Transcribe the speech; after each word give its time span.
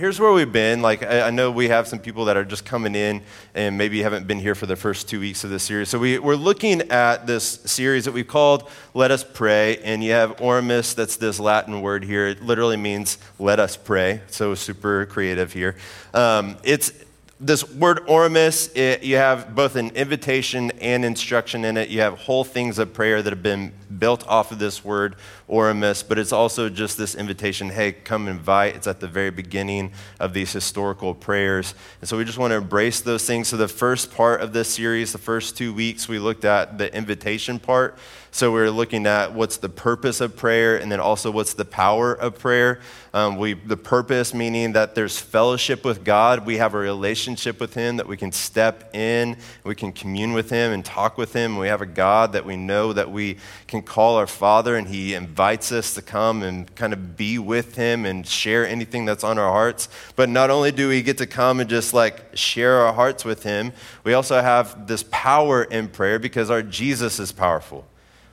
here's 0.00 0.18
where 0.18 0.32
we've 0.32 0.50
been. 0.50 0.80
Like, 0.80 1.02
I, 1.02 1.28
I, 1.28 1.30
know 1.30 1.50
we 1.50 1.68
have 1.68 1.86
some 1.86 1.98
people 1.98 2.24
that 2.24 2.36
are 2.36 2.44
just 2.44 2.64
coming 2.64 2.94
in 2.94 3.22
and 3.54 3.76
maybe 3.76 4.02
haven't 4.02 4.26
been 4.26 4.38
here 4.38 4.54
for 4.54 4.64
the 4.64 4.74
first 4.74 5.08
two 5.08 5.20
weeks 5.20 5.44
of 5.44 5.50
this 5.50 5.62
series. 5.62 5.90
So 5.90 5.98
we, 5.98 6.18
we're 6.18 6.36
looking 6.36 6.90
at 6.90 7.26
this 7.26 7.44
series 7.44 8.06
that 8.06 8.12
we've 8.12 8.26
called 8.26 8.70
Let 8.94 9.10
Us 9.10 9.22
Pray. 9.22 9.76
And 9.78 10.02
you 10.02 10.12
have 10.12 10.36
Oremus, 10.38 10.94
that's 10.94 11.18
this 11.18 11.38
Latin 11.38 11.82
word 11.82 12.04
here. 12.04 12.28
It 12.28 12.42
literally 12.42 12.78
means 12.78 13.18
let 13.38 13.60
us 13.60 13.76
pray. 13.76 14.22
So 14.28 14.54
super 14.54 15.04
creative 15.04 15.52
here. 15.52 15.76
Um, 16.14 16.56
it's 16.64 16.92
this 17.38 17.70
word 17.70 18.06
Oremus, 18.06 18.74
it, 18.76 19.02
you 19.02 19.16
have 19.16 19.54
both 19.54 19.76
an 19.76 19.90
invitation 19.90 20.70
and 20.80 21.04
instruction 21.04 21.64
in 21.64 21.76
it. 21.76 21.88
You 21.88 22.00
have 22.00 22.18
whole 22.18 22.44
things 22.44 22.78
of 22.78 22.92
prayer 22.92 23.22
that 23.22 23.30
have 23.30 23.42
been 23.42 23.72
built 23.98 24.26
off 24.28 24.52
of 24.52 24.58
this 24.58 24.84
word 24.84 25.16
Oremus, 25.48 26.06
but 26.06 26.18
it's 26.18 26.32
also 26.32 26.68
just 26.68 26.96
this 26.96 27.14
invitation 27.14 27.70
hey, 27.70 27.92
come 27.92 28.28
invite. 28.28 28.76
It's 28.76 28.86
at 28.86 29.00
the 29.00 29.08
very 29.08 29.30
beginning 29.30 29.92
of 30.18 30.32
these 30.32 30.52
historical 30.52 31.14
prayers. 31.14 31.74
And 32.00 32.08
so 32.08 32.16
we 32.16 32.24
just 32.24 32.38
want 32.38 32.52
to 32.52 32.56
embrace 32.56 33.00
those 33.00 33.26
things. 33.26 33.48
So, 33.48 33.56
the 33.56 33.68
first 33.68 34.12
part 34.12 34.40
of 34.40 34.52
this 34.52 34.68
series, 34.68 35.12
the 35.12 35.18
first 35.18 35.56
two 35.56 35.74
weeks, 35.74 36.08
we 36.08 36.18
looked 36.18 36.44
at 36.44 36.78
the 36.78 36.94
invitation 36.94 37.58
part. 37.58 37.98
So 38.32 38.52
we're 38.52 38.70
looking 38.70 39.06
at 39.06 39.34
what's 39.34 39.56
the 39.56 39.68
purpose 39.68 40.20
of 40.20 40.36
prayer 40.36 40.76
and 40.76 40.90
then 40.90 41.00
also 41.00 41.32
what's 41.32 41.54
the 41.54 41.64
power 41.64 42.12
of 42.12 42.38
prayer. 42.38 42.78
Um, 43.12 43.38
we, 43.38 43.54
the 43.54 43.76
purpose 43.76 44.32
meaning 44.32 44.72
that 44.74 44.94
there's 44.94 45.18
fellowship 45.18 45.84
with 45.84 46.04
God. 46.04 46.46
We 46.46 46.58
have 46.58 46.74
a 46.74 46.78
relationship 46.78 47.58
with 47.58 47.74
Him 47.74 47.96
that 47.96 48.06
we 48.06 48.16
can 48.16 48.30
step 48.30 48.94
in, 48.94 49.36
we 49.64 49.74
can 49.74 49.90
commune 49.90 50.32
with 50.32 50.48
Him 50.48 50.70
and 50.70 50.84
talk 50.84 51.18
with 51.18 51.32
Him. 51.32 51.56
We 51.56 51.66
have 51.66 51.82
a 51.82 51.86
God 51.86 52.32
that 52.34 52.46
we 52.46 52.56
know 52.56 52.92
that 52.92 53.10
we 53.10 53.38
can 53.66 53.79
call 53.84 54.16
our 54.16 54.26
Father, 54.26 54.76
and 54.76 54.88
He 54.88 55.14
invites 55.14 55.72
us 55.72 55.94
to 55.94 56.02
come 56.02 56.42
and 56.42 56.74
kind 56.74 56.92
of 56.92 57.16
be 57.16 57.38
with 57.38 57.76
Him 57.76 58.04
and 58.04 58.26
share 58.26 58.66
anything 58.66 59.04
that's 59.04 59.24
on 59.24 59.38
our 59.38 59.50
hearts. 59.50 59.88
But 60.16 60.28
not 60.28 60.50
only 60.50 60.72
do 60.72 60.88
we 60.88 61.02
get 61.02 61.18
to 61.18 61.26
come 61.26 61.60
and 61.60 61.68
just 61.68 61.94
like 61.94 62.36
share 62.36 62.76
our 62.76 62.92
hearts 62.92 63.24
with 63.24 63.42
Him, 63.42 63.72
we 64.04 64.14
also 64.14 64.40
have 64.40 64.86
this 64.86 65.04
power 65.10 65.64
in 65.64 65.88
prayer 65.88 66.18
because 66.18 66.50
our 66.50 66.62
Jesus 66.62 67.18
is 67.18 67.32
powerful. 67.32 67.86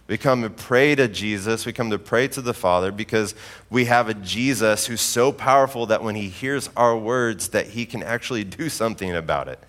We 0.07 0.17
come 0.17 0.41
to 0.43 0.49
pray 0.49 0.95
to 0.95 1.07
Jesus. 1.09 1.65
We 1.65 1.73
come 1.73 1.89
to 1.89 1.99
pray 1.99 2.29
to 2.29 2.41
the 2.41 2.53
Father 2.53 2.91
because 2.93 3.35
we 3.69 3.85
have 3.85 4.07
a 4.07 4.13
Jesus 4.13 4.87
who's 4.87 5.01
so 5.01 5.33
powerful 5.33 5.85
that 5.87 6.01
when 6.01 6.15
he 6.15 6.29
hears 6.29 6.69
our 6.77 6.97
words 6.97 7.49
that 7.49 7.67
he 7.67 7.85
can 7.85 8.01
actually 8.03 8.45
do 8.45 8.69
something 8.69 9.13
about 9.13 9.49
it. 9.49 9.59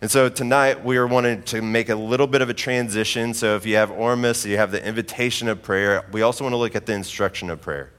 And 0.00 0.08
so 0.08 0.28
tonight 0.28 0.84
we 0.84 0.96
are 0.96 1.08
wanting 1.08 1.42
to 1.44 1.60
make 1.60 1.88
a 1.88 1.94
little 1.96 2.28
bit 2.28 2.40
of 2.40 2.48
a 2.48 2.54
transition. 2.54 3.34
So 3.34 3.56
if 3.56 3.66
you 3.66 3.74
have 3.74 3.90
Oremus, 3.90 4.48
you 4.48 4.56
have 4.56 4.70
the 4.70 4.86
invitation 4.86 5.48
of 5.48 5.60
prayer. 5.60 6.04
We 6.12 6.22
also 6.22 6.44
want 6.44 6.52
to 6.52 6.56
look 6.56 6.76
at 6.76 6.86
the 6.86 6.92
instruction 6.92 7.50
of 7.50 7.60
prayer. 7.60 7.90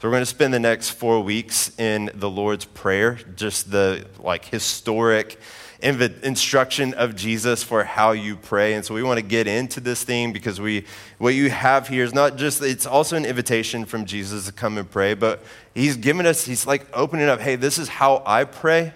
So 0.00 0.08
we're 0.08 0.12
going 0.12 0.22
to 0.22 0.26
spend 0.26 0.52
the 0.52 0.58
next 0.58 0.90
four 0.90 1.20
weeks 1.20 1.78
in 1.78 2.10
the 2.14 2.28
Lord's 2.28 2.64
Prayer, 2.64 3.20
just 3.36 3.70
the 3.70 4.06
like 4.18 4.44
historic 4.44 5.38
instruction 5.80 6.94
of 6.94 7.14
Jesus 7.14 7.62
for 7.62 7.84
how 7.84 8.10
you 8.10 8.34
pray. 8.36 8.74
And 8.74 8.84
so 8.84 8.92
we 8.92 9.04
want 9.04 9.20
to 9.20 9.24
get 9.24 9.46
into 9.46 9.78
this 9.78 10.02
theme 10.02 10.32
because 10.32 10.60
we, 10.60 10.84
what 11.18 11.34
you 11.34 11.48
have 11.50 11.86
here 11.86 12.02
is 12.02 12.12
not 12.12 12.36
just, 12.36 12.60
it's 12.60 12.86
also 12.86 13.16
an 13.16 13.24
invitation 13.24 13.84
from 13.84 14.04
Jesus 14.04 14.46
to 14.46 14.52
come 14.52 14.78
and 14.78 14.90
pray, 14.90 15.14
but 15.14 15.44
he's 15.74 15.96
given 15.96 16.26
us, 16.26 16.44
he's 16.44 16.66
like 16.66 16.88
opening 16.92 17.28
up, 17.28 17.40
hey, 17.40 17.54
this 17.54 17.78
is 17.78 17.88
how 17.88 18.22
I 18.26 18.42
pray. 18.44 18.92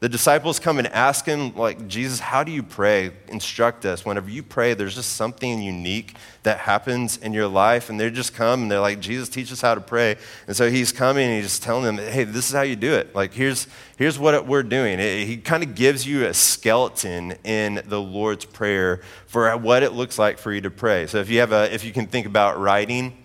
The 0.00 0.08
disciples 0.08 0.60
come 0.60 0.78
and 0.78 0.86
ask 0.86 1.26
him, 1.26 1.56
like, 1.56 1.88
Jesus, 1.88 2.20
how 2.20 2.44
do 2.44 2.52
you 2.52 2.62
pray? 2.62 3.10
Instruct 3.26 3.84
us. 3.84 4.04
Whenever 4.04 4.30
you 4.30 4.44
pray, 4.44 4.74
there's 4.74 4.94
just 4.94 5.16
something 5.16 5.60
unique 5.60 6.14
that 6.44 6.58
happens 6.58 7.16
in 7.16 7.32
your 7.32 7.48
life. 7.48 7.90
And 7.90 7.98
they 7.98 8.08
just 8.08 8.32
come 8.32 8.62
and 8.62 8.70
they're 8.70 8.78
like, 8.78 9.00
Jesus, 9.00 9.28
teach 9.28 9.50
us 9.50 9.60
how 9.60 9.74
to 9.74 9.80
pray. 9.80 10.14
And 10.46 10.54
so 10.54 10.70
he's 10.70 10.92
coming 10.92 11.24
and 11.24 11.34
he's 11.34 11.46
just 11.46 11.64
telling 11.64 11.82
them, 11.82 11.96
hey, 11.98 12.22
this 12.22 12.48
is 12.48 12.54
how 12.54 12.62
you 12.62 12.76
do 12.76 12.94
it. 12.94 13.12
Like, 13.12 13.34
here's, 13.34 13.66
here's 13.96 14.20
what 14.20 14.46
we're 14.46 14.62
doing. 14.62 15.00
It, 15.00 15.26
he 15.26 15.36
kind 15.36 15.64
of 15.64 15.74
gives 15.74 16.06
you 16.06 16.26
a 16.26 16.32
skeleton 16.32 17.32
in 17.42 17.82
the 17.86 18.00
Lord's 18.00 18.44
Prayer 18.44 19.00
for 19.26 19.56
what 19.56 19.82
it 19.82 19.94
looks 19.94 20.16
like 20.16 20.38
for 20.38 20.52
you 20.52 20.60
to 20.60 20.70
pray. 20.70 21.08
So 21.08 21.18
if 21.18 21.28
you 21.28 21.40
have 21.40 21.50
a, 21.50 21.74
if 21.74 21.84
you 21.84 21.92
can 21.92 22.06
think 22.06 22.24
about 22.24 22.60
writing, 22.60 23.18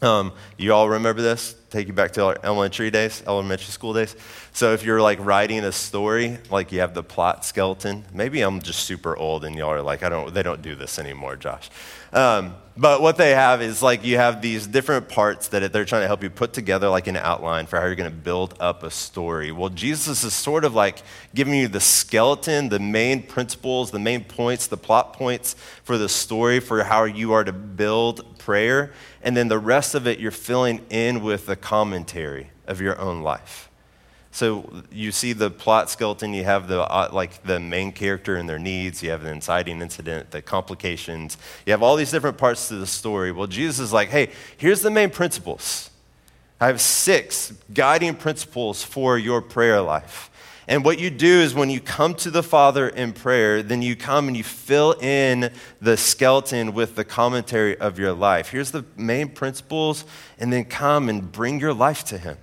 um, 0.00 0.32
you 0.56 0.72
all 0.72 0.88
remember 0.88 1.20
this? 1.20 1.54
Take 1.72 1.86
you 1.86 1.94
back 1.94 2.12
to 2.12 2.38
elementary 2.44 2.90
days, 2.90 3.22
elementary 3.26 3.72
school 3.72 3.94
days. 3.94 4.14
So 4.52 4.74
if 4.74 4.84
you're 4.84 5.00
like 5.00 5.18
writing 5.24 5.64
a 5.64 5.72
story, 5.72 6.36
like 6.50 6.70
you 6.70 6.80
have 6.80 6.92
the 6.92 7.02
plot 7.02 7.46
skeleton, 7.46 8.04
maybe 8.12 8.42
I'm 8.42 8.60
just 8.60 8.80
super 8.80 9.16
old 9.16 9.42
and 9.42 9.56
y'all 9.56 9.70
are 9.70 9.80
like, 9.80 10.02
I 10.02 10.10
don't, 10.10 10.34
they 10.34 10.42
don't 10.42 10.60
do 10.60 10.74
this 10.74 10.98
anymore, 10.98 11.34
Josh. 11.36 11.70
Um, 12.12 12.54
but 12.76 13.02
what 13.02 13.18
they 13.18 13.30
have 13.30 13.60
is 13.60 13.82
like 13.82 14.02
you 14.02 14.16
have 14.16 14.40
these 14.40 14.66
different 14.66 15.08
parts 15.08 15.48
that 15.48 15.72
they're 15.72 15.84
trying 15.84 16.02
to 16.02 16.06
help 16.06 16.22
you 16.22 16.30
put 16.30 16.54
together 16.54 16.88
like 16.88 17.06
an 17.06 17.16
outline 17.16 17.66
for 17.66 17.78
how 17.78 17.84
you're 17.84 17.94
going 17.94 18.10
to 18.10 18.16
build 18.16 18.54
up 18.60 18.82
a 18.82 18.90
story. 18.90 19.52
Well, 19.52 19.68
Jesus 19.68 20.24
is 20.24 20.32
sort 20.32 20.64
of 20.64 20.74
like 20.74 21.02
giving 21.34 21.54
you 21.54 21.68
the 21.68 21.80
skeleton, 21.80 22.70
the 22.70 22.78
main 22.78 23.22
principles, 23.22 23.90
the 23.90 23.98
main 23.98 24.24
points, 24.24 24.68
the 24.68 24.78
plot 24.78 25.12
points 25.12 25.54
for 25.84 25.98
the 25.98 26.08
story 26.08 26.60
for 26.60 26.82
how 26.84 27.04
you 27.04 27.32
are 27.32 27.44
to 27.44 27.52
build 27.52 28.38
prayer. 28.38 28.92
And 29.22 29.36
then 29.36 29.48
the 29.48 29.58
rest 29.58 29.94
of 29.94 30.06
it 30.06 30.18
you're 30.18 30.30
filling 30.30 30.80
in 30.88 31.22
with 31.22 31.46
the 31.46 31.56
commentary 31.56 32.50
of 32.66 32.80
your 32.80 32.98
own 32.98 33.20
life. 33.20 33.68
So 34.34 34.82
you 34.90 35.12
see 35.12 35.34
the 35.34 35.50
plot 35.50 35.90
skeleton, 35.90 36.32
you 36.32 36.44
have 36.44 36.66
the, 36.66 36.80
uh, 36.80 37.10
like 37.12 37.42
the 37.42 37.60
main 37.60 37.92
character 37.92 38.36
and 38.36 38.48
their 38.48 38.58
needs, 38.58 39.02
you 39.02 39.10
have 39.10 39.22
the 39.22 39.30
inciting 39.30 39.82
incident, 39.82 40.30
the 40.30 40.40
complications, 40.40 41.36
you 41.66 41.72
have 41.72 41.82
all 41.82 41.96
these 41.96 42.10
different 42.10 42.38
parts 42.38 42.68
to 42.68 42.76
the 42.76 42.86
story. 42.86 43.30
Well, 43.30 43.46
Jesus 43.46 43.78
is 43.78 43.92
like, 43.92 44.08
hey, 44.08 44.30
here's 44.56 44.80
the 44.80 44.90
main 44.90 45.10
principles. 45.10 45.90
I 46.58 46.68
have 46.68 46.80
six 46.80 47.52
guiding 47.74 48.14
principles 48.14 48.82
for 48.82 49.18
your 49.18 49.42
prayer 49.42 49.82
life. 49.82 50.30
And 50.66 50.82
what 50.82 50.98
you 50.98 51.10
do 51.10 51.40
is 51.40 51.54
when 51.54 51.68
you 51.68 51.80
come 51.80 52.14
to 52.14 52.30
the 52.30 52.42
Father 52.42 52.88
in 52.88 53.12
prayer, 53.12 53.62
then 53.62 53.82
you 53.82 53.96
come 53.96 54.28
and 54.28 54.36
you 54.36 54.44
fill 54.44 54.92
in 54.92 55.50
the 55.82 55.96
skeleton 55.98 56.72
with 56.72 56.94
the 56.94 57.04
commentary 57.04 57.76
of 57.76 57.98
your 57.98 58.12
life. 58.12 58.48
Here's 58.48 58.70
the 58.70 58.84
main 58.96 59.28
principles, 59.28 60.06
and 60.38 60.50
then 60.52 60.64
come 60.64 61.08
and 61.10 61.30
bring 61.30 61.60
your 61.60 61.74
life 61.74 62.04
to 62.04 62.16
Him. 62.16 62.38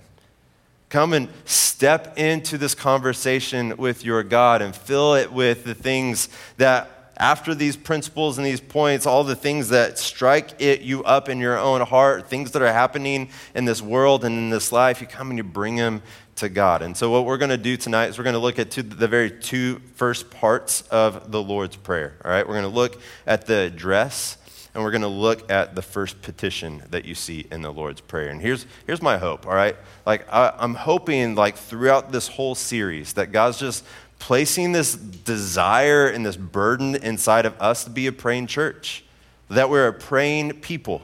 Come 0.90 1.12
and 1.12 1.28
step 1.44 2.18
into 2.18 2.58
this 2.58 2.74
conversation 2.74 3.76
with 3.76 4.04
your 4.04 4.24
God 4.24 4.60
and 4.60 4.74
fill 4.74 5.14
it 5.14 5.32
with 5.32 5.62
the 5.62 5.72
things 5.72 6.28
that, 6.56 7.12
after 7.16 7.54
these 7.54 7.76
principles 7.76 8.38
and 8.38 8.46
these 8.46 8.60
points, 8.60 9.06
all 9.06 9.22
the 9.22 9.36
things 9.36 9.68
that 9.68 10.00
strike 10.00 10.60
it 10.60 10.80
you 10.80 11.04
up 11.04 11.28
in 11.28 11.38
your 11.38 11.56
own 11.56 11.80
heart, 11.82 12.28
things 12.28 12.50
that 12.50 12.62
are 12.62 12.72
happening 12.72 13.30
in 13.54 13.66
this 13.66 13.80
world 13.80 14.24
and 14.24 14.36
in 14.36 14.50
this 14.50 14.72
life, 14.72 15.00
you 15.00 15.06
come 15.06 15.30
and 15.30 15.38
you 15.38 15.44
bring 15.44 15.76
them 15.76 16.02
to 16.34 16.48
God. 16.48 16.82
And 16.82 16.96
so, 16.96 17.08
what 17.08 17.24
we're 17.24 17.38
going 17.38 17.50
to 17.50 17.56
do 17.56 17.76
tonight 17.76 18.06
is 18.06 18.18
we're 18.18 18.24
going 18.24 18.34
to 18.34 18.40
look 18.40 18.58
at 18.58 18.72
two, 18.72 18.82
the 18.82 19.06
very 19.06 19.30
two 19.30 19.80
first 19.94 20.28
parts 20.28 20.82
of 20.90 21.30
the 21.30 21.40
Lord's 21.40 21.76
Prayer. 21.76 22.16
All 22.24 22.32
right, 22.32 22.44
we're 22.44 22.54
going 22.54 22.64
to 22.64 22.68
look 22.68 23.00
at 23.28 23.46
the 23.46 23.58
address 23.60 24.38
and 24.74 24.84
we're 24.84 24.90
going 24.90 25.02
to 25.02 25.08
look 25.08 25.50
at 25.50 25.74
the 25.74 25.82
first 25.82 26.22
petition 26.22 26.82
that 26.90 27.04
you 27.04 27.14
see 27.14 27.46
in 27.50 27.62
the 27.62 27.72
Lord's 27.72 28.00
Prayer. 28.00 28.28
And 28.28 28.40
here's, 28.40 28.66
here's 28.86 29.02
my 29.02 29.18
hope, 29.18 29.46
all 29.46 29.54
right? 29.54 29.76
Like, 30.06 30.32
I, 30.32 30.54
I'm 30.58 30.74
hoping, 30.74 31.34
like, 31.34 31.56
throughout 31.56 32.12
this 32.12 32.28
whole 32.28 32.54
series, 32.54 33.14
that 33.14 33.32
God's 33.32 33.58
just 33.58 33.84
placing 34.18 34.72
this 34.72 34.94
desire 34.94 36.06
and 36.06 36.24
this 36.24 36.36
burden 36.36 36.94
inside 36.94 37.46
of 37.46 37.60
us 37.60 37.84
to 37.84 37.90
be 37.90 38.06
a 38.06 38.12
praying 38.12 38.46
church, 38.46 39.04
that 39.48 39.68
we're 39.70 39.88
a 39.88 39.92
praying 39.92 40.60
people, 40.60 41.02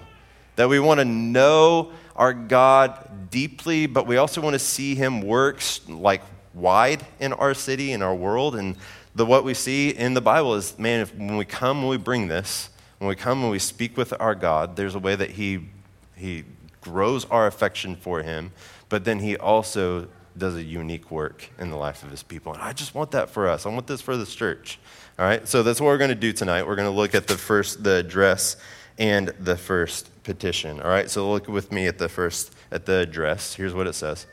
that 0.54 0.68
we 0.68 0.78
want 0.78 1.00
to 1.00 1.04
know 1.04 1.92
our 2.14 2.32
God 2.32 3.30
deeply, 3.30 3.86
but 3.86 4.06
we 4.06 4.16
also 4.16 4.40
want 4.40 4.54
to 4.54 4.60
see 4.60 4.94
Him 4.94 5.22
work, 5.22 5.60
like, 5.88 6.22
wide 6.54 7.04
in 7.18 7.32
our 7.32 7.52
city, 7.52 7.92
in 7.92 8.00
our 8.00 8.14
world. 8.14 8.54
And 8.54 8.76
the, 9.14 9.26
what 9.26 9.44
we 9.44 9.54
see 9.54 9.90
in 9.90 10.14
the 10.14 10.20
Bible 10.20 10.54
is, 10.54 10.78
man, 10.78 11.00
if, 11.00 11.14
when 11.14 11.36
we 11.36 11.44
come, 11.44 11.82
when 11.82 11.90
we 11.90 11.96
bring 11.96 12.28
this, 12.28 12.70
when 12.98 13.08
we 13.08 13.16
come 13.16 13.42
and 13.42 13.50
we 13.50 13.58
speak 13.58 13.96
with 13.96 14.12
our 14.20 14.34
God, 14.34 14.76
there's 14.76 14.94
a 14.94 14.98
way 14.98 15.14
that 15.14 15.30
He, 15.30 15.68
he 16.14 16.44
grows 16.80 17.24
our 17.26 17.46
affection 17.46 17.96
for 17.96 18.22
Him, 18.22 18.52
but 18.88 19.04
then 19.04 19.18
He 19.18 19.36
also 19.36 20.08
does 20.36 20.56
a 20.56 20.62
unique 20.62 21.10
work 21.10 21.50
in 21.58 21.70
the 21.70 21.76
life 21.76 22.02
of 22.02 22.10
His 22.10 22.22
people. 22.22 22.52
And 22.52 22.62
I 22.62 22.72
just 22.72 22.94
want 22.94 23.10
that 23.12 23.30
for 23.30 23.48
us. 23.48 23.66
I 23.66 23.70
want 23.70 23.86
this 23.86 24.00
for 24.00 24.16
this 24.16 24.34
church. 24.34 24.78
All 25.18 25.24
right, 25.24 25.46
so 25.48 25.62
that's 25.62 25.80
what 25.80 25.86
we're 25.86 25.98
going 25.98 26.10
to 26.10 26.14
do 26.14 26.32
tonight. 26.32 26.66
We're 26.66 26.76
going 26.76 26.90
to 26.90 26.96
look 26.96 27.14
at 27.14 27.26
the 27.26 27.38
first, 27.38 27.82
the 27.82 27.96
address 27.96 28.56
and 28.98 29.28
the 29.40 29.56
first 29.56 30.10
petition. 30.24 30.80
All 30.80 30.88
right, 30.88 31.08
so 31.08 31.30
look 31.30 31.48
with 31.48 31.72
me 31.72 31.86
at 31.86 31.98
the 31.98 32.08
first, 32.08 32.54
at 32.70 32.86
the 32.86 33.00
address. 33.00 33.54
Here's 33.54 33.74
what 33.74 33.86
it 33.86 33.94
says 33.94 34.26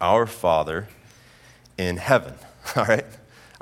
Our 0.00 0.26
Father 0.26 0.88
in 1.78 1.96
heaven. 1.96 2.34
All 2.76 2.84
right, 2.84 3.01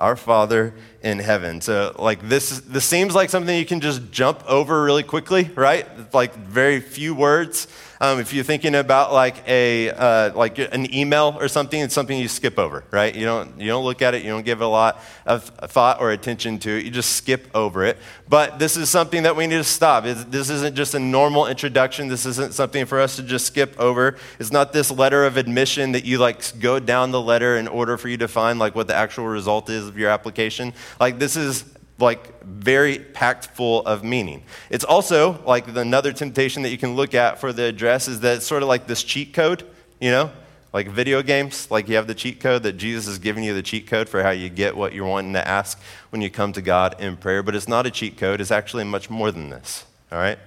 our 0.00 0.16
Father 0.16 0.74
in 1.02 1.18
heaven. 1.18 1.60
So, 1.60 1.94
like, 1.98 2.28
this, 2.28 2.60
this 2.60 2.84
seems 2.84 3.14
like 3.14 3.30
something 3.30 3.56
you 3.56 3.66
can 3.66 3.80
just 3.80 4.10
jump 4.10 4.42
over 4.48 4.82
really 4.82 5.02
quickly, 5.02 5.50
right? 5.54 5.86
Like, 6.14 6.34
very 6.34 6.80
few 6.80 7.14
words. 7.14 7.68
Um, 8.02 8.18
if 8.18 8.32
you're 8.32 8.44
thinking 8.44 8.74
about 8.74 9.12
like 9.12 9.46
a 9.46 9.90
uh, 9.90 10.32
like 10.34 10.58
an 10.58 10.92
email 10.94 11.36
or 11.38 11.48
something, 11.48 11.78
it's 11.78 11.92
something 11.92 12.18
you 12.18 12.28
skip 12.28 12.58
over, 12.58 12.82
right? 12.90 13.14
You 13.14 13.26
don't 13.26 13.60
you 13.60 13.66
don't 13.66 13.84
look 13.84 14.00
at 14.00 14.14
it, 14.14 14.22
you 14.22 14.30
don't 14.30 14.44
give 14.44 14.62
a 14.62 14.66
lot 14.66 15.02
of 15.26 15.44
thought 15.44 16.00
or 16.00 16.10
attention 16.10 16.58
to 16.60 16.70
it. 16.70 16.84
You 16.86 16.90
just 16.90 17.16
skip 17.16 17.48
over 17.54 17.84
it. 17.84 17.98
But 18.26 18.58
this 18.58 18.78
is 18.78 18.88
something 18.88 19.24
that 19.24 19.36
we 19.36 19.46
need 19.46 19.58
to 19.58 19.64
stop. 19.64 20.06
It's, 20.06 20.24
this 20.24 20.48
isn't 20.48 20.76
just 20.76 20.94
a 20.94 20.98
normal 20.98 21.46
introduction. 21.46 22.08
This 22.08 22.24
isn't 22.24 22.54
something 22.54 22.86
for 22.86 23.00
us 23.00 23.16
to 23.16 23.22
just 23.22 23.46
skip 23.46 23.78
over. 23.78 24.16
It's 24.38 24.50
not 24.50 24.72
this 24.72 24.90
letter 24.90 25.26
of 25.26 25.36
admission 25.36 25.92
that 25.92 26.06
you 26.06 26.16
like 26.16 26.58
go 26.58 26.80
down 26.80 27.10
the 27.10 27.20
letter 27.20 27.58
in 27.58 27.68
order 27.68 27.98
for 27.98 28.08
you 28.08 28.16
to 28.16 28.28
find 28.28 28.58
like 28.58 28.74
what 28.74 28.86
the 28.86 28.94
actual 28.94 29.26
result 29.26 29.68
is 29.68 29.86
of 29.86 29.98
your 29.98 30.08
application. 30.08 30.72
Like 30.98 31.18
this 31.18 31.36
is 31.36 31.64
like 32.00 32.42
very 32.44 32.98
packed 32.98 33.46
full 33.46 33.84
of 33.86 34.04
meaning. 34.04 34.42
It's 34.70 34.84
also 34.84 35.42
like 35.44 35.68
another 35.68 36.12
temptation 36.12 36.62
that 36.62 36.70
you 36.70 36.78
can 36.78 36.96
look 36.96 37.14
at 37.14 37.40
for 37.40 37.52
the 37.52 37.64
address 37.64 38.08
is 38.08 38.20
that 38.20 38.36
it's 38.36 38.46
sort 38.46 38.62
of 38.62 38.68
like 38.68 38.86
this 38.86 39.02
cheat 39.02 39.32
code, 39.32 39.64
you 40.00 40.10
know? 40.10 40.30
Like 40.72 40.88
video 40.88 41.20
games, 41.20 41.68
like 41.68 41.88
you 41.88 41.96
have 41.96 42.06
the 42.06 42.14
cheat 42.14 42.38
code 42.38 42.62
that 42.62 42.74
Jesus 42.74 43.08
is 43.08 43.18
giving 43.18 43.42
you 43.42 43.54
the 43.54 43.62
cheat 43.62 43.88
code 43.88 44.08
for 44.08 44.22
how 44.22 44.30
you 44.30 44.48
get 44.48 44.76
what 44.76 44.92
you're 44.92 45.06
wanting 45.06 45.32
to 45.32 45.46
ask 45.46 45.80
when 46.10 46.22
you 46.22 46.30
come 46.30 46.52
to 46.52 46.62
God 46.62 47.00
in 47.00 47.16
prayer. 47.16 47.42
But 47.42 47.56
it's 47.56 47.66
not 47.66 47.86
a 47.86 47.90
cheat 47.90 48.16
code, 48.16 48.40
it's 48.40 48.52
actually 48.52 48.84
much 48.84 49.10
more 49.10 49.32
than 49.32 49.50
this, 49.50 49.84
all 50.12 50.18
right? 50.18 50.38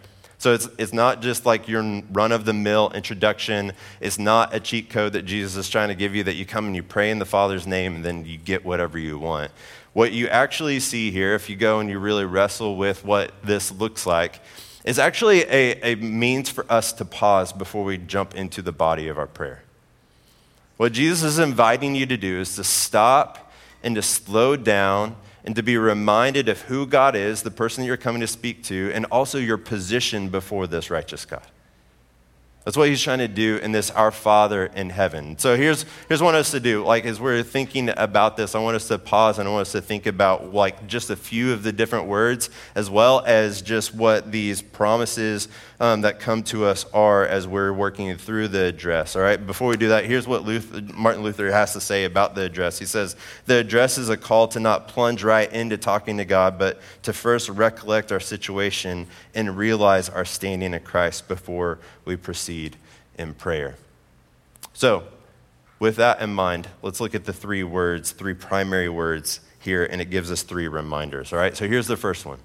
So 0.43 0.53
it's, 0.53 0.67
it's 0.77 0.91
not 0.91 1.21
just 1.21 1.45
like 1.45 1.69
your 1.69 2.01
run 2.11 2.33
of 2.33 2.43
the 2.43 2.51
mill 2.51 2.91
introduction. 2.93 3.71
It's 4.01 4.19
not 4.19 4.53
a 4.53 4.59
cheat 4.59 4.89
code 4.89 5.13
that 5.13 5.23
Jesus 5.23 5.55
is 5.55 5.69
trying 5.69 5.87
to 5.87 5.95
give 5.95 6.13
you 6.15 6.23
that 6.25 6.35
you 6.35 6.45
come 6.45 6.65
and 6.65 6.75
you 6.75 6.83
pray 6.83 7.11
in 7.11 7.19
the 7.19 7.25
Father's 7.25 7.65
name 7.65 7.95
and 7.95 8.03
then 8.03 8.25
you 8.25 8.37
get 8.37 8.65
whatever 8.65 8.97
you 8.97 9.17
want. 9.17 9.51
What 9.93 10.11
you 10.11 10.27
actually 10.27 10.79
see 10.79 11.11
here, 11.11 11.35
if 11.35 11.49
you 11.49 11.55
go 11.55 11.79
and 11.79 11.89
you 11.89 11.99
really 11.99 12.25
wrestle 12.25 12.75
with 12.75 13.05
what 13.05 13.31
this 13.43 13.71
looks 13.71 14.05
like, 14.05 14.39
is 14.83 14.99
actually 14.99 15.43
a, 15.43 15.93
a 15.93 15.95
means 15.95 16.49
for 16.49 16.65
us 16.69 16.91
to 16.93 17.05
pause 17.05 17.53
before 17.53 17.83
we 17.83 17.97
jump 17.97 18.35
into 18.35 18.61
the 18.61 18.71
body 18.71 19.07
of 19.07 19.17
our 19.17 19.27
prayer. 19.27 19.63
What 20.77 20.91
Jesus 20.93 21.23
is 21.23 21.39
inviting 21.39 21.95
you 21.95 22.05
to 22.07 22.17
do 22.17 22.39
is 22.39 22.55
to 22.55 22.63
stop 22.63 23.51
and 23.83 23.95
to 23.95 24.01
slow 24.01 24.55
down 24.55 25.15
and 25.45 25.55
to 25.55 25.63
be 25.63 25.77
reminded 25.77 26.49
of 26.49 26.61
who 26.61 26.87
God 26.87 27.15
is, 27.15 27.43
the 27.43 27.51
person 27.51 27.83
that 27.83 27.87
you're 27.87 27.97
coming 27.97 28.21
to 28.21 28.27
speak 28.27 28.63
to, 28.63 28.91
and 28.93 29.05
also 29.05 29.37
your 29.37 29.57
position 29.57 30.29
before 30.29 30.67
this 30.67 30.89
righteous 30.89 31.25
God. 31.25 31.45
That's 32.65 32.77
what 32.77 32.87
he's 32.87 33.01
trying 33.01 33.19
to 33.19 33.27
do 33.27 33.57
in 33.57 33.73
this 33.73 33.91
Our 33.91 34.09
Father 34.09 34.67
in 34.67 34.89
heaven. 34.89 35.37
So 35.37 35.57
here's, 35.57 35.85
here's 36.07 36.21
what 36.21 36.29
I 36.29 36.37
want 36.37 36.37
us 36.37 36.51
to 36.51 36.61
do. 36.61 36.85
Like, 36.85 37.03
as 37.03 37.19
we're 37.19 37.43
thinking 37.43 37.89
about 37.97 38.37
this, 38.37 38.55
I 38.55 38.59
want 38.59 38.77
us 38.77 38.87
to 38.87 38.97
pause 38.97 39.37
and 39.37 39.49
I 39.49 39.51
want 39.51 39.63
us 39.63 39.73
to 39.73 39.81
think 39.81 40.05
about, 40.05 40.53
like, 40.53 40.87
just 40.87 41.09
a 41.09 41.17
few 41.17 41.51
of 41.51 41.63
the 41.63 41.73
different 41.73 42.07
words, 42.07 42.49
as 42.73 42.89
well 42.89 43.21
as 43.25 43.61
just 43.61 43.93
what 43.93 44.31
these 44.31 44.61
promises 44.61 45.49
um, 45.81 46.01
that 46.01 46.21
come 46.21 46.41
to 46.43 46.63
us 46.63 46.85
are 46.93 47.25
as 47.25 47.45
we're 47.45 47.73
working 47.73 48.15
through 48.15 48.47
the 48.47 48.63
address. 48.63 49.17
All 49.17 49.21
right, 49.21 49.45
before 49.45 49.67
we 49.67 49.75
do 49.75 49.89
that, 49.89 50.05
here's 50.05 50.25
what 50.25 50.43
Luther, 50.43 50.81
Martin 50.93 51.21
Luther 51.21 51.51
has 51.51 51.73
to 51.73 51.81
say 51.81 52.05
about 52.05 52.33
the 52.33 52.43
address. 52.43 52.79
He 52.79 52.85
says, 52.85 53.17
The 53.45 53.57
address 53.57 53.97
is 53.97 54.07
a 54.07 54.15
call 54.15 54.47
to 54.49 54.61
not 54.61 54.87
plunge 54.87 55.21
right 55.21 55.51
into 55.51 55.77
talking 55.77 56.15
to 56.15 56.25
God, 56.25 56.57
but 56.57 56.79
to 57.01 57.11
first 57.11 57.49
recollect 57.49 58.13
our 58.13 58.21
situation 58.21 59.07
and 59.35 59.57
realize 59.57 60.07
our 60.07 60.23
standing 60.23 60.73
in 60.73 60.79
Christ 60.79 61.27
before 61.27 61.79
we 62.05 62.15
proceed 62.15 62.52
in 63.17 63.33
prayer. 63.33 63.75
So, 64.73 65.03
with 65.79 65.97
that 65.97 66.21
in 66.21 66.33
mind, 66.33 66.67
let's 66.81 66.99
look 66.99 67.13
at 67.13 67.25
the 67.25 67.33
three 67.33 67.63
words, 67.63 68.11
three 68.11 68.33
primary 68.33 68.89
words 68.89 69.39
here, 69.59 69.83
and 69.83 70.01
it 70.01 70.09
gives 70.09 70.31
us 70.31 70.41
three 70.41 70.67
reminders. 70.67 71.33
All 71.33 71.39
right, 71.39 71.55
so 71.55 71.67
here's 71.67 71.87
the 71.87 71.97
first 71.97 72.25
one. 72.25 72.39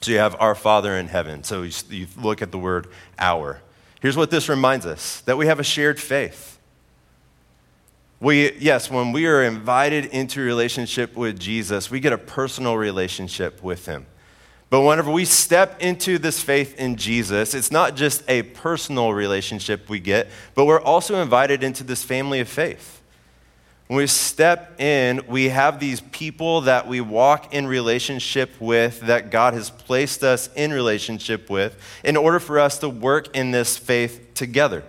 So 0.00 0.10
you 0.10 0.18
have 0.18 0.36
our 0.40 0.54
Father 0.54 0.96
in 0.96 1.08
heaven. 1.08 1.42
So 1.42 1.62
you 1.62 2.06
look 2.16 2.42
at 2.42 2.52
the 2.52 2.58
word 2.58 2.88
our. 3.18 3.60
Here's 4.00 4.16
what 4.16 4.30
this 4.30 4.48
reminds 4.48 4.86
us 4.86 5.20
that 5.22 5.36
we 5.36 5.46
have 5.46 5.60
a 5.60 5.64
shared 5.64 6.00
faith. 6.00 6.58
We, 8.20 8.52
yes, 8.54 8.90
when 8.90 9.12
we 9.12 9.26
are 9.26 9.42
invited 9.42 10.06
into 10.06 10.40
relationship 10.40 11.16
with 11.16 11.38
Jesus, 11.38 11.90
we 11.90 12.00
get 12.00 12.12
a 12.12 12.18
personal 12.18 12.76
relationship 12.76 13.62
with 13.62 13.84
him. 13.86 14.06
But 14.68 14.80
whenever 14.82 15.10
we 15.12 15.24
step 15.24 15.80
into 15.80 16.18
this 16.18 16.42
faith 16.42 16.76
in 16.76 16.96
Jesus, 16.96 17.54
it's 17.54 17.70
not 17.70 17.94
just 17.94 18.24
a 18.28 18.42
personal 18.42 19.12
relationship 19.12 19.88
we 19.88 20.00
get, 20.00 20.28
but 20.54 20.64
we're 20.64 20.80
also 20.80 21.22
invited 21.22 21.62
into 21.62 21.84
this 21.84 22.02
family 22.02 22.40
of 22.40 22.48
faith. 22.48 23.00
When 23.86 23.98
we 23.98 24.08
step 24.08 24.80
in, 24.80 25.22
we 25.28 25.50
have 25.50 25.78
these 25.78 26.00
people 26.00 26.62
that 26.62 26.88
we 26.88 27.00
walk 27.00 27.54
in 27.54 27.68
relationship 27.68 28.60
with, 28.60 29.02
that 29.02 29.30
God 29.30 29.54
has 29.54 29.70
placed 29.70 30.24
us 30.24 30.50
in 30.54 30.72
relationship 30.72 31.48
with, 31.48 31.80
in 32.02 32.16
order 32.16 32.40
for 32.40 32.58
us 32.58 32.80
to 32.80 32.88
work 32.88 33.36
in 33.36 33.52
this 33.52 33.76
faith 33.76 34.34
together. 34.34 34.82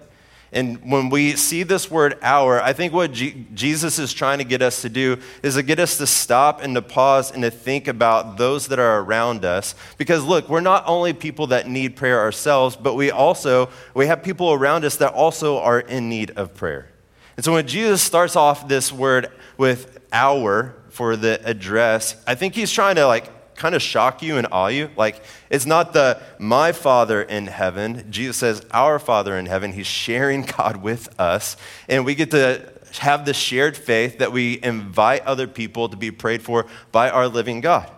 And 0.51 0.89
when 0.89 1.09
we 1.09 1.35
see 1.35 1.63
this 1.63 1.91
word 1.91 2.17
our, 2.21 2.61
I 2.61 2.71
think 2.71 2.93
what 2.93 3.11
G- 3.11 3.45
Jesus 3.53 3.99
is 3.99 4.13
trying 4.13 4.37
to 4.37 4.45
get 4.45 4.61
us 4.61 4.81
to 4.81 4.89
do 4.89 5.17
is 5.43 5.55
to 5.55 5.63
get 5.63 5.79
us 5.79 5.97
to 5.97 6.07
stop 6.07 6.61
and 6.63 6.73
to 6.75 6.81
pause 6.81 7.31
and 7.31 7.43
to 7.43 7.51
think 7.51 7.87
about 7.87 8.37
those 8.37 8.67
that 8.67 8.79
are 8.79 8.99
around 8.99 9.43
us. 9.43 9.75
Because 9.97 10.23
look, 10.23 10.47
we're 10.47 10.61
not 10.61 10.83
only 10.87 11.11
people 11.11 11.47
that 11.47 11.67
need 11.67 11.97
prayer 11.97 12.21
ourselves, 12.21 12.77
but 12.77 12.95
we 12.95 13.11
also 13.11 13.69
we 13.93 14.07
have 14.07 14.23
people 14.23 14.53
around 14.53 14.85
us 14.85 14.95
that 14.97 15.13
also 15.13 15.59
are 15.59 15.81
in 15.81 16.07
need 16.07 16.31
of 16.31 16.55
prayer. 16.55 16.89
And 17.35 17.43
so 17.43 17.53
when 17.53 17.67
Jesus 17.67 18.01
starts 18.01 18.35
off 18.35 18.67
this 18.67 18.91
word 18.91 19.27
with 19.57 19.99
our 20.13 20.75
for 20.89 21.15
the 21.17 21.41
address, 21.47 22.15
I 22.25 22.35
think 22.35 22.55
he's 22.55 22.71
trying 22.71 22.95
to 22.95 23.05
like 23.05 23.29
kind 23.57 23.75
of 23.75 23.81
shock 23.81 24.21
you 24.21 24.37
and 24.37 24.47
awe 24.51 24.67
you. 24.67 24.89
Like, 24.95 25.21
it's 25.49 25.65
not 25.65 25.91
the 25.91 26.21
my 26.39 26.71
Father 26.71 27.21
in 27.21 27.47
heaven. 27.47 28.09
Jesus 28.09 28.37
says, 28.37 28.65
our 28.71 28.99
Father 28.99 29.37
in 29.37 29.47
heaven. 29.47 29.73
He's 29.73 29.87
sharing 29.87 30.41
God 30.57 30.77
with 30.77 31.19
us. 31.19 31.57
And 31.89 32.05
we 32.05 32.15
get 32.15 32.31
to 32.31 32.71
have 32.99 33.25
the 33.25 33.33
shared 33.33 33.75
faith 33.75 34.19
that 34.19 34.31
we 34.31 34.59
invite 34.63 35.23
other 35.25 35.47
people 35.47 35.89
to 35.89 35.97
be 35.97 36.11
prayed 36.11 36.41
for 36.41 36.67
by 36.91 37.09
our 37.09 37.27
living 37.27 37.59
God. 37.59 37.91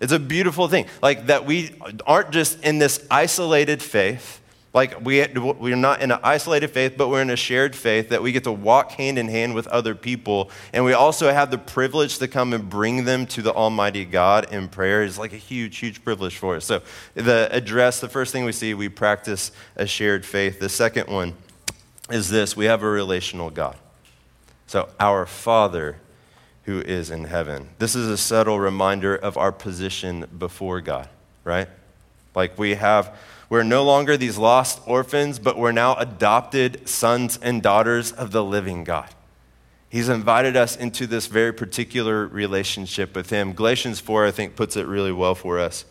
It's 0.00 0.12
a 0.12 0.18
beautiful 0.18 0.68
thing. 0.68 0.86
Like, 1.02 1.26
that 1.26 1.46
we 1.46 1.74
aren't 2.06 2.30
just 2.30 2.62
in 2.64 2.78
this 2.78 3.06
isolated 3.10 3.82
faith 3.82 4.40
like 4.72 5.04
we, 5.04 5.26
we're 5.26 5.74
not 5.74 6.00
in 6.00 6.12
an 6.12 6.20
isolated 6.22 6.68
faith, 6.68 6.94
but 6.96 7.08
we're 7.08 7.22
in 7.22 7.30
a 7.30 7.36
shared 7.36 7.74
faith 7.74 8.10
that 8.10 8.22
we 8.22 8.30
get 8.30 8.44
to 8.44 8.52
walk 8.52 8.92
hand 8.92 9.18
in 9.18 9.28
hand 9.28 9.54
with 9.54 9.66
other 9.66 9.96
people. 9.96 10.50
And 10.72 10.84
we 10.84 10.92
also 10.92 11.32
have 11.32 11.50
the 11.50 11.58
privilege 11.58 12.18
to 12.18 12.28
come 12.28 12.52
and 12.52 12.70
bring 12.70 13.04
them 13.04 13.26
to 13.26 13.42
the 13.42 13.52
Almighty 13.52 14.04
God 14.04 14.52
in 14.52 14.68
prayer. 14.68 15.02
It's 15.02 15.18
like 15.18 15.32
a 15.32 15.38
huge, 15.38 15.78
huge 15.78 16.04
privilege 16.04 16.36
for 16.36 16.54
us. 16.54 16.64
So 16.64 16.82
the 17.14 17.48
address, 17.50 18.00
the 18.00 18.08
first 18.08 18.32
thing 18.32 18.44
we 18.44 18.52
see, 18.52 18.74
we 18.74 18.88
practice 18.88 19.50
a 19.74 19.86
shared 19.86 20.24
faith. 20.24 20.60
The 20.60 20.68
second 20.68 21.08
one 21.08 21.34
is 22.08 22.30
this 22.30 22.56
we 22.56 22.66
have 22.66 22.84
a 22.84 22.88
relational 22.88 23.50
God. 23.50 23.76
So 24.68 24.88
our 25.00 25.26
Father 25.26 25.96
who 26.64 26.80
is 26.80 27.10
in 27.10 27.24
heaven. 27.24 27.68
This 27.78 27.96
is 27.96 28.06
a 28.06 28.16
subtle 28.16 28.60
reminder 28.60 29.16
of 29.16 29.36
our 29.36 29.50
position 29.50 30.26
before 30.38 30.80
God, 30.80 31.08
right? 31.42 31.66
Like 32.34 32.56
we 32.58 32.76
have 32.76 33.18
we're 33.50 33.64
no 33.64 33.82
longer 33.84 34.16
these 34.16 34.38
lost 34.38 34.80
orphans, 34.86 35.40
but 35.40 35.58
we're 35.58 35.72
now 35.72 35.96
adopted 35.96 36.88
sons 36.88 37.36
and 37.42 37.60
daughters 37.60 38.12
of 38.12 38.30
the 38.30 38.44
living 38.44 38.84
God. 38.84 39.10
He's 39.88 40.08
invited 40.08 40.56
us 40.56 40.76
into 40.76 41.08
this 41.08 41.26
very 41.26 41.52
particular 41.52 42.28
relationship 42.28 43.16
with 43.16 43.30
Him. 43.30 43.52
Galatians 43.52 43.98
4, 43.98 44.24
I 44.24 44.30
think, 44.30 44.54
puts 44.54 44.76
it 44.76 44.86
really 44.86 45.10
well 45.10 45.34
for 45.34 45.58
us. 45.58 45.84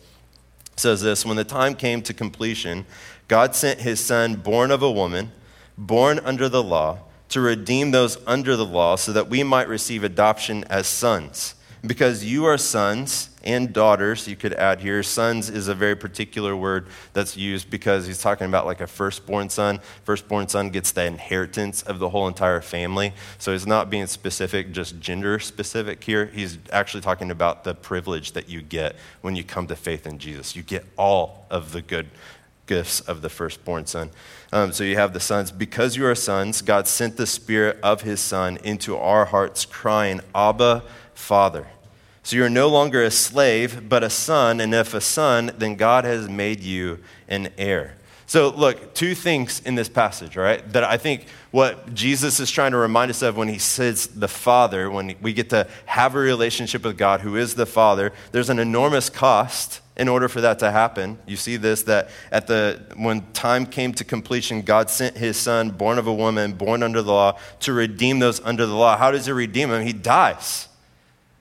It 0.72 0.80
says 0.80 1.02
this 1.02 1.26
When 1.26 1.36
the 1.36 1.44
time 1.44 1.74
came 1.74 2.00
to 2.02 2.14
completion, 2.14 2.86
God 3.28 3.54
sent 3.54 3.80
His 3.80 4.00
Son, 4.00 4.36
born 4.36 4.70
of 4.70 4.82
a 4.82 4.90
woman, 4.90 5.30
born 5.76 6.18
under 6.20 6.48
the 6.48 6.62
law, 6.62 7.00
to 7.28 7.42
redeem 7.42 7.90
those 7.90 8.16
under 8.26 8.56
the 8.56 8.64
law 8.64 8.96
so 8.96 9.12
that 9.12 9.28
we 9.28 9.42
might 9.42 9.68
receive 9.68 10.02
adoption 10.02 10.64
as 10.70 10.86
sons. 10.86 11.54
Because 11.86 12.24
you 12.24 12.46
are 12.46 12.58
sons, 12.58 13.29
and 13.42 13.72
daughters, 13.72 14.28
you 14.28 14.36
could 14.36 14.52
add 14.54 14.80
here. 14.80 15.02
Sons 15.02 15.48
is 15.48 15.68
a 15.68 15.74
very 15.74 15.96
particular 15.96 16.54
word 16.54 16.86
that's 17.12 17.36
used 17.36 17.70
because 17.70 18.06
he's 18.06 18.20
talking 18.20 18.46
about 18.46 18.66
like 18.66 18.80
a 18.80 18.86
firstborn 18.86 19.48
son. 19.48 19.80
Firstborn 20.04 20.48
son 20.48 20.70
gets 20.70 20.92
the 20.92 21.04
inheritance 21.04 21.82
of 21.82 21.98
the 21.98 22.10
whole 22.10 22.28
entire 22.28 22.60
family. 22.60 23.12
So 23.38 23.52
he's 23.52 23.66
not 23.66 23.88
being 23.88 24.06
specific, 24.06 24.72
just 24.72 25.00
gender 25.00 25.38
specific 25.38 26.04
here. 26.04 26.26
He's 26.26 26.58
actually 26.72 27.00
talking 27.00 27.30
about 27.30 27.64
the 27.64 27.74
privilege 27.74 28.32
that 28.32 28.48
you 28.48 28.60
get 28.60 28.96
when 29.22 29.36
you 29.36 29.44
come 29.44 29.66
to 29.68 29.76
faith 29.76 30.06
in 30.06 30.18
Jesus. 30.18 30.54
You 30.54 30.62
get 30.62 30.84
all 30.98 31.46
of 31.50 31.72
the 31.72 31.82
good 31.82 32.08
gifts 32.66 33.00
of 33.00 33.20
the 33.20 33.28
firstborn 33.28 33.86
son. 33.86 34.10
Um, 34.52 34.70
so 34.72 34.84
you 34.84 34.96
have 34.96 35.12
the 35.12 35.20
sons. 35.20 35.50
Because 35.50 35.96
you 35.96 36.06
are 36.06 36.14
sons, 36.14 36.62
God 36.62 36.86
sent 36.86 37.16
the 37.16 37.26
Spirit 37.26 37.78
of 37.82 38.02
His 38.02 38.20
Son 38.20 38.58
into 38.62 38.96
our 38.96 39.24
hearts, 39.24 39.64
crying, 39.64 40.20
Abba, 40.34 40.84
Father. 41.14 41.66
So 42.22 42.36
you're 42.36 42.50
no 42.50 42.68
longer 42.68 43.02
a 43.02 43.10
slave, 43.10 43.88
but 43.88 44.04
a 44.04 44.10
son, 44.10 44.60
and 44.60 44.74
if 44.74 44.94
a 44.94 45.00
son, 45.00 45.52
then 45.56 45.74
God 45.74 46.04
has 46.04 46.28
made 46.28 46.60
you 46.60 46.98
an 47.28 47.48
heir. 47.56 47.96
So, 48.30 48.50
look, 48.50 48.94
two 48.94 49.16
things 49.16 49.60
in 49.64 49.74
this 49.74 49.88
passage, 49.88 50.36
right? 50.36 50.72
That 50.72 50.84
I 50.84 50.98
think 50.98 51.26
what 51.50 51.92
Jesus 51.94 52.38
is 52.38 52.48
trying 52.48 52.70
to 52.70 52.76
remind 52.76 53.10
us 53.10 53.22
of 53.22 53.36
when 53.36 53.48
he 53.48 53.58
says 53.58 54.06
the 54.06 54.28
Father, 54.28 54.88
when 54.88 55.16
we 55.20 55.32
get 55.32 55.50
to 55.50 55.66
have 55.86 56.14
a 56.14 56.20
relationship 56.20 56.84
with 56.84 56.96
God 56.96 57.22
who 57.22 57.34
is 57.34 57.56
the 57.56 57.66
Father, 57.66 58.12
there's 58.30 58.48
an 58.48 58.60
enormous 58.60 59.10
cost 59.10 59.80
in 59.96 60.06
order 60.08 60.28
for 60.28 60.40
that 60.40 60.60
to 60.60 60.70
happen. 60.70 61.18
You 61.26 61.36
see 61.36 61.56
this 61.56 61.82
that 61.82 62.10
at 62.30 62.46
the 62.46 62.80
when 62.96 63.22
time 63.32 63.66
came 63.66 63.92
to 63.94 64.04
completion, 64.04 64.62
God 64.62 64.90
sent 64.90 65.16
his 65.16 65.36
son, 65.36 65.70
born 65.70 65.98
of 65.98 66.06
a 66.06 66.14
woman, 66.14 66.52
born 66.52 66.84
under 66.84 67.02
the 67.02 67.12
law, 67.12 67.36
to 67.60 67.72
redeem 67.72 68.20
those 68.20 68.40
under 68.42 68.64
the 68.64 68.76
law. 68.76 68.96
How 68.96 69.10
does 69.10 69.26
he 69.26 69.32
redeem 69.32 69.70
them? 69.70 69.84
He 69.84 69.92
dies. 69.92 70.68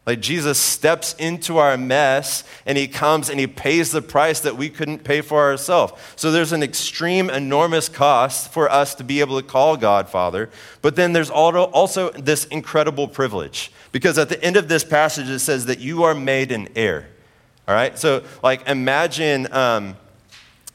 Like 0.10 0.22
Jesus 0.22 0.58
steps 0.58 1.14
into 1.20 1.60
our 1.60 1.78
mess 1.78 2.44
and 2.66 2.80
he 2.80 2.88
comes 2.88 3.30
and 3.30 3.40
he 3.40 3.46
pays 3.46 3.92
the 3.92 4.02
price 4.02 4.40
that 4.40 4.58
we 4.58 4.68
couldn't 4.68 5.04
pay 5.04 5.22
for 5.22 5.38
ourselves. 5.38 5.94
So 6.16 6.32
there's 6.32 6.52
an 6.52 6.64
extreme, 6.64 7.30
enormous 7.30 7.90
cost 7.90 8.52
for 8.52 8.72
us 8.72 8.96
to 8.96 9.04
be 9.04 9.20
able 9.20 9.40
to 9.40 9.48
call 9.48 9.78
God 9.78 10.10
Father. 10.10 10.50
But 10.82 10.96
then 10.96 11.14
there's 11.14 11.30
also 11.30 12.10
this 12.10 12.46
incredible 12.46 13.08
privilege 13.08 13.72
because 13.92 14.18
at 14.18 14.30
the 14.30 14.44
end 14.44 14.58
of 14.58 14.68
this 14.68 14.84
passage 14.84 15.30
it 15.30 15.38
says 15.38 15.68
that 15.68 15.78
you 15.78 16.02
are 16.02 16.16
made 16.16 16.52
an 16.52 16.70
heir. 16.76 17.06
All 17.68 17.76
right? 17.76 17.96
So, 18.00 18.24
like, 18.42 18.68
imagine. 18.68 19.54
Um, 19.54 19.96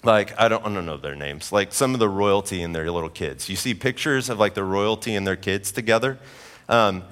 like 0.05 0.38
I 0.38 0.47
don't, 0.47 0.64
I 0.64 0.73
don't 0.73 0.87
know 0.87 0.99
their 0.99 1.17
names 1.17 1.50
like 1.50 1.73
some 1.73 1.95
of 1.95 1.99
the 1.99 2.11
royalty 2.11 2.62
and 2.62 2.75
their 2.75 2.91
little 2.91 3.09
kids 3.09 3.49
you 3.49 3.57
see 3.57 3.73
pictures 3.73 4.29
of 4.29 4.38
like 4.38 4.53
the 4.53 4.62
royalty 4.62 5.17
and 5.17 5.26
their 5.26 5.35
kids 5.35 5.73
together 5.73 6.19
um, 6.69 7.05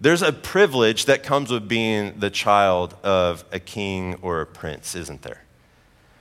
there's 0.00 0.22
a 0.22 0.32
privilege 0.32 1.06
that 1.06 1.22
comes 1.22 1.50
with 1.50 1.68
being 1.68 2.18
the 2.18 2.30
child 2.30 2.94
of 3.02 3.44
a 3.52 3.58
king 3.58 4.16
or 4.22 4.40
a 4.40 4.46
prince 4.46 4.94
isn't 4.94 5.22
there 5.22 5.42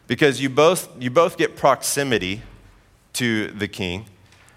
because 0.07 0.41
you 0.41 0.49
both 0.49 0.89
you 1.01 1.09
both 1.09 1.37
get 1.37 1.55
proximity 1.55 2.41
to 3.13 3.47
the 3.47 3.67
king 3.67 4.05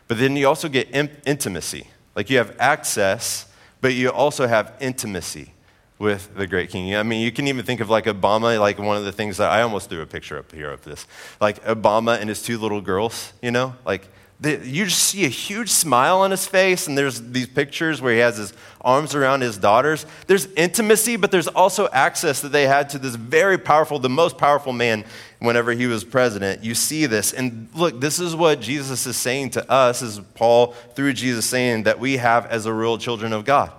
but 0.07 0.19
then 0.19 0.37
you 0.37 0.47
also 0.47 0.69
get 0.69 0.89
in- 0.91 1.17
intimacy 1.27 1.89
like 2.15 2.31
you 2.31 2.39
have 2.39 2.55
access 2.59 3.47
but 3.81 3.95
you 3.95 4.11
also 4.11 4.47
have 4.47 4.75
intimacy 4.81 5.53
with 5.99 6.35
the 6.37 6.47
great 6.47 6.71
king. 6.71 6.95
I 6.95 7.03
mean, 7.03 7.23
you 7.23 7.33
can 7.33 7.49
even 7.49 7.65
think 7.65 7.81
of 7.81 7.91
like 7.91 8.05
Obama, 8.05 8.59
like 8.61 8.79
one 8.79 8.97
of 8.97 9.05
the 9.05 9.13
things 9.13 9.37
that 9.39 9.51
I 9.51 9.63
almost 9.63 9.91
threw 9.91 10.01
a 10.01 10.07
picture 10.07 10.39
up 10.39 10.53
here 10.53 10.71
of 10.71 10.83
this. 10.85 11.07
Like 11.41 11.63
Obama 11.65 12.19
and 12.19 12.29
his 12.29 12.43
two 12.43 12.59
little 12.59 12.81
girls, 12.81 13.33
you 13.43 13.51
know? 13.51 13.75
Like 13.85 14.09
the, 14.41 14.61
you 14.65 14.85
just 14.85 15.03
see 15.03 15.25
a 15.25 15.29
huge 15.29 15.69
smile 15.69 16.21
on 16.21 16.31
his 16.31 16.47
face, 16.47 16.87
and 16.87 16.97
there's 16.97 17.21
these 17.21 17.49
pictures 17.49 18.01
where 18.01 18.13
he 18.13 18.21
has 18.21 18.37
his 18.37 18.53
arms 18.81 19.15
around 19.15 19.41
his 19.41 19.59
daughters. 19.59 20.07
There's 20.29 20.47
intimacy, 20.53 21.17
but 21.17 21.33
there's 21.33 21.49
also 21.49 21.89
access 21.89 22.41
that 22.43 22.53
they 22.53 22.69
had 22.69 22.89
to 22.91 22.99
this 23.01 23.17
very 23.17 23.59
powerful, 23.59 23.99
the 23.99 24.09
most 24.09 24.39
powerful 24.39 24.73
man 24.73 25.05
whenever 25.41 25.73
he 25.73 25.87
was 25.87 26.05
president. 26.05 26.63
You 26.63 26.77
see 26.77 27.07
this. 27.07 27.33
And 27.33 27.69
look, 27.75 28.01
this 28.01 28.21
is 28.21 28.37
what 28.37 28.61
Jesus 28.61 29.07
is 29.07 29.17
saying 29.17 29.51
to 29.51 29.69
us, 29.69 30.03
is 30.03 30.21
Paul, 30.35 30.69
through 30.95 31.15
Jesus, 31.15 31.47
saying 31.47 31.83
that 31.83 31.99
we 31.99 32.19
have 32.19 32.47
as 32.47 32.65
a 32.65 32.73
real 32.73 32.97
children 32.97 33.33
of 33.33 33.45
God. 33.45 33.73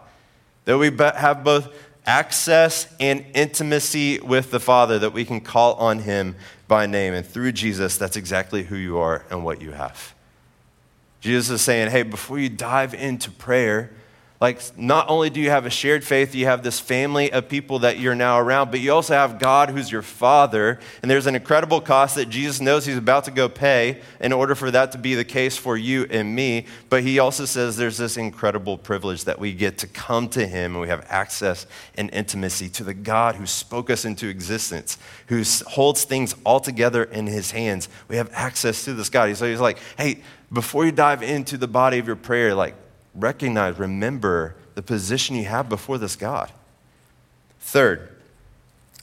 That 0.65 0.77
we 0.77 0.91
have 0.97 1.45
both 1.45 1.73
access 2.05 2.93
and 2.99 3.25
intimacy 3.33 4.19
with 4.19 4.51
the 4.51 4.59
Father, 4.59 4.99
that 4.99 5.13
we 5.13 5.23
can 5.23 5.39
call 5.39 5.75
on 5.75 5.99
him 5.99 6.35
by 6.67 6.85
name. 6.85 7.13
And 7.13 7.25
through 7.25 7.53
Jesus, 7.53 7.97
that's 7.97 8.17
exactly 8.17 8.63
who 8.63 8.75
you 8.75 8.97
are 8.97 9.25
and 9.29 9.45
what 9.45 9.61
you 9.61 9.71
have. 9.71 10.13
Jesus 11.19 11.49
is 11.49 11.61
saying, 11.61 11.91
hey, 11.91 12.03
before 12.03 12.39
you 12.39 12.49
dive 12.49 12.93
into 12.93 13.29
prayer, 13.31 13.91
like, 14.41 14.61
not 14.77 15.09
only 15.09 15.29
do 15.29 15.41
you 15.41 15.49
have 15.49 15.65
a 15.65 15.69
shared 15.69 16.01
faith, 16.05 16.33
you 16.33 16.45
have 16.45 16.63
this 16.63 16.79
family 16.79 17.29
of 17.29 17.49
people 17.49 17.79
that 17.79 17.99
you're 17.99 18.15
now 18.15 18.39
around, 18.39 18.71
but 18.71 18.79
you 18.79 18.93
also 18.93 19.13
have 19.13 19.37
God 19.37 19.69
who's 19.69 19.91
your 19.91 20.01
father. 20.01 20.79
And 21.01 21.11
there's 21.11 21.27
an 21.27 21.35
incredible 21.35 21.81
cost 21.81 22.15
that 22.15 22.29
Jesus 22.29 22.61
knows 22.61 22.85
he's 22.85 22.95
about 22.95 23.25
to 23.25 23.31
go 23.31 23.49
pay 23.49 24.01
in 24.21 24.31
order 24.31 24.55
for 24.55 24.71
that 24.71 24.93
to 24.93 24.97
be 24.97 25.13
the 25.13 25.25
case 25.25 25.57
for 25.57 25.75
you 25.75 26.07
and 26.09 26.33
me. 26.33 26.67
But 26.87 27.03
he 27.03 27.19
also 27.19 27.43
says 27.43 27.75
there's 27.75 27.97
this 27.97 28.15
incredible 28.15 28.77
privilege 28.77 29.25
that 29.25 29.39
we 29.39 29.51
get 29.51 29.77
to 29.79 29.87
come 29.87 30.29
to 30.29 30.47
him 30.47 30.71
and 30.71 30.81
we 30.81 30.87
have 30.87 31.05
access 31.09 31.67
and 31.95 32.09
intimacy 32.13 32.69
to 32.69 32.85
the 32.85 32.93
God 32.93 33.35
who 33.35 33.45
spoke 33.45 33.89
us 33.89 34.05
into 34.05 34.29
existence, 34.29 34.97
who 35.27 35.43
holds 35.67 36.05
things 36.05 36.33
all 36.45 36.61
together 36.61 37.03
in 37.03 37.27
his 37.27 37.51
hands. 37.51 37.89
We 38.07 38.15
have 38.15 38.29
access 38.31 38.85
to 38.85 38.93
this 38.93 39.09
God. 39.09 39.35
So 39.35 39.49
he's 39.49 39.59
like, 39.59 39.79
hey, 39.97 40.21
before 40.49 40.85
you 40.85 40.93
dive 40.93 41.23
into 41.23 41.57
the 41.57 41.67
body 41.67 41.99
of 41.99 42.07
your 42.07 42.15
prayer, 42.15 42.55
like, 42.55 42.75
recognize, 43.19 43.77
remember 43.77 44.55
the 44.75 44.81
position 44.81 45.35
you 45.35 45.45
have 45.45 45.69
before 45.69 45.97
this 45.97 46.15
God. 46.15 46.51
Third, 47.59 48.15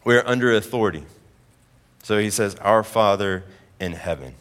we 0.04 0.16
are 0.16 0.26
under 0.26 0.52
authority. 0.52 1.04
So 2.02 2.18
he 2.18 2.30
says, 2.30 2.54
Our 2.56 2.82
Father 2.82 3.44
in 3.78 3.92
heaven. 3.92 4.34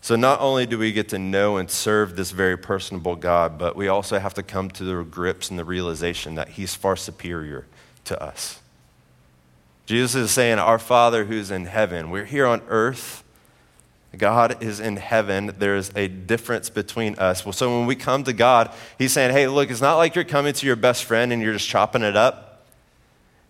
So 0.00 0.16
not 0.16 0.40
only 0.40 0.66
do 0.66 0.78
we 0.78 0.92
get 0.92 1.08
to 1.08 1.18
know 1.18 1.56
and 1.56 1.70
serve 1.70 2.14
this 2.14 2.30
very 2.30 2.58
personable 2.58 3.16
God, 3.16 3.58
but 3.58 3.74
we 3.74 3.88
also 3.88 4.18
have 4.18 4.34
to 4.34 4.42
come 4.42 4.70
to 4.72 4.84
the 4.84 5.02
grips 5.02 5.48
and 5.48 5.58
the 5.58 5.64
realization 5.64 6.34
that 6.34 6.50
he's 6.50 6.74
far 6.74 6.94
superior 6.94 7.66
to 8.04 8.22
us. 8.22 8.60
Jesus 9.86 10.14
is 10.14 10.30
saying, 10.30 10.58
Our 10.58 10.78
Father 10.78 11.24
who's 11.24 11.50
in 11.50 11.64
heaven. 11.66 12.10
We're 12.10 12.26
here 12.26 12.46
on 12.46 12.62
earth 12.68 13.23
God 14.18 14.62
is 14.62 14.80
in 14.80 14.96
heaven. 14.96 15.54
There's 15.58 15.90
a 15.96 16.08
difference 16.08 16.70
between 16.70 17.14
us. 17.16 17.44
Well, 17.44 17.52
so 17.52 17.78
when 17.78 17.86
we 17.86 17.96
come 17.96 18.24
to 18.24 18.32
God, 18.32 18.72
He's 18.98 19.12
saying, 19.12 19.32
hey, 19.32 19.46
look, 19.46 19.70
it's 19.70 19.80
not 19.80 19.96
like 19.96 20.14
you're 20.14 20.24
coming 20.24 20.52
to 20.52 20.66
your 20.66 20.76
best 20.76 21.04
friend 21.04 21.32
and 21.32 21.42
you're 21.42 21.52
just 21.52 21.68
chopping 21.68 22.02
it 22.02 22.16
up. 22.16 22.66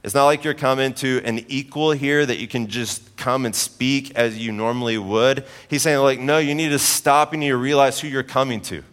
It's 0.02 0.14
not 0.14 0.26
like 0.26 0.44
you're 0.44 0.52
coming 0.52 0.92
to 0.94 1.22
an 1.24 1.46
equal 1.48 1.92
here 1.92 2.26
that 2.26 2.38
you 2.38 2.46
can 2.46 2.66
just 2.66 3.16
come 3.16 3.46
and 3.46 3.54
speak 3.54 4.14
as 4.14 4.36
you 4.38 4.52
normally 4.52 4.98
would. 4.98 5.46
He's 5.68 5.80
saying, 5.80 5.98
like, 6.00 6.20
no, 6.20 6.36
you 6.36 6.54
need 6.54 6.68
to 6.68 6.78
stop 6.78 7.32
and 7.32 7.42
you 7.42 7.48
need 7.48 7.52
to 7.52 7.56
realize 7.56 8.00
who 8.00 8.08
you're 8.08 8.22
coming 8.22 8.60
to. 8.62 8.84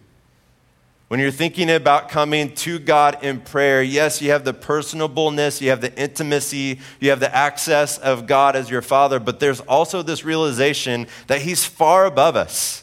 When 1.12 1.20
you're 1.20 1.30
thinking 1.30 1.68
about 1.68 2.08
coming 2.08 2.54
to 2.54 2.78
God 2.78 3.22
in 3.22 3.42
prayer, 3.42 3.82
yes, 3.82 4.22
you 4.22 4.30
have 4.30 4.46
the 4.46 4.54
personableness, 4.54 5.60
you 5.60 5.68
have 5.68 5.82
the 5.82 5.94
intimacy, 5.94 6.80
you 7.00 7.10
have 7.10 7.20
the 7.20 7.36
access 7.36 7.98
of 7.98 8.26
God 8.26 8.56
as 8.56 8.70
your 8.70 8.80
Father, 8.80 9.20
but 9.20 9.38
there's 9.38 9.60
also 9.60 10.00
this 10.00 10.24
realization 10.24 11.06
that 11.26 11.42
He's 11.42 11.66
far 11.66 12.06
above 12.06 12.34
us. 12.34 12.82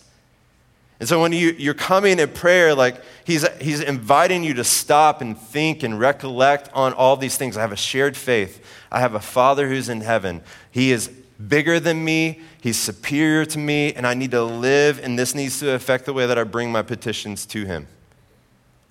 And 1.00 1.10
so 1.10 1.20
when 1.20 1.32
you, 1.34 1.56
you're 1.58 1.74
coming 1.74 2.20
in 2.20 2.30
prayer, 2.30 2.76
like 2.76 3.02
he's, 3.26 3.48
he's 3.58 3.82
inviting 3.82 4.44
you 4.44 4.54
to 4.54 4.64
stop 4.64 5.22
and 5.22 5.36
think 5.36 5.82
and 5.82 6.00
recollect 6.00 6.70
on 6.74 6.94
all 6.94 7.18
these 7.18 7.36
things. 7.36 7.58
I 7.58 7.62
have 7.62 7.72
a 7.72 7.76
shared 7.76 8.16
faith. 8.16 8.64
I 8.92 9.00
have 9.00 9.16
a 9.16 9.20
Father 9.20 9.68
who's 9.68 9.90
in 9.90 10.02
heaven. 10.02 10.44
He 10.70 10.92
is 10.92 11.08
bigger 11.08 11.80
than 11.80 12.06
me, 12.06 12.42
He's 12.62 12.78
superior 12.78 13.46
to 13.46 13.58
me, 13.58 13.92
and 13.92 14.06
I 14.06 14.14
need 14.14 14.30
to 14.32 14.44
live, 14.44 15.04
and 15.04 15.18
this 15.18 15.34
needs 15.34 15.58
to 15.62 15.72
affect 15.72 16.06
the 16.06 16.14
way 16.14 16.28
that 16.28 16.38
I 16.38 16.44
bring 16.44 16.72
my 16.72 16.84
petitions 16.84 17.48
to 17.48 17.66
Him 17.66 17.88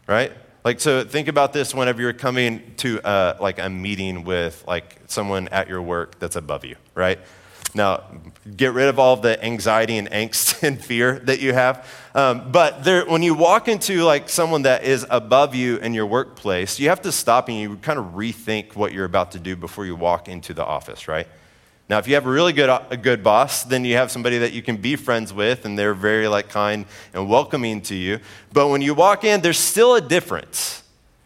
right? 0.08 0.32
Like, 0.64 0.80
so 0.80 1.04
think 1.04 1.28
about 1.28 1.52
this 1.52 1.72
whenever 1.72 2.02
you're 2.02 2.12
coming 2.12 2.74
to 2.78 3.00
uh, 3.06 3.36
like 3.40 3.60
a 3.60 3.70
meeting 3.70 4.24
with 4.24 4.64
like 4.66 4.98
someone 5.06 5.46
at 5.48 5.68
your 5.68 5.80
work 5.80 6.18
that's 6.18 6.34
above 6.34 6.64
you, 6.64 6.76
right? 6.94 7.20
Now, 7.74 8.02
get 8.56 8.72
rid 8.72 8.88
of 8.88 8.98
all 8.98 9.16
the 9.16 9.42
anxiety 9.44 9.98
and 9.98 10.10
angst 10.10 10.62
and 10.66 10.82
fear 10.82 11.18
that 11.20 11.40
you 11.40 11.52
have. 11.52 11.86
Um, 12.14 12.50
but 12.50 12.82
there, 12.82 13.04
when 13.04 13.22
you 13.22 13.34
walk 13.34 13.68
into 13.68 14.02
like 14.02 14.28
someone 14.28 14.62
that 14.62 14.84
is 14.84 15.06
above 15.10 15.54
you 15.54 15.76
in 15.76 15.94
your 15.94 16.06
workplace, 16.06 16.80
you 16.80 16.88
have 16.88 17.02
to 17.02 17.12
stop 17.12 17.48
and 17.48 17.58
you 17.58 17.76
kind 17.76 17.98
of 17.98 18.06
rethink 18.14 18.74
what 18.74 18.92
you're 18.92 19.04
about 19.04 19.32
to 19.32 19.38
do 19.38 19.54
before 19.54 19.86
you 19.86 19.94
walk 19.94 20.28
into 20.28 20.54
the 20.54 20.64
office, 20.64 21.06
right? 21.06 21.28
Now, 21.88 21.96
if 21.96 22.06
you 22.06 22.14
have 22.16 22.26
a 22.26 22.30
really 22.30 22.52
good, 22.52 22.68
a 22.90 22.96
good 22.98 23.24
boss, 23.24 23.64
then 23.64 23.84
you 23.84 23.96
have 23.96 24.10
somebody 24.10 24.38
that 24.38 24.52
you 24.52 24.62
can 24.62 24.76
be 24.76 24.94
friends 24.94 25.32
with, 25.32 25.64
and 25.64 25.78
they're 25.78 25.94
very 25.94 26.28
like 26.28 26.50
kind 26.50 26.84
and 27.14 27.30
welcoming 27.30 27.80
to 27.82 27.94
you. 27.94 28.20
But 28.52 28.68
when 28.68 28.82
you 28.82 28.92
walk 28.92 29.24
in, 29.24 29.40
there's 29.40 29.58
still 29.58 29.94
a 29.94 30.00
difference. 30.00 30.82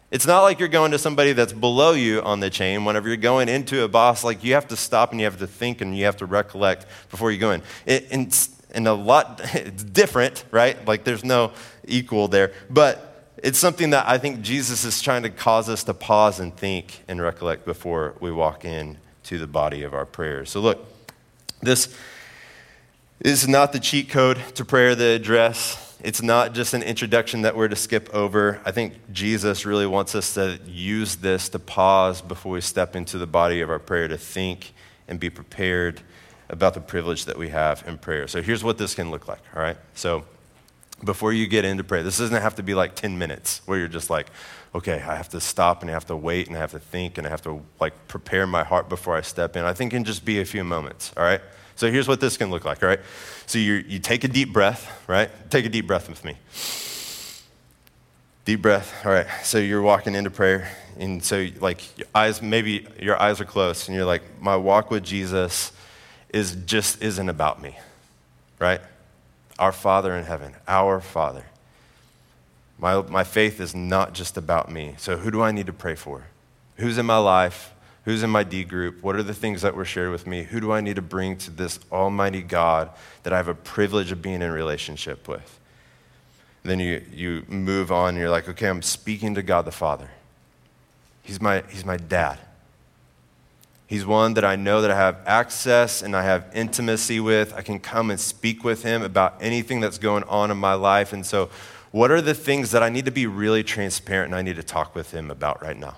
It's 0.09 0.25
not 0.25 0.43
like 0.43 0.59
you're 0.59 0.69
going 0.69 0.91
to 0.91 0.99
somebody 0.99 1.33
that's 1.33 1.51
below 1.51 1.91
you 1.91 2.21
on 2.21 2.39
the 2.39 2.49
chain. 2.49 2.85
Whenever 2.85 3.09
you're 3.09 3.17
going 3.17 3.49
into 3.49 3.83
a 3.83 3.89
boss, 3.89 4.23
like 4.23 4.43
you 4.43 4.53
have 4.53 4.67
to 4.69 4.77
stop 4.77 5.11
and 5.11 5.19
you 5.19 5.25
have 5.25 5.39
to 5.39 5.47
think 5.47 5.81
and 5.81 5.97
you 5.97 6.05
have 6.05 6.17
to 6.17 6.25
recollect 6.25 6.85
before 7.09 7.31
you 7.31 7.39
go 7.39 7.51
in. 7.51 7.61
It, 7.85 8.07
and, 8.11 8.49
and 8.71 8.87
a 8.87 8.93
lot, 8.93 9.41
it's 9.55 9.83
different, 9.83 10.45
right? 10.51 10.87
Like 10.87 11.03
there's 11.03 11.25
no 11.25 11.51
equal 11.85 12.29
there. 12.29 12.53
But 12.69 13.33
it's 13.37 13.57
something 13.59 13.89
that 13.89 14.07
I 14.07 14.17
think 14.17 14.41
Jesus 14.41 14.85
is 14.85 15.01
trying 15.01 15.23
to 15.23 15.29
cause 15.29 15.67
us 15.67 15.83
to 15.85 15.93
pause 15.93 16.39
and 16.39 16.55
think 16.55 17.01
and 17.09 17.21
recollect 17.21 17.65
before 17.65 18.15
we 18.21 18.31
walk 18.31 18.63
in 18.63 18.97
to 19.23 19.37
the 19.37 19.47
body 19.47 19.83
of 19.83 19.93
our 19.93 20.05
prayers. 20.05 20.49
So, 20.49 20.59
look, 20.59 20.85
this 21.61 21.95
is 23.19 23.47
not 23.47 23.71
the 23.71 23.79
cheat 23.79 24.09
code 24.09 24.39
to 24.55 24.65
prayer, 24.65 24.95
the 24.95 25.11
address. 25.15 25.97
It's 26.03 26.21
not 26.21 26.53
just 26.53 26.73
an 26.73 26.83
introduction 26.83 27.43
that 27.43 27.55
we're 27.55 27.69
to 27.69 27.75
skip 27.75 28.13
over. 28.13 28.59
I 28.65 28.71
think 28.71 28.95
Jesus 29.13 29.65
really 29.65 29.87
wants 29.87 30.15
us 30.15 30.33
to 30.33 30.59
use 30.65 31.15
this 31.17 31.47
to 31.49 31.59
pause 31.59 32.21
before 32.21 32.53
we 32.53 32.61
step 32.61 32.95
into 32.95 33.17
the 33.17 33.27
body 33.27 33.61
of 33.61 33.69
our 33.69 33.79
prayer, 33.79 34.07
to 34.07 34.17
think 34.17 34.73
and 35.07 35.19
be 35.19 35.29
prepared 35.29 36.01
about 36.49 36.73
the 36.73 36.81
privilege 36.81 37.25
that 37.25 37.37
we 37.37 37.49
have 37.49 37.83
in 37.87 37.97
prayer. 37.97 38.27
So, 38.27 38.41
here's 38.41 38.63
what 38.63 38.77
this 38.77 38.93
can 38.93 39.11
look 39.11 39.27
like, 39.27 39.41
all 39.55 39.61
right? 39.61 39.77
So, 39.93 40.25
before 41.03 41.33
you 41.33 41.47
get 41.47 41.65
into 41.65 41.83
prayer, 41.83 42.03
this 42.03 42.17
doesn't 42.17 42.41
have 42.41 42.55
to 42.55 42.63
be 42.63 42.73
like 42.73 42.95
10 42.95 43.17
minutes 43.17 43.61
where 43.65 43.77
you're 43.77 43.87
just 43.87 44.09
like, 44.09 44.27
okay, 44.75 44.95
I 44.95 45.15
have 45.15 45.29
to 45.29 45.39
stop 45.39 45.81
and 45.81 45.89
I 45.89 45.93
have 45.93 46.07
to 46.07 46.15
wait 46.15 46.47
and 46.47 46.55
I 46.55 46.59
have 46.59 46.71
to 46.71 46.79
think 46.79 47.17
and 47.17 47.27
I 47.27 47.29
have 47.29 47.41
to 47.43 47.61
like 47.79 48.07
prepare 48.07 48.47
my 48.47 48.63
heart 48.63 48.89
before 48.89 49.15
I 49.15 49.21
step 49.21 49.55
in. 49.55 49.65
I 49.65 49.73
think 49.73 49.93
it 49.93 49.97
can 49.97 50.03
just 50.03 50.25
be 50.25 50.39
a 50.39 50.45
few 50.45 50.63
moments, 50.63 51.11
all 51.15 51.23
right? 51.23 51.41
So 51.75 51.91
here's 51.91 52.07
what 52.07 52.19
this 52.19 52.37
can 52.37 52.49
look 52.49 52.65
like, 52.65 52.81
all 52.83 52.89
right? 52.89 52.99
So 53.45 53.59
you 53.59 53.83
you 53.87 53.99
take 53.99 54.23
a 54.23 54.27
deep 54.27 54.53
breath, 54.53 54.89
right? 55.07 55.29
Take 55.49 55.65
a 55.65 55.69
deep 55.69 55.87
breath 55.87 56.09
with 56.09 56.23
me. 56.23 56.37
Deep 58.45 58.61
breath, 58.61 59.05
all 59.05 59.11
right. 59.11 59.27
So 59.43 59.57
you're 59.57 59.81
walking 59.81 60.15
into 60.15 60.29
prayer, 60.29 60.69
and 60.99 61.23
so 61.23 61.47
like 61.59 61.97
your 61.97 62.07
eyes, 62.13 62.41
maybe 62.41 62.85
your 62.99 63.19
eyes 63.21 63.39
are 63.39 63.45
closed, 63.45 63.87
and 63.87 63.95
you're 63.95 64.05
like, 64.05 64.23
my 64.41 64.55
walk 64.55 64.91
with 64.91 65.03
Jesus 65.03 65.71
is 66.29 66.55
just 66.65 67.01
isn't 67.01 67.29
about 67.29 67.61
me, 67.61 67.77
right? 68.59 68.81
Our 69.57 69.71
Father 69.71 70.13
in 70.15 70.25
heaven, 70.25 70.53
our 70.67 70.99
Father. 70.99 71.45
My, 72.77 73.01
my 73.01 73.23
faith 73.23 73.59
is 73.59 73.73
not 73.73 74.13
just 74.13 74.37
about 74.37 74.71
me. 74.71 74.95
So, 74.97 75.17
who 75.17 75.31
do 75.31 75.41
I 75.41 75.51
need 75.51 75.67
to 75.67 75.73
pray 75.73 75.95
for? 75.95 76.27
Who's 76.77 76.97
in 76.97 77.05
my 77.05 77.17
life? 77.17 77.73
Who's 78.05 78.23
in 78.23 78.29
my 78.29 78.43
D 78.43 78.63
group? 78.63 79.01
What 79.01 79.15
are 79.15 79.23
the 79.23 79.33
things 79.33 79.61
that 79.61 79.75
were 79.75 79.85
shared 79.85 80.11
with 80.11 80.27
me? 80.27 80.43
Who 80.43 80.59
do 80.59 80.71
I 80.73 80.81
need 80.81 80.97
to 80.97 81.01
bring 81.01 81.37
to 81.37 81.51
this 81.51 81.79
Almighty 81.91 82.41
God 82.41 82.89
that 83.23 83.31
I 83.31 83.37
have 83.37 83.47
a 83.47 83.55
privilege 83.55 84.11
of 84.11 84.21
being 84.21 84.41
in 84.41 84.51
relationship 84.51 85.27
with? 85.27 85.59
then 86.63 86.79
you, 86.79 87.03
you 87.13 87.43
move 87.47 87.91
on 87.91 88.09
and 88.09 88.17
you're 88.17 88.29
like, 88.29 88.47
okay, 88.47 88.67
I'm 88.67 88.81
speaking 88.81 89.35
to 89.35 89.43
God 89.43 89.65
the 89.65 89.71
Father. 89.71 90.09
He's 91.21 91.41
my, 91.41 91.63
he's 91.69 91.85
my 91.85 91.97
dad. 91.97 92.39
He's 93.85 94.05
one 94.05 94.33
that 94.35 94.45
I 94.45 94.55
know 94.55 94.81
that 94.81 94.89
I 94.89 94.95
have 94.95 95.19
access 95.25 96.01
and 96.01 96.15
I 96.15 96.23
have 96.23 96.49
intimacy 96.55 97.19
with. 97.19 97.53
I 97.53 97.61
can 97.61 97.79
come 97.79 98.09
and 98.09 98.19
speak 98.19 98.63
with 98.63 98.83
him 98.83 99.03
about 99.03 99.35
anything 99.41 99.81
that's 99.81 99.97
going 99.97 100.23
on 100.23 100.51
in 100.51 100.57
my 100.57 100.73
life. 100.73 101.13
And 101.13 101.25
so, 101.25 101.49
what 101.93 102.09
are 102.09 102.21
the 102.21 102.33
things 102.33 102.71
that 102.71 102.81
I 102.81 102.89
need 102.89 103.05
to 103.05 103.11
be 103.11 103.27
really 103.27 103.63
transparent 103.63 104.31
and 104.31 104.35
I 104.35 104.41
need 104.41 104.55
to 104.55 104.63
talk 104.63 104.95
with 104.95 105.11
him 105.11 105.29
about 105.29 105.61
right 105.61 105.77
now? 105.77 105.97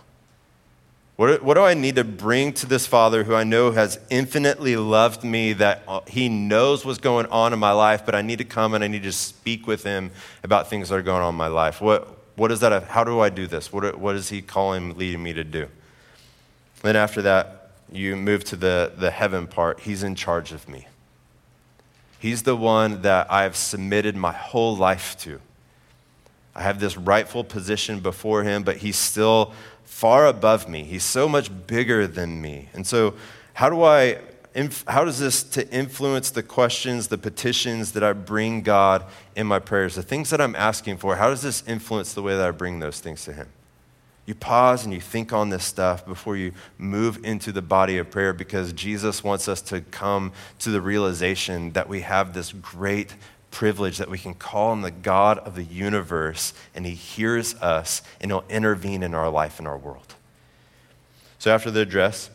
What, 1.15 1.41
what 1.41 1.53
do 1.53 1.61
I 1.61 1.73
need 1.73 1.95
to 1.95 2.03
bring 2.03 2.51
to 2.55 2.65
this 2.65 2.85
Father 2.85 3.23
who 3.23 3.33
I 3.33 3.45
know 3.45 3.71
has 3.71 3.97
infinitely 4.09 4.75
loved 4.75 5.23
me, 5.23 5.53
that 5.53 5.83
uh, 5.87 6.01
he 6.05 6.27
knows 6.27 6.83
what's 6.83 6.99
going 6.99 7.27
on 7.27 7.53
in 7.53 7.59
my 7.59 7.71
life, 7.71 8.05
but 8.05 8.13
I 8.13 8.21
need 8.21 8.39
to 8.39 8.43
come 8.43 8.73
and 8.73 8.83
I 8.83 8.87
need 8.87 9.03
to 9.03 9.13
speak 9.13 9.67
with 9.67 9.85
him 9.85 10.11
about 10.43 10.69
things 10.69 10.89
that 10.89 10.95
are 10.95 11.01
going 11.01 11.21
on 11.21 11.29
in 11.29 11.37
my 11.37 11.47
life? 11.47 11.79
What, 11.79 12.09
what 12.35 12.51
is 12.51 12.59
that? 12.59 12.83
How 12.83 13.05
do 13.05 13.21
I 13.21 13.29
do 13.29 13.47
this? 13.47 13.71
What, 13.71 13.97
what 13.97 14.15
is 14.15 14.27
he 14.27 14.41
calling, 14.41 14.97
leading 14.97 15.23
me 15.23 15.31
to 15.31 15.45
do? 15.45 15.69
Then 16.81 16.97
after 16.97 17.21
that, 17.21 17.71
you 17.89 18.17
move 18.17 18.43
to 18.43 18.57
the, 18.57 18.91
the 18.97 19.11
heaven 19.11 19.47
part. 19.47 19.79
He's 19.79 20.03
in 20.03 20.15
charge 20.15 20.51
of 20.51 20.67
me. 20.67 20.87
He's 22.19 22.43
the 22.43 22.57
one 22.57 23.01
that 23.03 23.31
I 23.31 23.43
have 23.43 23.55
submitted 23.55 24.17
my 24.17 24.33
whole 24.33 24.75
life 24.75 25.17
to. 25.19 25.39
I 26.55 26.62
have 26.63 26.79
this 26.79 26.97
rightful 26.97 27.43
position 27.43 28.00
before 28.00 28.43
him, 28.43 28.63
but 28.63 28.77
he's 28.77 28.97
still 28.97 29.53
far 29.83 30.25
above 30.25 30.69
me. 30.69 30.83
He's 30.83 31.03
so 31.03 31.27
much 31.27 31.50
bigger 31.67 32.07
than 32.07 32.41
me. 32.41 32.69
And 32.74 32.88
so, 32.88 33.13
how 33.53 33.69
do 33.69 33.83
I 33.83 34.19
how 34.88 35.03
does 35.03 35.19
this 35.19 35.43
to 35.43 35.69
influence 35.69 36.29
the 36.31 36.41
questions, 36.41 37.09
the 37.09 37.17
petitions 37.17 37.91
that 37.91 38.03
I 38.03 38.13
bring 38.13 38.62
God 38.62 39.03
in 39.35 39.47
my 39.47 39.59
prayers, 39.59 39.95
the 39.95 40.03
things 40.03 40.29
that 40.29 40.39
I'm 40.39 40.55
asking 40.55 40.97
for? 40.97 41.17
How 41.17 41.29
does 41.29 41.41
this 41.41 41.62
influence 41.67 42.13
the 42.13 42.21
way 42.21 42.38
that 42.38 42.47
I 42.47 42.51
bring 42.51 42.79
those 42.79 43.01
things 43.01 43.25
to 43.25 43.33
him? 43.33 43.50
You 44.25 44.33
pause 44.33 44.85
and 44.85 44.93
you 44.93 45.01
think 45.01 45.33
on 45.33 45.50
this 45.50 45.65
stuff 45.65 46.05
before 46.05 46.38
you 46.38 46.53
move 46.77 47.24
into 47.24 47.51
the 47.51 47.62
body 47.62 47.97
of 47.97 48.09
prayer 48.09 48.33
because 48.33 48.74
Jesus 48.74 49.24
wants 49.24 49.47
us 49.47 49.62
to 49.63 49.81
come 49.81 50.31
to 50.59 50.71
the 50.71 50.81
realization 50.81 51.71
that 51.74 51.89
we 51.89 52.01
have 52.01 52.33
this 52.33 52.51
great 52.53 53.13
privilege 53.55 54.00
that 54.00 54.09
we 54.09 54.17
can 54.17 54.33
call 54.33 54.71
on 54.71 54.81
the 54.81 54.91
God 54.91 55.39
of 55.39 55.55
the 55.55 55.63
universe 55.63 56.53
and 56.75 56.85
He 56.85 56.93
hears 56.93 57.55
us 57.55 58.01
and 58.19 58.29
He'll 58.29 58.43
intervene 58.50 59.01
in 59.01 59.13
our 59.13 59.29
life 59.29 59.59
and 59.59 59.67
our 59.67 59.77
world. 59.77 60.15
So 61.39 61.53
after 61.53 61.71
the 61.71 61.79
address, 61.79 62.29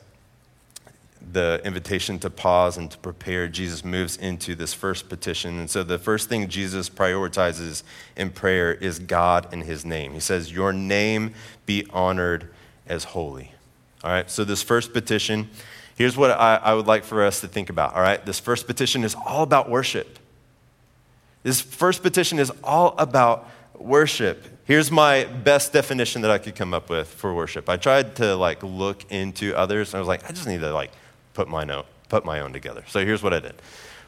the 1.30 1.60
invitation 1.62 2.18
to 2.20 2.30
pause 2.30 2.78
and 2.78 2.90
to 2.90 2.96
prepare, 2.96 3.48
Jesus 3.48 3.84
moves 3.84 4.16
into 4.16 4.54
this 4.54 4.72
first 4.72 5.10
petition. 5.10 5.58
And 5.58 5.68
so 5.68 5.82
the 5.82 5.98
first 5.98 6.30
thing 6.30 6.48
Jesus 6.48 6.88
prioritizes 6.88 7.82
in 8.16 8.30
prayer 8.30 8.72
is 8.72 8.98
God 8.98 9.46
and 9.52 9.62
His 9.62 9.84
name. 9.84 10.14
He 10.14 10.20
says, 10.20 10.50
Your 10.50 10.72
name 10.72 11.34
be 11.66 11.86
honored 11.90 12.48
as 12.86 13.04
holy. 13.04 13.52
All 14.02 14.10
right, 14.10 14.30
so 14.30 14.42
this 14.42 14.62
first 14.62 14.94
petition, 14.94 15.50
here's 15.96 16.16
what 16.16 16.30
I, 16.30 16.56
I 16.56 16.72
would 16.72 16.86
like 16.86 17.04
for 17.04 17.22
us 17.22 17.42
to 17.42 17.48
think 17.48 17.68
about. 17.68 17.94
All 17.94 18.00
right, 18.00 18.24
this 18.24 18.40
first 18.40 18.66
petition 18.66 19.04
is 19.04 19.14
all 19.14 19.42
about 19.42 19.68
worship. 19.68 20.19
This 21.42 21.60
first 21.60 22.02
petition 22.02 22.38
is 22.38 22.52
all 22.62 22.94
about 22.98 23.48
worship. 23.78 24.44
Here's 24.64 24.90
my 24.90 25.24
best 25.24 25.72
definition 25.72 26.22
that 26.22 26.30
I 26.30 26.38
could 26.38 26.54
come 26.54 26.74
up 26.74 26.90
with 26.90 27.08
for 27.08 27.34
worship. 27.34 27.68
I 27.68 27.76
tried 27.76 28.16
to 28.16 28.36
like 28.36 28.62
look 28.62 29.10
into 29.10 29.56
others 29.56 29.88
and 29.88 29.96
I 29.96 30.00
was 30.00 30.08
like, 30.08 30.28
I 30.28 30.32
just 30.32 30.46
need 30.46 30.60
to 30.60 30.72
like 30.72 30.92
put 31.34 31.48
my 31.48 31.66
own, 31.66 31.84
put 32.08 32.24
my 32.24 32.40
own 32.40 32.52
together. 32.52 32.84
So 32.88 33.04
here's 33.04 33.22
what 33.22 33.32
I 33.32 33.40
did. 33.40 33.54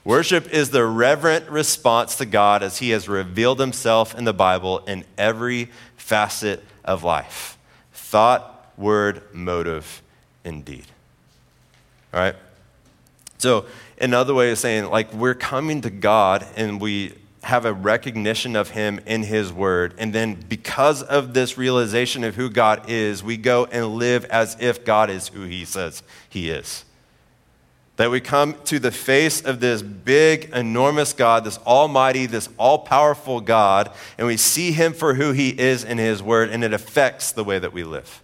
Worship 0.05 0.53
is 0.53 0.71
the 0.71 0.85
reverent 0.85 1.49
response 1.49 2.17
to 2.17 2.27
God 2.27 2.63
as 2.63 2.79
he 2.79 2.91
has 2.91 3.09
revealed 3.09 3.61
himself 3.61 4.17
in 4.17 4.25
the 4.25 4.35
Bible 4.35 4.79
in 4.81 5.05
every 5.17 5.71
facet 5.97 6.63
of 6.85 7.05
life. 7.05 7.57
Thought, 7.93 8.73
word, 8.77 9.23
motive, 9.33 10.03
indeed. 10.45 10.87
All 12.13 12.21
right? 12.21 12.35
So, 13.39 13.67
another 14.01 14.35
way 14.35 14.51
of 14.51 14.59
saying, 14.59 14.91
like, 14.91 15.13
we're 15.15 15.35
coming 15.35 15.81
to 15.83 15.91
God 15.91 16.47
and 16.57 16.81
we 16.81 17.15
have 17.43 17.65
a 17.65 17.73
recognition 17.73 18.55
of 18.55 18.71
him 18.71 19.01
in 19.05 19.25
his 19.25 19.53
word. 19.53 19.95
And 19.99 20.13
then, 20.13 20.37
because 20.49 21.03
of 21.03 21.35
this 21.35 21.59
realization 21.59 22.23
of 22.25 22.37
who 22.37 22.49
God 22.49 22.89
is, 22.89 23.23
we 23.23 23.37
go 23.37 23.67
and 23.67 23.97
live 23.97 24.25
as 24.27 24.57
if 24.61 24.85
God 24.85 25.11
is 25.11 25.29
who 25.29 25.43
he 25.43 25.65
says 25.65 26.03
he 26.29 26.51
is. 26.51 26.85
That 27.97 28.11
we 28.11 28.21
come 28.21 28.55
to 28.65 28.79
the 28.79 28.93
face 28.93 29.43
of 29.43 29.61
this 29.61 29.83
big, 29.83 30.51
enormous 30.55 31.13
God, 31.13 31.45
this 31.45 31.59
almighty, 31.59 32.27
this 32.27 32.49
all 32.59 32.79
powerful 32.79 33.41
God, 33.41 33.91
and 34.17 34.27
we 34.27 34.37
see 34.37 34.73
him 34.73 34.93
for 34.93 35.15
who 35.15 35.33
he 35.33 35.51
is 35.51 35.85
in 35.85 35.99
his 35.99 36.23
word, 36.23 36.49
and 36.49 36.63
it 36.65 36.73
affects 36.73 37.33
the 37.33 37.45
way 37.45 37.59
that 37.59 37.73
we 37.73 37.85
live. 37.85 38.23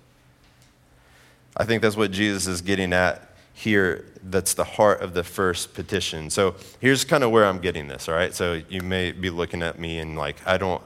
I 1.56 1.64
think 1.64 1.82
that's 1.82 1.96
what 1.96 2.12
Jesus 2.12 2.46
is 2.46 2.62
getting 2.62 2.92
at 2.92 3.27
here 3.58 4.04
that's 4.22 4.54
the 4.54 4.62
heart 4.62 5.00
of 5.00 5.14
the 5.14 5.24
first 5.24 5.74
petition. 5.74 6.30
So 6.30 6.54
here's 6.80 7.04
kind 7.04 7.24
of 7.24 7.32
where 7.32 7.44
I'm 7.44 7.58
getting 7.58 7.88
this, 7.88 8.08
all 8.08 8.14
right? 8.14 8.32
So 8.32 8.62
you 8.68 8.82
may 8.82 9.10
be 9.10 9.30
looking 9.30 9.62
at 9.62 9.80
me 9.80 9.98
and 9.98 10.16
like, 10.16 10.36
I 10.46 10.58
don't, 10.58 10.80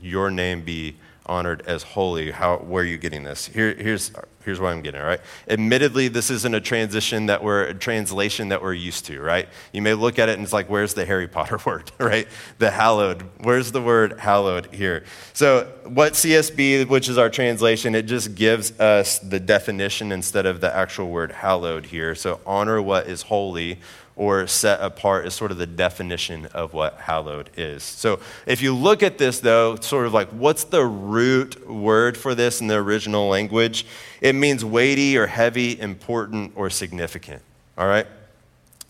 your 0.00 0.28
name 0.28 0.62
be 0.62 0.96
honored 1.26 1.62
as 1.66 1.82
holy. 1.82 2.30
How, 2.30 2.58
where 2.58 2.82
are 2.82 2.86
you 2.86 2.98
getting 2.98 3.24
this? 3.24 3.46
Here, 3.46 3.74
here's, 3.74 4.12
here's 4.44 4.60
what 4.60 4.68
I'm 4.72 4.80
getting, 4.80 5.00
all 5.00 5.06
right? 5.06 5.20
Admittedly, 5.48 6.08
this 6.08 6.30
isn't 6.30 6.54
a 6.54 6.60
transition 6.60 7.26
that 7.26 7.42
we're, 7.42 7.64
a 7.64 7.74
translation 7.74 8.48
that 8.48 8.62
we're 8.62 8.74
used 8.74 9.06
to, 9.06 9.20
right? 9.20 9.48
You 9.72 9.82
may 9.82 9.94
look 9.94 10.18
at 10.18 10.28
it 10.28 10.34
and 10.34 10.42
it's 10.42 10.52
like, 10.52 10.70
where's 10.70 10.94
the 10.94 11.04
Harry 11.04 11.28
Potter 11.28 11.58
word, 11.66 11.90
right? 11.98 12.28
The 12.58 12.70
hallowed. 12.70 13.22
Where's 13.40 13.72
the 13.72 13.82
word 13.82 14.18
hallowed 14.18 14.72
here? 14.72 15.04
So, 15.32 15.72
what 15.84 16.14
CSB, 16.14 16.88
which 16.88 17.08
is 17.08 17.18
our 17.18 17.30
translation, 17.30 17.94
it 17.94 18.02
just 18.02 18.34
gives 18.34 18.78
us 18.80 19.18
the 19.18 19.40
definition 19.40 20.12
instead 20.12 20.46
of 20.46 20.60
the 20.60 20.74
actual 20.74 21.08
word 21.08 21.32
hallowed 21.32 21.86
here. 21.86 22.14
So, 22.14 22.40
honor 22.46 22.80
what 22.80 23.06
is 23.06 23.22
holy 23.22 23.80
or 24.16 24.46
set 24.46 24.80
apart 24.80 25.26
is 25.26 25.34
sort 25.34 25.50
of 25.50 25.58
the 25.58 25.66
definition 25.66 26.46
of 26.46 26.72
what 26.72 26.94
hallowed 27.00 27.50
is. 27.56 27.82
So 27.82 28.18
if 28.46 28.62
you 28.62 28.74
look 28.74 29.02
at 29.02 29.18
this, 29.18 29.40
though, 29.40 29.76
sort 29.76 30.06
of 30.06 30.14
like 30.14 30.30
what's 30.30 30.64
the 30.64 30.84
root 30.84 31.68
word 31.70 32.16
for 32.16 32.34
this 32.34 32.62
in 32.62 32.66
the 32.66 32.76
original 32.76 33.28
language? 33.28 33.86
It 34.22 34.34
means 34.34 34.64
weighty 34.64 35.18
or 35.18 35.26
heavy, 35.26 35.78
important 35.78 36.52
or 36.56 36.70
significant. 36.70 37.42
All 37.76 37.86
right? 37.86 38.06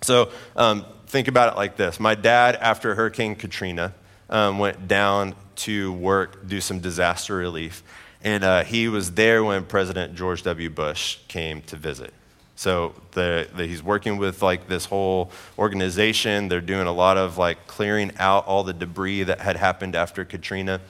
So 0.03 0.31
um, 0.55 0.87
think 1.09 1.27
about 1.27 1.53
it 1.53 1.57
like 1.57 1.77
this 1.77 1.99
My 1.99 2.15
dad, 2.15 2.57
after 2.57 2.95
Hurricane 2.95 3.35
Katrina, 3.35 3.95
um, 4.31 4.61
went 4.61 4.87
down 4.87 5.35
to 5.57 5.93
work, 5.95 6.47
do 6.47 6.61
some 6.61 6.79
disaster 6.79 7.35
relief. 7.35 7.83
And 8.23 8.45
uh, 8.45 8.65
he 8.65 8.89
was 8.89 9.13
there 9.13 9.45
when 9.45 9.65
President 9.65 10.15
George 10.15 10.43
W. 10.43 10.71
Bush 10.71 11.19
came 11.29 11.63
to 11.63 11.77
visit. 11.77 12.13
So 12.57 12.95
the, 13.13 13.49
the, 13.55 13.67
he's 13.67 13.83
working 13.83 14.17
with 14.17 14.43
like 14.43 14.67
this 14.67 14.87
whole 14.87 15.31
organization. 15.59 16.49
They're 16.49 16.63
doing 16.63 16.87
a 16.87 16.93
lot 16.93 17.19
of 17.19 17.37
like 17.37 17.67
clearing 17.67 18.13
out 18.19 18.47
all 18.47 18.65
the 18.65 18.73
debris 18.73 19.25
that 19.25 19.41
had 19.41 19.57
happened 19.57 19.95
after 19.95 20.25
Katrina. 20.25 20.81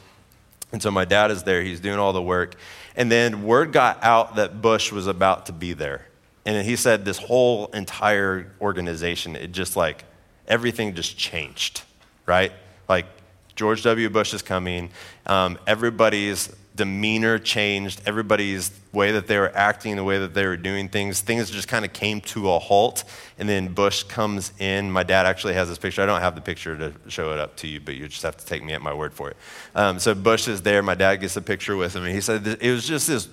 And 0.73 0.81
so 0.81 0.93
my 0.93 1.05
dad 1.05 1.31
is 1.33 1.43
there. 1.43 1.63
He's 1.63 1.81
doing 1.81 1.99
all 1.99 2.13
the 2.13 2.23
work. 2.23 2.55
And 2.95 3.11
then 3.11 3.43
word 3.43 3.73
got 3.73 4.03
out 4.03 4.37
that 4.37 4.63
Bush 4.63 4.93
was 4.93 5.09
about 5.09 5.47
to 5.47 5.53
be 5.53 5.73
there. 5.73 6.07
And 6.45 6.65
he 6.65 6.77
said 6.77 7.05
this 7.05 7.19
whole 7.19 7.67
entire 7.69 8.53
organization, 8.61 9.35
it 9.35 9.51
just 9.51 9.77
like 9.77 10.05
everything 10.47 10.95
just 10.95 11.19
changed, 11.19 11.83
right? 12.25 12.53
Like 12.89 13.07
George 13.57 13.83
W. 13.83 14.09
Bush 14.09 14.33
is 14.33 14.43
coming. 14.43 14.91
Um, 15.27 15.59
everybody's 15.67 16.55
demeanor 16.77 17.39
changed, 17.39 18.03
everybody's 18.07 18.71
way 18.93 19.12
that 19.12 19.27
they 19.27 19.39
were 19.39 19.51
acting, 19.57 19.97
the 19.97 20.05
way 20.05 20.19
that 20.19 20.35
they 20.35 20.47
were 20.47 20.57
doing 20.57 20.89
things, 20.89 21.21
things 21.21 21.51
just 21.51 21.69
kind 21.69 21.85
of 21.85 21.93
came 21.93 22.21
to 22.21 22.51
a 22.51 22.59
halt. 22.59 23.05
And 23.39 23.49
then 23.49 23.69
Bush 23.69 24.03
comes 24.05 24.53
in. 24.59 24.91
My 24.91 25.03
dad 25.03 25.27
actually 25.27 25.55
has 25.55 25.69
this 25.69 25.79
picture. 25.79 26.03
I 26.03 26.07
don't 26.07 26.21
have 26.21 26.35
the 26.35 26.41
picture 26.41 26.77
to 26.77 26.93
show 27.09 27.33
it 27.33 27.39
up 27.39 27.57
to 27.57 27.67
you, 27.67 27.81
but 27.81 27.95
you 27.95 28.07
just 28.09 28.23
have 28.23 28.37
to 28.37 28.47
take 28.47 28.62
me 28.62 28.73
at 28.73 28.83
my 28.83 28.95
word 28.95 29.12
for 29.12 29.31
it. 29.31 29.37
Um, 29.75 29.99
so 29.99 30.15
Bush 30.15 30.47
is 30.49 30.62
there. 30.62 30.83
My 30.83 30.95
dad 30.95 31.17
gets 31.17 31.37
a 31.37 31.43
picture 31.43 31.77
with 31.77 31.97
him, 31.97 32.05
and 32.05 32.15
he 32.15 32.21
said 32.21 32.47
it 32.47 32.71
was 32.71 32.87
just 32.87 33.07
this, 33.07 33.29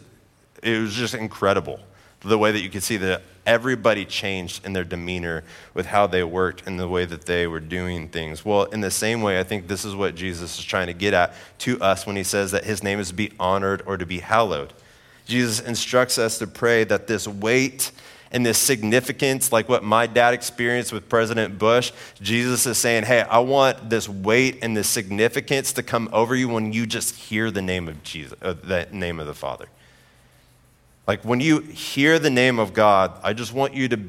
it 0.62 0.79
was 0.79 0.93
just 0.93 1.13
incredible 1.13 1.79
the 2.21 2.38
way 2.38 2.51
that 2.51 2.62
you 2.62 2.69
could 2.69 2.84
see 2.84 2.97
that 2.97 3.21
everybody 3.45 4.06
changed 4.06 4.65
in 4.65 4.73
their 4.73 4.84
demeanor 4.84 5.43
with 5.73 5.86
how 5.86 6.08
they 6.08 6.23
worked 6.23 6.65
and 6.67 6.79
the 6.79 6.88
way 6.88 7.06
that 7.06 7.25
they 7.25 7.47
were 7.47 7.60
doing 7.60 8.08
things. 8.08 8.45
Well, 8.45 8.63
in 8.63 8.82
the 8.82 8.91
same 8.91 9.21
way, 9.21 9.39
I 9.39 9.43
think 9.43 9.67
this 9.67 9.86
is 9.86 9.95
what 9.95 10.15
Jesus 10.15 10.58
is 10.58 10.65
trying 10.65 10.88
to 10.88 10.93
get 10.93 11.13
at 11.13 11.34
to 11.60 11.79
us 11.82 12.06
when 12.06 12.15
he 12.15 12.23
says 12.23 12.51
that 12.51 12.63
his 12.63 12.84
name 12.84 12.99
is 12.99 13.10
to 13.10 13.13
be 13.13 13.32
honored 13.39 13.84
or 13.86 13.97
to 13.97 14.06
be 14.06 14.19
hallowed. 14.19 14.73
Jesus 15.25 15.60
instructs 15.60 16.17
us 16.17 16.38
to 16.39 16.47
pray 16.47 16.84
that 16.86 17.08
this 17.08 17.27
weight 17.27 17.91
and 18.32 18.45
this 18.45 18.58
significance, 18.58 19.51
like 19.51 19.69
what 19.69 19.84
my 19.84 20.08
dad 20.08 20.34
experienced 20.34 20.91
with 20.91 21.08
President 21.08 21.60
Bush, 21.60 21.91
Jesus 22.19 22.65
is 22.65 22.79
saying, 22.79 23.03
hey, 23.03 23.21
I 23.21 23.39
want 23.39 23.91
this 23.91 24.10
weight 24.10 24.60
and 24.63 24.75
this 24.75 24.89
significance 24.89 25.71
to 25.73 25.84
come 25.84 26.10
over 26.12 26.36
you 26.36 26.49
when 26.49 26.73
you 26.73 26.88
just 26.88 27.15
hear 27.15 27.51
the 27.51 27.62
name 27.62 27.88
of 27.88 28.01
Jesus, 28.03 28.38
uh, 28.41 28.53
the 28.53 28.88
name 28.91 29.19
of 29.19 29.27
the 29.27 29.36
Father. 29.36 29.67
Like 31.05 31.23
when 31.23 31.39
you 31.39 31.59
hear 31.59 32.19
the 32.19 32.29
name 32.29 32.59
of 32.59 32.73
God, 32.73 33.19
I 33.23 33.33
just 33.33 33.53
want 33.53 33.73
you 33.73 33.87
to 33.89 33.99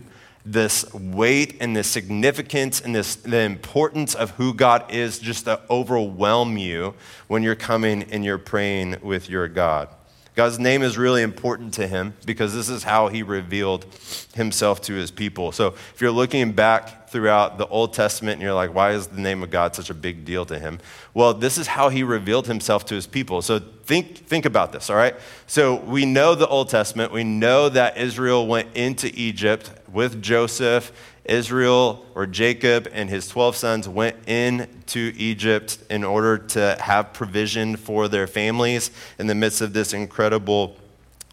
this 0.46 0.92
weight 0.92 1.57
and 1.61 1.74
this 1.74 1.88
significance 1.88 2.80
and 2.80 2.94
this 2.94 3.16
the 3.16 3.40
importance 3.40 4.14
of 4.14 4.30
who 4.33 4.52
God 4.52 4.92
is 4.92 5.18
just 5.18 5.46
to 5.46 5.61
overwhelm 5.70 6.59
you 6.59 6.94
when 7.28 7.42
you're 7.42 7.54
coming 7.54 8.02
and 8.04 8.24
you're 8.24 8.38
praying 8.38 8.96
with 9.02 9.30
your 9.30 9.48
God. 9.48 9.88
God's 10.35 10.59
name 10.59 10.83
is 10.83 10.99
really 10.99 11.23
important 11.23 11.75
to 11.75 11.87
him 11.87 12.14
because 12.27 12.53
this 12.55 12.68
is 12.68 12.83
how 12.83 13.07
he 13.07 13.23
revealed 13.23 13.87
himself 14.35 14.81
to 14.83 14.94
his 14.94 15.12
people. 15.12 15.53
So 15.53 15.68
if 15.68 16.01
you're 16.01 16.11
looking 16.11 16.53
back 16.53 17.09
throughout 17.09 17.57
the 17.57 17.68
Old 17.68 17.94
Testament 17.94 18.35
and 18.35 18.42
you're 18.42 18.55
like, 18.55 18.75
why 18.75 18.90
is 18.92 19.07
the 19.07 19.20
name 19.20 19.44
of 19.44 19.51
God 19.51 19.77
such 19.77 19.90
a 19.90 19.94
big 19.94 20.25
deal 20.25 20.44
to 20.47 20.59
him? 20.59 20.81
Well, 21.14 21.35
this 21.35 21.57
is 21.57 21.68
how 21.68 21.88
he 21.88 22.03
revealed 22.03 22.49
himself 22.49 22.85
to 22.87 22.97
his 22.97 23.07
people. 23.07 23.42
So 23.42 23.61
think, 23.61 24.16
think 24.16 24.44
about 24.44 24.73
this, 24.73 24.90
all 24.90 24.97
right? 24.97 25.14
So 25.47 25.77
we 25.77 26.05
know 26.05 26.35
the 26.35 26.49
Old 26.49 26.68
Testament. 26.68 27.12
We 27.12 27.23
know 27.23 27.68
that 27.68 27.97
Israel 27.97 28.49
went 28.49 28.77
into 28.77 29.12
Egypt 29.14 29.70
with 29.92 30.20
Joseph 30.20 30.90
Israel 31.25 32.05
or 32.15 32.27
Jacob 32.27 32.89
and 32.93 33.09
his 33.09 33.29
12 33.29 33.57
sons 33.57 33.89
went 33.89 34.29
into 34.29 35.13
Egypt 35.17 35.79
in 35.89 36.05
order 36.05 36.39
to 36.39 36.77
have 36.81 37.13
provision 37.13 37.77
for 37.77 38.09
their 38.09 38.27
families 38.27 38.91
in 39.19 39.27
the 39.27 39.35
midst 39.35 39.61
of 39.61 39.73
this 39.73 39.93
incredible 39.93 40.77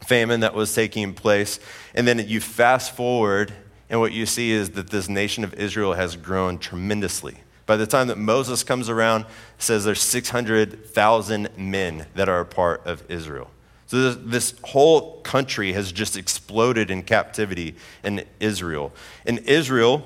famine 0.06 0.40
that 0.40 0.54
was 0.54 0.74
taking 0.74 1.14
place. 1.14 1.60
And 1.94 2.08
then 2.08 2.20
you 2.28 2.40
fast 2.40 2.96
forward, 2.96 3.54
and 3.90 4.00
what 4.00 4.14
you 4.14 4.26
see 4.26 4.52
is 4.52 4.72
that 4.72 4.90
this 4.90 5.10
nation 5.10 5.44
of 5.44 5.54
Israel 5.56 5.94
has 5.94 6.16
grown 6.16 6.58
tremendously. 6.58 7.38
By 7.66 7.78
the 7.78 7.88
time 7.88 8.08
that 8.08 8.18
Moses 8.18 8.64
comes 8.64 8.90
around, 8.90 9.26
says 9.58 9.86
there's 9.86 10.02
600,000 10.02 11.50
men 11.58 12.06
that 12.16 12.28
are 12.28 12.40
a 12.40 12.46
part 12.46 12.86
of 12.86 13.04
Israel. 13.10 13.50
So 13.92 14.14
this, 14.14 14.18
this, 14.24 14.60
whole 14.64 15.20
country 15.20 15.74
has 15.74 15.92
just 15.92 16.16
exploded 16.16 16.90
in 16.90 17.04
captivity 17.04 17.76
in 18.06 18.24
Israel. 18.40 18.94
In 19.26 19.40
Israel, 19.40 20.06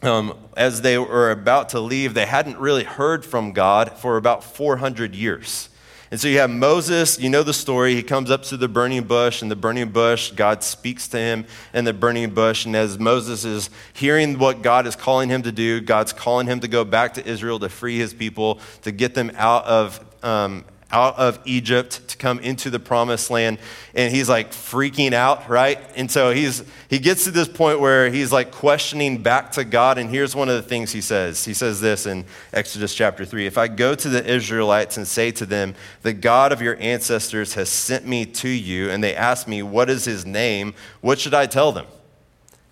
um, 0.00 0.32
as 0.56 0.80
they 0.80 0.96
were 0.96 1.30
about 1.30 1.68
to 1.68 1.80
leave, 1.80 2.14
they 2.14 2.24
hadn't 2.24 2.56
really 2.56 2.84
heard 2.84 3.26
from 3.26 3.52
God 3.52 3.98
for 3.98 4.16
about 4.16 4.42
400 4.42 5.14
years. 5.14 5.68
And 6.10 6.18
so 6.18 6.26
you 6.26 6.38
have 6.38 6.48
Moses, 6.48 7.20
you 7.20 7.28
know 7.28 7.42
the 7.42 7.52
story. 7.52 7.94
He 7.94 8.02
comes 8.02 8.30
up 8.30 8.44
to 8.44 8.56
the 8.56 8.66
burning 8.66 9.04
bush, 9.04 9.42
and 9.42 9.50
the 9.50 9.56
burning 9.56 9.90
bush, 9.90 10.30
God 10.30 10.62
speaks 10.62 11.06
to 11.08 11.18
him 11.18 11.44
in 11.74 11.84
the 11.84 11.92
burning 11.92 12.30
bush. 12.30 12.64
And 12.64 12.74
as 12.74 12.98
Moses 12.98 13.44
is 13.44 13.68
hearing 13.92 14.38
what 14.38 14.62
God 14.62 14.86
is 14.86 14.96
calling 14.96 15.28
him 15.28 15.42
to 15.42 15.52
do, 15.52 15.82
God's 15.82 16.14
calling 16.14 16.46
him 16.46 16.60
to 16.60 16.68
go 16.68 16.82
back 16.82 17.12
to 17.14 17.26
Israel 17.28 17.58
to 17.58 17.68
free 17.68 17.98
his 17.98 18.14
people, 18.14 18.58
to 18.82 18.90
get 18.90 19.12
them 19.12 19.32
out 19.36 19.66
of, 19.66 20.02
um, 20.24 20.64
out 20.92 21.18
of 21.18 21.38
Egypt 21.44 22.06
to 22.08 22.16
come 22.16 22.38
into 22.40 22.70
the 22.70 22.78
promised 22.78 23.30
land. 23.30 23.58
And 23.94 24.14
he's 24.14 24.28
like 24.28 24.52
freaking 24.52 25.12
out, 25.12 25.48
right? 25.48 25.78
And 25.96 26.10
so 26.10 26.30
he's, 26.30 26.62
he 26.88 26.98
gets 26.98 27.24
to 27.24 27.30
this 27.30 27.48
point 27.48 27.80
where 27.80 28.10
he's 28.10 28.30
like 28.30 28.52
questioning 28.52 29.22
back 29.22 29.52
to 29.52 29.64
God. 29.64 29.98
And 29.98 30.10
here's 30.10 30.36
one 30.36 30.48
of 30.48 30.54
the 30.54 30.62
things 30.62 30.92
he 30.92 31.00
says. 31.00 31.44
He 31.44 31.54
says 31.54 31.80
this 31.80 32.06
in 32.06 32.24
Exodus 32.52 32.94
chapter 32.94 33.24
3 33.24 33.46
If 33.46 33.58
I 33.58 33.68
go 33.68 33.94
to 33.94 34.08
the 34.08 34.24
Israelites 34.24 34.96
and 34.96 35.08
say 35.08 35.30
to 35.32 35.46
them, 35.46 35.74
The 36.02 36.12
God 36.12 36.52
of 36.52 36.60
your 36.60 36.76
ancestors 36.78 37.54
has 37.54 37.68
sent 37.68 38.06
me 38.06 38.26
to 38.26 38.48
you, 38.48 38.90
and 38.90 39.02
they 39.02 39.16
ask 39.16 39.48
me, 39.48 39.62
What 39.62 39.90
is 39.90 40.04
his 40.04 40.26
name? 40.26 40.74
What 41.00 41.18
should 41.18 41.34
I 41.34 41.46
tell 41.46 41.72
them? 41.72 41.86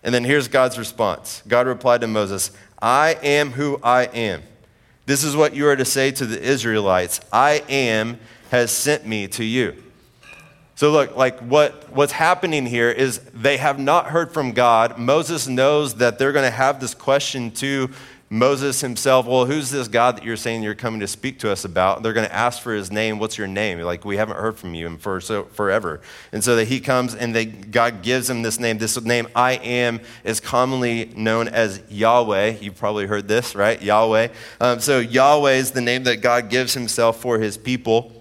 And 0.02 0.14
then 0.14 0.24
here's 0.24 0.48
God's 0.48 0.78
response 0.78 1.42
God 1.48 1.66
replied 1.66 2.00
to 2.02 2.06
Moses, 2.06 2.50
I 2.80 3.16
am 3.22 3.52
who 3.52 3.78
I 3.82 4.04
am. 4.04 4.42
This 5.10 5.24
is 5.24 5.34
what 5.34 5.56
you 5.56 5.66
are 5.66 5.74
to 5.74 5.84
say 5.84 6.12
to 6.12 6.24
the 6.24 6.40
Israelites 6.40 7.20
I 7.32 7.64
am 7.68 8.20
has 8.52 8.70
sent 8.70 9.04
me 9.04 9.26
to 9.26 9.42
you. 9.42 9.74
So, 10.76 10.92
look, 10.92 11.16
like 11.16 11.40
what, 11.40 11.92
what's 11.92 12.12
happening 12.12 12.64
here 12.64 12.92
is 12.92 13.18
they 13.34 13.56
have 13.56 13.80
not 13.80 14.06
heard 14.06 14.32
from 14.32 14.52
God. 14.52 14.98
Moses 14.98 15.48
knows 15.48 15.96
that 15.96 16.20
they're 16.20 16.30
going 16.30 16.44
to 16.44 16.56
have 16.56 16.78
this 16.78 16.94
question 16.94 17.50
to 17.54 17.90
Moses 18.32 18.80
himself, 18.80 19.26
well, 19.26 19.44
who's 19.44 19.70
this 19.70 19.88
God 19.88 20.16
that 20.16 20.24
you're 20.24 20.36
saying 20.36 20.62
you're 20.62 20.76
coming 20.76 21.00
to 21.00 21.08
speak 21.08 21.40
to 21.40 21.50
us 21.50 21.64
about? 21.64 22.04
They're 22.04 22.12
going 22.12 22.28
to 22.28 22.32
ask 22.32 22.62
for 22.62 22.72
his 22.72 22.92
name. 22.92 23.18
What's 23.18 23.36
your 23.36 23.48
name? 23.48 23.80
Like, 23.80 24.04
we 24.04 24.18
haven't 24.18 24.36
heard 24.36 24.56
from 24.56 24.72
you 24.72 24.96
for 24.98 25.20
so, 25.20 25.44
forever. 25.46 26.00
And 26.30 26.44
so 26.44 26.54
that 26.54 26.66
he 26.66 26.78
comes 26.78 27.16
and 27.16 27.34
they, 27.34 27.44
God 27.44 28.02
gives 28.02 28.30
him 28.30 28.42
this 28.42 28.60
name. 28.60 28.78
This 28.78 29.00
name, 29.00 29.26
I 29.34 29.54
am, 29.54 30.00
is 30.22 30.38
commonly 30.38 31.06
known 31.16 31.48
as 31.48 31.82
Yahweh. 31.88 32.58
You've 32.60 32.76
probably 32.76 33.08
heard 33.08 33.26
this, 33.26 33.56
right? 33.56 33.82
Yahweh. 33.82 34.28
Um, 34.60 34.78
so 34.78 35.00
Yahweh 35.00 35.54
is 35.54 35.72
the 35.72 35.80
name 35.80 36.04
that 36.04 36.18
God 36.18 36.50
gives 36.50 36.72
himself 36.72 37.20
for 37.20 37.40
his 37.40 37.58
people. 37.58 38.19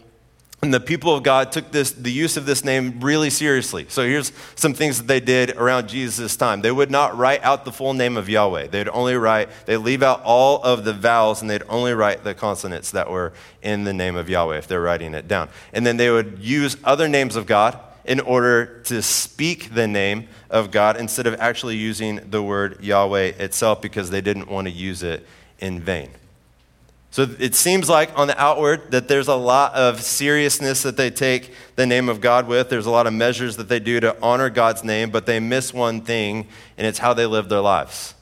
And 0.62 0.74
the 0.74 0.82
people 0.82 1.15
of 1.15 1.24
God 1.24 1.54
took 1.54 1.72
this, 1.72 1.91
the 1.91 2.12
use 2.12 2.36
of 2.36 2.45
this 2.45 2.65
name 2.65 3.00
really 3.00 3.30
seriously. 3.30 3.86
So 3.88 4.06
here's 4.06 4.34
some 4.56 4.74
things 4.74 4.98
that 4.98 5.08
they 5.08 5.22
did 5.22 5.52
around 5.52 5.88
Jesus' 5.88 6.36
time. 6.36 6.62
They 6.62 6.72
would 6.72 6.91
not 6.91 7.17
write 7.17 7.41
out 7.43 7.63
the 7.63 7.72
full 7.72 7.93
name 7.93 8.17
of 8.17 8.28
Yahweh. 8.28 8.67
They'd 8.67 8.89
only 8.89 9.15
write, 9.15 9.48
They'd 9.65 9.78
leave 9.78 10.04
out 10.04 10.22
all 10.24 10.62
of 10.62 10.84
the 10.84 10.91
vowels 10.91 11.41
and 11.41 11.50
they'd 11.50 11.63
only 11.69 11.93
write 11.93 12.26
the 12.26 12.34
consonants 12.34 12.91
that 12.91 13.10
were 13.10 13.32
in 13.62 13.86
the 13.86 13.93
name 13.93 14.17
of 14.17 14.28
Yahweh 14.28 14.58
if 14.58 14.67
they're 14.67 14.82
writing 14.82 15.13
it 15.13 15.30
down. 15.30 15.48
And 15.72 15.86
then 15.88 15.95
they 15.95 16.10
would 16.10 16.39
use 16.39 16.76
other 16.84 17.08
names 17.08 17.38
of 17.38 17.45
God 17.45 17.80
in 18.04 18.19
order 18.19 18.82
to 18.84 19.02
speak 19.02 19.74
the 19.74 19.88
name 19.88 20.28
of 20.50 20.72
God 20.72 20.98
instead 20.98 21.26
of 21.26 21.36
actually 21.39 21.78
using 21.78 22.19
the 22.30 22.43
word 22.43 22.84
Yahweh 22.84 23.34
itself 23.39 23.82
because 23.82 24.10
they 24.10 24.19
didn't 24.19 24.50
want 24.50 24.67
to 24.67 24.74
use 24.74 25.04
it 25.04 25.26
in 25.60 25.80
vain. 25.80 26.10
So 27.12 27.28
it 27.39 27.56
seems 27.56 27.89
like 27.89 28.15
on 28.17 28.28
the 28.28 28.39
outward 28.39 28.91
that 28.91 29.08
there's 29.08 29.28
a 29.28 29.36
lot 29.36 29.74
of 29.74 30.02
seriousness 30.02 30.84
that 30.84 30.95
they 30.95 31.10
take 31.10 31.54
the 31.76 31.88
name 31.88 32.08
of 32.08 32.22
God 32.22 32.48
with. 32.48 32.69
There's 32.69 32.86
a 32.86 32.91
lot 32.91 33.08
of 33.08 33.13
measures 33.13 33.58
that 33.58 33.67
they 33.67 33.80
do 33.80 34.00
to 34.00 34.15
honor 34.22 34.50
God's 34.50 34.84
name, 34.84 35.10
but 35.10 35.26
they 35.26 35.39
miss 35.39 35.74
one 35.74 36.02
thing, 36.02 36.48
and 36.78 36.86
it's 36.86 37.00
how 37.00 37.15
they 37.15 37.26
live 37.26 37.50
their 37.50 37.62
lives. 37.62 38.13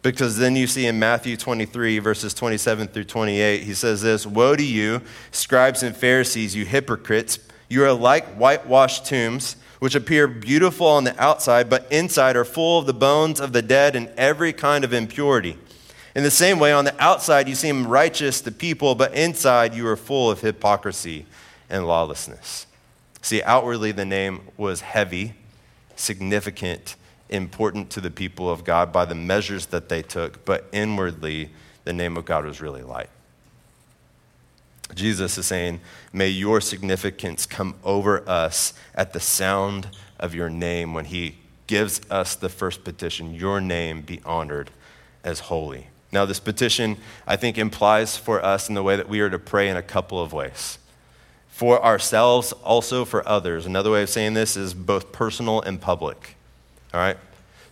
Because 0.00 0.38
then 0.38 0.56
you 0.56 0.66
see 0.66 0.86
in 0.86 0.98
Matthew 0.98 1.36
23, 1.36 1.98
verses 1.98 2.32
27 2.34 2.88
through 2.88 3.04
28, 3.04 3.62
he 3.62 3.74
says 3.74 4.02
this 4.02 4.26
Woe 4.26 4.56
to 4.56 4.64
you, 4.64 5.02
scribes 5.30 5.82
and 5.82 5.96
Pharisees, 5.96 6.54
you 6.54 6.64
hypocrites! 6.64 7.38
You 7.68 7.84
are 7.84 7.92
like 7.92 8.26
whitewashed 8.34 9.06
tombs, 9.06 9.56
which 9.80 9.94
appear 9.94 10.26
beautiful 10.28 10.86
on 10.86 11.04
the 11.04 11.18
outside, 11.22 11.68
but 11.68 11.90
inside 11.90 12.36
are 12.36 12.44
full 12.44 12.78
of 12.78 12.86
the 12.86 12.94
bones 12.94 13.40
of 13.40 13.52
the 13.52 13.62
dead 13.62 13.96
and 13.96 14.08
every 14.16 14.52
kind 14.52 14.84
of 14.84 14.92
impurity. 14.92 15.58
In 16.14 16.22
the 16.22 16.30
same 16.30 16.60
way, 16.60 16.72
on 16.72 16.84
the 16.84 17.02
outside 17.02 17.48
you 17.48 17.54
seem 17.54 17.86
righteous 17.86 18.40
to 18.42 18.52
people, 18.52 18.94
but 18.94 19.14
inside 19.14 19.74
you 19.74 19.86
are 19.88 19.96
full 19.96 20.30
of 20.30 20.40
hypocrisy 20.40 21.26
and 21.68 21.86
lawlessness. 21.86 22.66
See, 23.20 23.42
outwardly 23.42 23.90
the 23.90 24.04
name 24.04 24.42
was 24.56 24.82
heavy, 24.82 25.34
significant, 25.96 26.94
important 27.28 27.90
to 27.90 28.00
the 28.00 28.10
people 28.10 28.48
of 28.48 28.64
God 28.64 28.92
by 28.92 29.06
the 29.06 29.14
measures 29.14 29.66
that 29.66 29.88
they 29.88 30.02
took, 30.02 30.44
but 30.44 30.68
inwardly 30.72 31.50
the 31.84 31.92
name 31.92 32.16
of 32.16 32.24
God 32.24 32.44
was 32.44 32.60
really 32.60 32.82
light. 32.82 33.08
Jesus 34.94 35.36
is 35.38 35.46
saying, 35.46 35.80
May 36.12 36.28
your 36.28 36.60
significance 36.60 37.46
come 37.46 37.74
over 37.82 38.28
us 38.28 38.74
at 38.94 39.12
the 39.12 39.20
sound 39.20 39.88
of 40.20 40.34
your 40.34 40.50
name 40.50 40.94
when 40.94 41.06
he 41.06 41.36
gives 41.66 42.00
us 42.10 42.36
the 42.36 42.48
first 42.48 42.84
petition, 42.84 43.34
Your 43.34 43.60
name 43.60 44.02
be 44.02 44.20
honored 44.24 44.70
as 45.24 45.40
holy. 45.40 45.88
Now, 46.14 46.24
this 46.24 46.38
petition, 46.38 46.96
I 47.26 47.34
think, 47.34 47.58
implies 47.58 48.16
for 48.16 48.40
us 48.40 48.68
in 48.68 48.76
the 48.76 48.84
way 48.84 48.94
that 48.94 49.08
we 49.08 49.18
are 49.18 49.28
to 49.28 49.38
pray 49.38 49.68
in 49.68 49.76
a 49.76 49.82
couple 49.82 50.20
of 50.20 50.32
ways. 50.32 50.78
For 51.48 51.84
ourselves, 51.84 52.52
also 52.52 53.04
for 53.04 53.26
others. 53.26 53.66
Another 53.66 53.90
way 53.90 54.04
of 54.04 54.08
saying 54.08 54.34
this 54.34 54.56
is 54.56 54.74
both 54.74 55.10
personal 55.10 55.60
and 55.60 55.80
public. 55.80 56.36
All 56.94 57.00
right? 57.00 57.16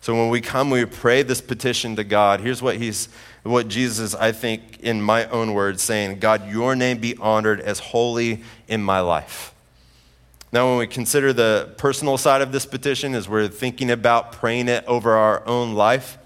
So 0.01 0.13
when 0.17 0.29
we 0.29 0.41
come, 0.41 0.71
we 0.71 0.85
pray 0.85 1.23
this 1.23 1.41
petition 1.41 1.95
to 1.95 2.03
God. 2.03 2.41
Here's 2.41 2.61
what 2.61 2.79
he's 2.79 3.09
what 3.45 3.69
Jesus, 3.69 4.13
I 4.13 4.33
think, 4.33 4.81
in 4.81 5.01
my 5.01 5.27
own 5.27 5.55
words, 5.55 5.81
saying, 5.81 6.19
God, 6.19 6.51
your 6.51 6.75
name 6.75 6.99
be 6.99 7.17
honored 7.19 7.61
as 7.61 7.79
holy 7.79 8.43
in 8.67 8.83
my 8.83 8.99
life. 8.99 9.55
Now, 10.51 10.69
when 10.69 10.79
we 10.79 10.89
consider 10.89 11.33
the 11.33 11.73
personal 11.77 12.19
side 12.19 12.43
of 12.43 12.51
this 12.51 12.67
petition, 12.67 13.15
as 13.15 13.29
we're 13.29 13.47
thinking 13.47 13.89
about 13.89 14.33
praying 14.33 14.67
it 14.67 14.85
over 14.87 15.13
our 15.13 15.47
own 15.47 15.75
life, 15.75 16.19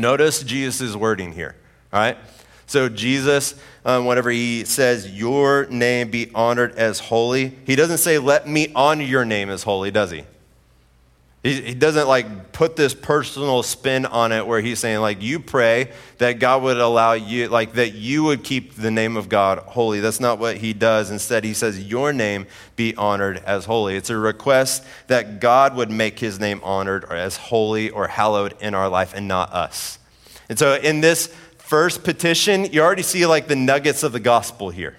Notice 0.00 0.42
Jesus' 0.42 0.94
wording 0.94 1.32
here, 1.32 1.56
all 1.92 2.00
right? 2.00 2.16
So, 2.66 2.88
Jesus, 2.88 3.54
um, 3.84 4.04
whenever 4.04 4.30
he 4.30 4.64
says, 4.64 5.10
Your 5.10 5.66
name 5.66 6.10
be 6.10 6.30
honored 6.34 6.74
as 6.76 7.00
holy, 7.00 7.56
he 7.64 7.76
doesn't 7.76 7.98
say, 7.98 8.18
Let 8.18 8.46
me 8.46 8.70
honor 8.74 9.04
your 9.04 9.24
name 9.24 9.48
as 9.48 9.62
holy, 9.62 9.90
does 9.90 10.10
he? 10.10 10.24
He, 11.44 11.72
doesn't 11.72 12.08
like 12.08 12.50
put 12.50 12.74
this 12.74 12.94
personal 12.94 13.62
spin 13.62 14.06
on 14.06 14.32
it 14.32 14.44
where 14.44 14.60
he's 14.60 14.80
saying, 14.80 14.98
like, 14.98 15.22
you 15.22 15.38
pray 15.38 15.92
that 16.18 16.40
God 16.40 16.64
would 16.64 16.78
allow 16.78 17.12
you, 17.12 17.48
like, 17.48 17.74
that 17.74 17.94
you 17.94 18.24
would 18.24 18.42
keep 18.42 18.74
the 18.74 18.90
name 18.90 19.16
of 19.16 19.28
God 19.28 19.58
holy. 19.58 20.00
That's 20.00 20.18
not 20.18 20.40
what 20.40 20.56
he 20.56 20.72
does. 20.72 21.12
Instead, 21.12 21.44
he 21.44 21.54
says, 21.54 21.80
Your 21.80 22.12
name 22.12 22.46
be 22.74 22.94
honored 22.96 23.38
as 23.46 23.66
holy. 23.66 23.94
It's 23.94 24.10
a 24.10 24.16
request 24.16 24.84
that 25.06 25.40
God 25.40 25.76
would 25.76 25.92
make 25.92 26.18
his 26.18 26.40
name 26.40 26.60
honored 26.64 27.04
or 27.04 27.14
as 27.14 27.36
holy 27.36 27.88
or 27.88 28.08
hallowed 28.08 28.54
in 28.60 28.74
our 28.74 28.88
life 28.88 29.14
and 29.14 29.28
not 29.28 29.52
us. 29.52 30.00
And 30.48 30.58
so, 30.58 30.74
in 30.74 31.00
this 31.00 31.32
first 31.58 32.02
petition, 32.02 32.64
you 32.64 32.80
already 32.80 33.02
see 33.02 33.26
like 33.26 33.46
the 33.46 33.56
nuggets 33.56 34.02
of 34.02 34.10
the 34.10 34.20
gospel 34.20 34.70
here. 34.70 34.96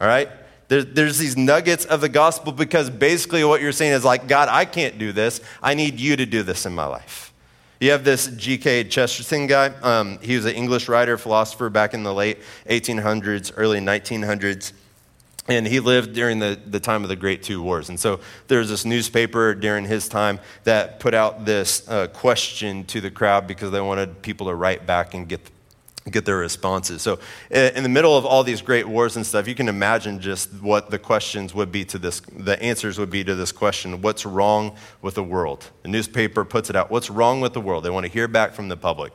All 0.00 0.06
right? 0.06 0.30
There, 0.68 0.82
there's 0.82 1.18
these 1.18 1.36
nuggets 1.36 1.84
of 1.84 2.00
the 2.00 2.08
gospel 2.08 2.52
because 2.52 2.90
basically 2.90 3.44
what 3.44 3.60
you're 3.60 3.72
saying 3.72 3.92
is 3.92 4.04
like, 4.04 4.26
God, 4.26 4.48
I 4.50 4.64
can't 4.64 4.98
do 4.98 5.12
this. 5.12 5.40
I 5.62 5.74
need 5.74 6.00
you 6.00 6.16
to 6.16 6.26
do 6.26 6.42
this 6.42 6.66
in 6.66 6.74
my 6.74 6.86
life. 6.86 7.32
You 7.80 7.90
have 7.90 8.04
this 8.04 8.28
G.K. 8.28 8.84
Chesterton 8.84 9.46
guy. 9.46 9.66
Um, 9.82 10.18
he 10.20 10.34
was 10.34 10.46
an 10.46 10.54
English 10.54 10.88
writer, 10.88 11.18
philosopher 11.18 11.68
back 11.68 11.92
in 11.92 12.02
the 12.02 12.14
late 12.14 12.38
1800s, 12.68 13.52
early 13.56 13.80
1900s. 13.80 14.72
And 15.48 15.66
he 15.66 15.78
lived 15.78 16.14
during 16.14 16.38
the, 16.40 16.58
the 16.66 16.80
time 16.80 17.02
of 17.02 17.08
the 17.08 17.16
Great 17.16 17.42
Two 17.42 17.62
Wars. 17.62 17.88
And 17.88 18.00
so 18.00 18.18
there 18.48 18.58
was 18.58 18.70
this 18.70 18.84
newspaper 18.84 19.54
during 19.54 19.84
his 19.84 20.08
time 20.08 20.40
that 20.64 20.98
put 20.98 21.14
out 21.14 21.44
this 21.44 21.88
uh, 21.88 22.08
question 22.08 22.82
to 22.84 23.00
the 23.00 23.10
crowd 23.10 23.46
because 23.46 23.70
they 23.70 23.80
wanted 23.80 24.22
people 24.22 24.48
to 24.48 24.54
write 24.54 24.86
back 24.86 25.14
and 25.14 25.28
get 25.28 25.40
get 26.10 26.24
their 26.24 26.36
responses. 26.36 27.02
So, 27.02 27.18
eh, 27.50 27.70
in 27.74 27.82
the 27.82 27.88
middle 27.88 28.16
of 28.16 28.24
all 28.24 28.44
these 28.44 28.62
great 28.62 28.86
wars 28.86 29.16
and 29.16 29.26
stuff, 29.26 29.48
you 29.48 29.54
can 29.54 29.68
imagine 29.68 30.20
just 30.20 30.52
what 30.62 30.90
the 30.90 30.98
questions 30.98 31.54
would 31.54 31.72
be 31.72 31.84
to 31.86 31.98
this, 31.98 32.20
the 32.20 32.60
answers 32.62 32.98
would 32.98 33.10
be 33.10 33.24
to 33.24 33.34
this 33.34 33.52
question 33.52 34.00
what's 34.02 34.24
wrong 34.24 34.76
with 35.02 35.14
the 35.14 35.24
world? 35.24 35.70
The 35.82 35.88
newspaper 35.88 36.44
puts 36.44 36.70
it 36.70 36.76
out 36.76 36.90
what's 36.90 37.10
wrong 37.10 37.40
with 37.40 37.52
the 37.52 37.60
world? 37.60 37.84
They 37.84 37.90
want 37.90 38.06
to 38.06 38.12
hear 38.12 38.28
back 38.28 38.52
from 38.52 38.68
the 38.68 38.76
public. 38.76 39.12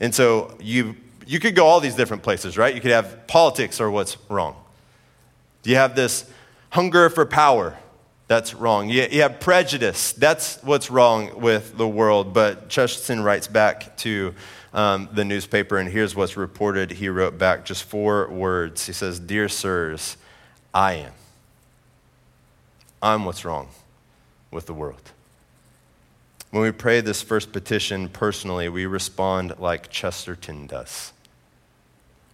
And 0.00 0.14
so, 0.14 0.56
you, 0.60 0.96
you 1.26 1.40
could 1.40 1.54
go 1.54 1.66
all 1.66 1.80
these 1.80 1.94
different 1.94 2.22
places, 2.22 2.58
right? 2.58 2.74
You 2.74 2.80
could 2.80 2.90
have 2.90 3.26
politics 3.26 3.80
or 3.80 3.90
what's 3.90 4.16
wrong. 4.28 4.56
Do 5.62 5.70
you 5.70 5.76
have 5.76 5.96
this 5.96 6.30
hunger 6.74 7.08
for 7.08 7.24
power. 7.24 7.76
That's 8.26 8.52
wrong. 8.52 8.88
You, 8.88 9.06
you 9.08 9.22
have 9.22 9.38
prejudice. 9.38 10.12
That's 10.12 10.60
what's 10.64 10.90
wrong 10.90 11.40
with 11.40 11.76
the 11.76 11.86
world. 11.86 12.34
But 12.34 12.68
Chesterton 12.68 13.22
writes 13.22 13.46
back 13.46 13.96
to 13.98 14.34
um, 14.74 15.08
the 15.12 15.24
newspaper, 15.24 15.78
and 15.78 15.88
here's 15.88 16.16
what's 16.16 16.36
reported. 16.36 16.90
He 16.90 17.08
wrote 17.08 17.38
back 17.38 17.64
just 17.64 17.84
four 17.84 18.28
words. 18.28 18.86
He 18.86 18.92
says, 18.92 19.20
Dear 19.20 19.48
sirs, 19.48 20.16
I 20.74 20.94
am. 20.94 21.12
I'm 23.00 23.24
what's 23.24 23.44
wrong 23.44 23.68
with 24.50 24.66
the 24.66 24.74
world. 24.74 25.12
When 26.50 26.62
we 26.62 26.72
pray 26.72 27.00
this 27.00 27.22
first 27.22 27.52
petition 27.52 28.08
personally, 28.08 28.68
we 28.68 28.86
respond 28.86 29.54
like 29.58 29.90
Chesterton 29.90 30.66
does. 30.66 31.12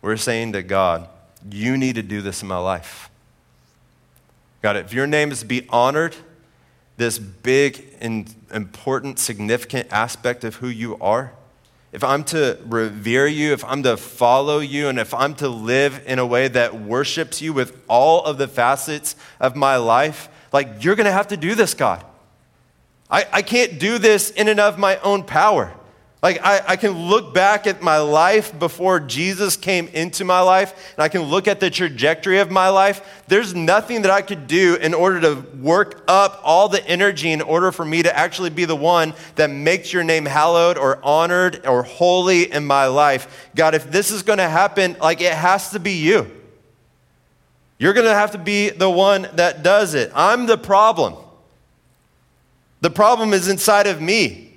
We're 0.01 0.17
saying 0.17 0.53
to 0.55 0.63
God, 0.63 1.09
You 1.51 1.77
need 1.77 1.97
to 1.97 2.03
do 2.03 2.23
this 2.23 2.41
in 2.41 2.49
my 2.49 2.59
life. 2.59 3.11
God, 4.63 4.77
if 4.77 4.95
your 4.95 5.07
name 5.07 5.31
is 5.31 5.41
to 5.41 5.47
be 5.47 5.67
honored, 5.69 6.17
this 6.97 7.19
big 7.19 7.97
and 8.01 8.35
important, 8.53 9.19
significant 9.19 9.89
aspect 9.91 10.45
of 10.45 10.57
who 10.57 10.69
you 10.69 10.99
are, 11.01 11.33
if 11.93 12.05
I'm 12.05 12.23
to 12.25 12.59
revere 12.67 13.27
you, 13.27 13.53
if 13.53 13.65
I'm 13.65 13.83
to 13.83 13.97
follow 13.97 14.61
you, 14.61 14.89
and 14.89 14.99
if 14.99 15.13
I'm 15.13 15.35
to 15.37 15.49
live 15.49 16.03
in 16.07 16.19
a 16.19 16.27
way 16.27 16.47
that 16.49 16.81
worships 16.81 17.43
you 17.43 17.53
with 17.53 17.83
all 17.89 18.25
of 18.25 18.39
the 18.39 18.47
facets 18.47 19.17
of 19.41 19.57
my 19.57 19.77
life, 19.77 20.29
like 20.53 20.85
you're 20.85 20.95
going 20.95 21.07
to 21.07 21.13
have 21.13 21.29
to 21.29 21.37
do 21.37 21.55
this, 21.55 21.75
God. 21.75 22.05
I, 23.11 23.27
I 23.33 23.43
can't 23.43 23.81
do 23.81 23.99
this 23.99 24.31
in 24.31 24.47
and 24.47 24.61
of 24.61 24.79
my 24.79 24.99
own 24.99 25.25
power. 25.25 25.75
Like, 26.23 26.39
I, 26.43 26.61
I 26.69 26.77
can 26.77 26.91
look 26.91 27.33
back 27.33 27.67
at 27.67 27.81
my 27.81 27.97
life 27.97 28.59
before 28.59 29.01
Jesus 29.01 29.57
came 29.57 29.89
into 29.89 30.23
my 30.23 30.41
life, 30.41 30.93
and 30.95 31.03
I 31.03 31.09
can 31.09 31.23
look 31.23 31.49
at 31.49 31.61
the 31.61 31.71
trajectory 31.71 32.41
of 32.41 32.51
my 32.51 32.69
life. 32.69 33.23
There's 33.27 33.55
nothing 33.55 34.03
that 34.03 34.11
I 34.11 34.21
could 34.21 34.47
do 34.47 34.75
in 34.75 34.93
order 34.93 35.19
to 35.23 35.47
work 35.57 36.05
up 36.09 36.39
all 36.45 36.69
the 36.69 36.87
energy 36.87 37.33
in 37.33 37.41
order 37.41 37.73
for 37.73 37.87
me 37.87 38.03
to 38.03 38.15
actually 38.15 38.51
be 38.51 38.67
the 38.67 38.77
one 38.77 39.15
that 39.37 39.49
makes 39.49 39.95
your 39.95 40.05
name 40.05 40.27
hallowed 40.27 40.77
or 40.77 41.03
honored 41.03 41.67
or 41.67 41.85
holy 41.85 42.53
in 42.53 42.67
my 42.67 42.87
life. 42.87 43.49
God, 43.57 43.75
if 43.75 43.91
this 43.91 44.11
is 44.11 44.23
going 44.23 44.41
to 44.41 44.49
happen, 44.49 44.97
like, 45.01 45.23
it 45.23 45.33
has 45.33 45.71
to 45.71 45.81
be 45.81 45.93
you. 45.93 46.31
You're 47.79 47.95
going 47.95 48.07
to 48.07 48.15
have 48.15 48.33
to 48.33 48.39
be 48.39 48.69
the 48.69 48.91
one 48.91 49.27
that 49.37 49.63
does 49.63 49.95
it. 49.95 50.13
I'm 50.15 50.45
the 50.45 50.59
problem. 50.59 51.15
The 52.83 52.91
problem 52.91 53.33
is 53.33 53.49
inside 53.49 53.87
of 53.87 54.03
me. 54.03 54.50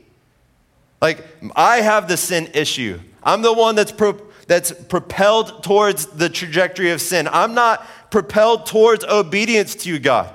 Like, 1.04 1.28
I 1.54 1.82
have 1.82 2.08
the 2.08 2.16
sin 2.16 2.50
issue. 2.54 2.98
I'm 3.22 3.42
the 3.42 3.52
one 3.52 3.76
that's, 3.76 3.92
pro- 3.92 4.22
that's 4.48 4.72
propelled 4.72 5.62
towards 5.62 6.06
the 6.06 6.30
trajectory 6.30 6.92
of 6.92 7.02
sin. 7.02 7.28
I'm 7.30 7.54
not 7.54 7.86
propelled 8.10 8.68
towards 8.68 9.04
obedience 9.04 9.76
to 9.76 9.90
you, 9.90 10.00
God. 10.00 10.34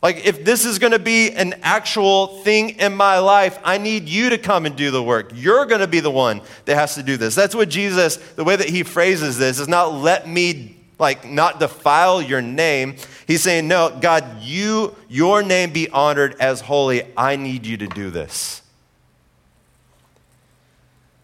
Like, 0.00 0.24
if 0.24 0.44
this 0.44 0.64
is 0.64 0.78
to 0.92 1.00
be 1.00 1.32
an 1.32 1.56
actual 1.60 2.40
thing 2.44 2.78
in 2.78 2.94
my 2.94 3.18
life, 3.18 3.58
I 3.64 3.78
need 3.78 4.08
you 4.08 4.30
to 4.30 4.38
come 4.38 4.64
and 4.64 4.76
do 4.76 4.92
the 4.92 5.02
work. 5.02 5.32
You're 5.34 5.66
to 5.80 5.88
be 5.88 5.98
the 5.98 6.08
one 6.08 6.40
that 6.66 6.76
has 6.76 6.94
to 6.94 7.02
do 7.02 7.16
this. 7.16 7.34
That's 7.34 7.56
what 7.56 7.68
Jesus, 7.68 8.16
the 8.36 8.44
way 8.44 8.54
that 8.54 8.68
he 8.68 8.84
phrases 8.84 9.38
this, 9.38 9.58
is 9.58 9.66
not 9.66 9.92
let 9.92 10.28
me, 10.28 10.76
like, 11.00 11.28
not 11.28 11.58
defile 11.58 12.22
your 12.22 12.40
name. 12.40 12.94
He's 13.26 13.42
saying, 13.42 13.66
no, 13.66 13.98
God, 14.00 14.40
you, 14.40 14.94
your 15.08 15.42
name 15.42 15.72
be 15.72 15.88
honored 15.88 16.36
as 16.38 16.60
holy. 16.60 17.02
I 17.16 17.34
need 17.34 17.66
you 17.66 17.76
to 17.78 17.88
do 17.88 18.10
this. 18.10 18.62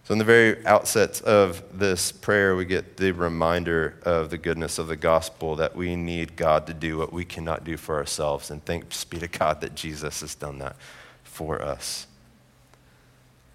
So, 0.04 0.12
in 0.12 0.18
the 0.18 0.24
very 0.24 0.66
outset 0.66 1.22
of 1.22 1.62
this 1.72 2.10
prayer, 2.10 2.56
we 2.56 2.64
get 2.64 2.96
the 2.96 3.12
reminder 3.12 3.94
of 4.02 4.30
the 4.30 4.38
goodness 4.38 4.78
of 4.78 4.88
the 4.88 4.96
gospel 4.96 5.54
that 5.56 5.76
we 5.76 5.94
need 5.94 6.34
God 6.34 6.66
to 6.66 6.74
do 6.74 6.98
what 6.98 7.12
we 7.12 7.24
cannot 7.24 7.62
do 7.62 7.76
for 7.76 7.96
ourselves. 7.96 8.50
And 8.50 8.64
thanks 8.64 9.04
be 9.04 9.18
to 9.18 9.28
God 9.28 9.60
that 9.60 9.76
Jesus 9.76 10.20
has 10.22 10.34
done 10.34 10.58
that 10.58 10.74
for 11.22 11.62
us. 11.62 12.08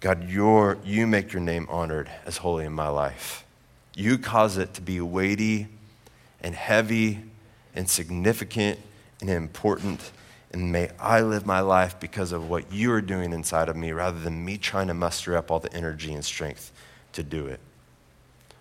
God, 0.00 0.28
your, 0.28 0.78
you 0.84 1.06
make 1.06 1.34
your 1.34 1.42
name 1.42 1.66
honored 1.68 2.08
as 2.24 2.38
holy 2.38 2.64
in 2.64 2.72
my 2.72 2.88
life. 2.88 3.44
You 3.94 4.16
cause 4.16 4.56
it 4.56 4.72
to 4.74 4.80
be 4.80 5.00
weighty 5.00 5.66
and 6.40 6.54
heavy 6.54 7.20
and 7.74 7.90
significant 7.90 8.78
and 9.20 9.28
important 9.28 10.12
and 10.52 10.72
may 10.72 10.90
I 10.98 11.20
live 11.20 11.44
my 11.44 11.60
life 11.60 12.00
because 12.00 12.32
of 12.32 12.48
what 12.48 12.72
you 12.72 12.92
are 12.92 13.02
doing 13.02 13.32
inside 13.32 13.68
of 13.68 13.76
me 13.76 13.92
rather 13.92 14.18
than 14.18 14.44
me 14.44 14.56
trying 14.56 14.86
to 14.88 14.94
muster 14.94 15.36
up 15.36 15.50
all 15.50 15.60
the 15.60 15.72
energy 15.74 16.12
and 16.14 16.24
strength 16.24 16.72
to 17.12 17.22
do 17.22 17.46
it. 17.46 17.60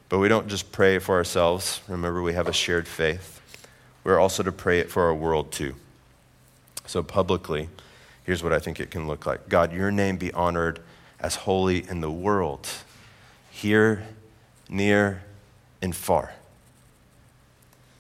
But 0.10 0.20
we 0.20 0.28
don't 0.28 0.48
just 0.48 0.72
pray 0.72 1.00
for 1.00 1.16
ourselves. 1.16 1.82
Remember, 1.88 2.22
we 2.22 2.34
have 2.34 2.48
a 2.48 2.54
shared 2.54 2.88
faith. 2.88 3.42
We're 4.04 4.20
also 4.20 4.44
to 4.44 4.52
pray 4.52 4.80
it 4.80 4.90
for 4.90 5.04
our 5.04 5.14
world 5.14 5.52
too. 5.52 5.76
So, 6.86 7.04
publicly, 7.04 7.70
here's 8.24 8.42
what 8.42 8.54
I 8.54 8.60
think 8.60 8.80
it 8.80 8.90
can 8.90 9.08
look 9.08 9.26
like 9.26 9.50
God, 9.50 9.74
your 9.74 9.92
name 9.92 10.18
be 10.18 10.32
honored 10.34 10.80
as 11.20 11.36
holy 11.36 11.88
in 11.90 12.02
the 12.02 12.12
world, 12.12 12.68
here, 13.52 14.04
near, 14.70 15.24
and 15.82 15.96
far. 15.96 16.34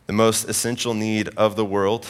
The 0.06 0.14
most 0.14 0.48
essential 0.48 0.94
need 0.94 1.30
of 1.36 1.58
the 1.58 1.66
world 1.66 2.08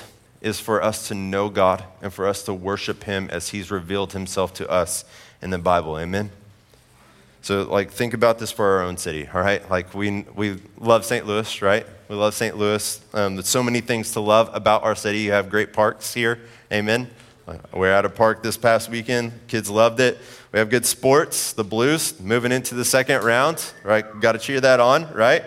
is 0.48 0.60
for 0.60 0.82
us 0.82 1.10
to 1.10 1.14
know 1.14 1.50
God 1.50 1.84
and 2.02 2.12
for 2.12 2.28
us 2.28 2.42
to 2.44 2.54
worship 2.54 3.04
Him 3.04 3.30
as 3.32 3.50
He's 3.50 3.70
revealed 3.70 4.14
Himself 4.14 4.54
to 4.56 4.70
us 4.70 5.06
in 5.42 5.52
the 5.52 5.60
Bible. 5.60 6.00
Amen? 6.00 6.32
So, 7.42 7.64
like, 7.64 7.92
think 7.92 8.14
about 8.14 8.40
this 8.40 8.52
for 8.52 8.66
our 8.66 8.82
own 8.82 8.98
city, 8.98 9.30
all 9.32 9.42
right? 9.42 9.70
Like, 9.70 9.94
we, 9.94 10.26
we 10.36 10.60
love 10.80 11.06
St. 11.06 11.28
Louis, 11.28 11.62
right? 11.62 11.86
We 12.10 12.16
love 12.16 12.34
St. 12.34 12.58
Louis. 12.58 13.00
Um, 13.14 13.36
there's 13.36 13.48
so 13.48 13.62
many 13.62 13.80
things 13.80 14.14
to 14.14 14.20
love 14.20 14.50
about 14.54 14.84
our 14.84 14.96
city. 14.96 15.20
You 15.20 15.32
have 15.34 15.50
great 15.50 15.72
parks 15.72 16.14
here. 16.14 16.40
Amen? 16.72 17.10
We're 17.74 17.92
at 17.92 18.04
a 18.04 18.10
park 18.10 18.44
this 18.44 18.58
past 18.58 18.90
weekend. 18.90 19.32
Kids 19.48 19.70
loved 19.70 20.02
it. 20.02 20.18
We 20.52 20.60
have 20.60 20.70
good 20.70 20.86
sports. 20.86 21.54
The 21.54 21.64
Blues 21.64 22.20
moving 22.20 22.52
into 22.52 22.76
the 22.76 22.84
second 22.84 23.24
round, 23.24 23.72
right? 23.84 24.06
Got 24.20 24.34
to 24.34 24.40
cheer 24.40 24.60
that 24.60 24.82
on, 24.82 25.14
right? 25.14 25.44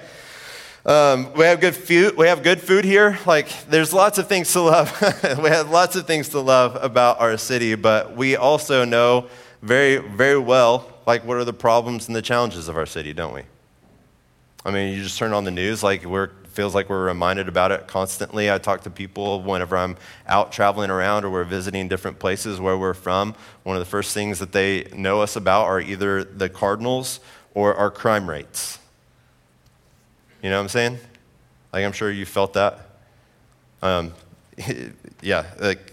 Um, 0.87 1.33
we 1.35 1.45
have 1.45 1.61
good 1.61 1.75
food. 1.75 2.17
We 2.17 2.27
have 2.29 2.43
good 2.43 2.61
food 2.61 2.85
here. 2.85 3.19
Like, 3.27 3.49
there's 3.67 3.93
lots 3.93 4.17
of 4.19 4.29
things 4.29 4.53
to 4.53 4.63
love. 4.63 4.91
we 5.43 5.51
have 5.51 5.71
lots 5.71 5.95
of 5.95 6.07
things 6.07 6.31
to 6.31 6.41
love 6.41 6.77
about 6.83 7.21
our 7.21 7.37
city, 7.37 7.75
but 7.75 8.17
we 8.17 8.37
also 8.37 8.85
know 8.85 9.29
very, 9.61 9.99
very 9.99 10.39
well, 10.39 10.91
like, 11.07 11.25
what 11.25 11.37
are 11.37 11.45
the 11.45 11.53
problems 11.53 12.07
and 12.07 12.17
the 12.17 12.23
challenges 12.23 12.69
of 12.69 12.79
our 12.79 12.87
city, 12.87 13.13
don't 13.13 13.35
we? 13.35 13.43
I 14.65 14.71
mean, 14.71 14.95
you 14.95 15.03
just 15.03 15.19
turn 15.19 15.33
on 15.35 15.45
the 15.45 15.51
news, 15.51 15.83
like, 15.83 16.05
we're 16.05 16.31
feels 16.51 16.75
like 16.75 16.89
we're 16.89 17.07
reminded 17.07 17.47
about 17.47 17.71
it 17.71 17.87
constantly. 17.87 18.51
I 18.51 18.59
talk 18.59 18.83
to 18.83 18.91
people 18.91 19.41
whenever 19.41 19.77
I'm 19.77 19.97
out 20.27 20.51
traveling 20.51 20.91
around 20.91 21.25
or 21.25 21.31
we're 21.31 21.45
visiting 21.45 21.87
different 21.87 22.19
places 22.19 22.59
where 22.59 22.77
we're 22.77 22.93
from. 22.93 23.37
One 23.63 23.77
of 23.77 23.81
the 23.81 23.89
first 23.89 24.13
things 24.13 24.41
that 24.41 24.51
they 24.51 24.89
know 24.93 25.21
us 25.21 25.37
about 25.37 25.67
are 25.67 25.81
either 25.81 26.25
the 26.25 26.49
Cardinals 26.49 27.21
or 27.55 27.75
our 27.77 27.89
crime 27.89 28.29
rates. 28.29 28.80
You 30.43 30.51
know 30.51 30.57
what 30.57 30.63
I'm 30.63 30.69
saying? 30.69 30.99
Like, 31.73 31.85
I'm 31.85 31.93
sure 31.93 32.11
you 32.11 32.25
felt 32.25 32.55
that. 32.55 32.87
Um, 33.83 34.13
yeah, 35.23 35.45
like, 35.61 35.93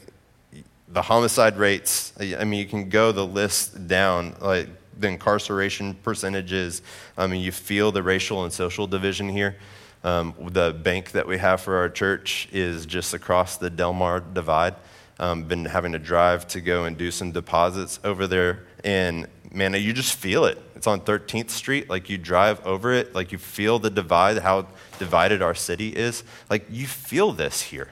the 0.87 1.01
homicide 1.01 1.57
rates. 1.57 2.13
I 2.19 2.43
mean, 2.43 2.59
you 2.59 2.65
can 2.65 2.89
go 2.89 3.11
the 3.11 3.25
list 3.25 3.87
down, 3.87 4.35
like 4.39 4.69
the 4.97 5.09
incarceration 5.09 5.95
percentages. 5.95 6.81
I 7.17 7.27
mean, 7.27 7.41
you 7.41 7.51
feel 7.51 7.91
the 7.91 8.01
racial 8.01 8.43
and 8.43 8.53
social 8.53 8.87
division 8.87 9.29
here. 9.29 9.57
Um, 10.03 10.33
the 10.39 10.73
bank 10.73 11.11
that 11.11 11.27
we 11.27 11.37
have 11.39 11.61
for 11.61 11.75
our 11.77 11.89
church 11.89 12.47
is 12.51 12.85
just 12.85 13.13
across 13.13 13.57
the 13.57 13.69
Delmar 13.69 14.21
Divide. 14.21 14.75
Um, 15.19 15.43
been 15.43 15.65
having 15.65 15.91
to 15.93 15.99
drive 15.99 16.47
to 16.49 16.61
go 16.61 16.85
and 16.85 16.95
do 16.97 17.09
some 17.09 17.31
deposits 17.31 17.99
over 18.03 18.27
there, 18.27 18.65
and 18.83 19.27
man, 19.51 19.73
you 19.73 19.93
just 19.93 20.15
feel 20.15 20.45
it. 20.45 20.57
It's 20.75 20.87
on 20.87 21.01
13th 21.01 21.49
Street. 21.49 21.89
Like 21.89 22.09
you 22.09 22.17
drive 22.17 22.65
over 22.65 22.93
it, 22.93 23.15
like 23.15 23.31
you 23.31 23.37
feel 23.37 23.79
the 23.79 23.89
divide, 23.89 24.37
how 24.39 24.67
divided 24.99 25.41
our 25.41 25.55
city 25.55 25.89
is. 25.89 26.23
Like 26.49 26.65
you 26.69 26.87
feel 26.87 27.31
this 27.31 27.61
here. 27.61 27.89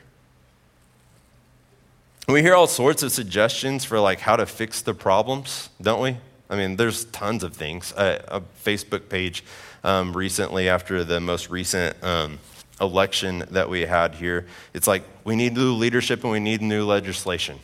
We 2.28 2.42
hear 2.42 2.56
all 2.56 2.68
sorts 2.68 3.04
of 3.04 3.12
suggestions 3.12 3.86
for 3.86 4.00
like 4.00 4.20
how 4.20 4.36
to 4.36 4.46
fix 4.46 4.82
the 4.82 4.94
problems, 4.96 5.70
don't 5.82 6.02
we? 6.02 6.18
I 6.50 6.56
mean, 6.56 6.76
there's 6.76 7.06
tons 7.06 7.44
of 7.44 7.54
things. 7.54 7.94
A, 7.98 8.42
Facebook 8.64 9.10
page 9.10 9.44
um, 9.84 10.16
recently, 10.16 10.68
after 10.68 11.04
the 11.04 11.20
most 11.20 11.50
recent 11.50 11.96
um, 12.04 12.40
election 12.82 13.44
that 13.52 13.70
we 13.70 13.82
had 13.82 14.16
here, 14.16 14.48
it's 14.74 14.88
like 14.88 15.04
we 15.24 15.36
need 15.36 15.54
new 15.54 15.74
leadership 15.74 16.24
and 16.24 16.32
we 16.32 16.40
need 16.40 16.62
new 16.62 16.86
legislation. 16.86 17.60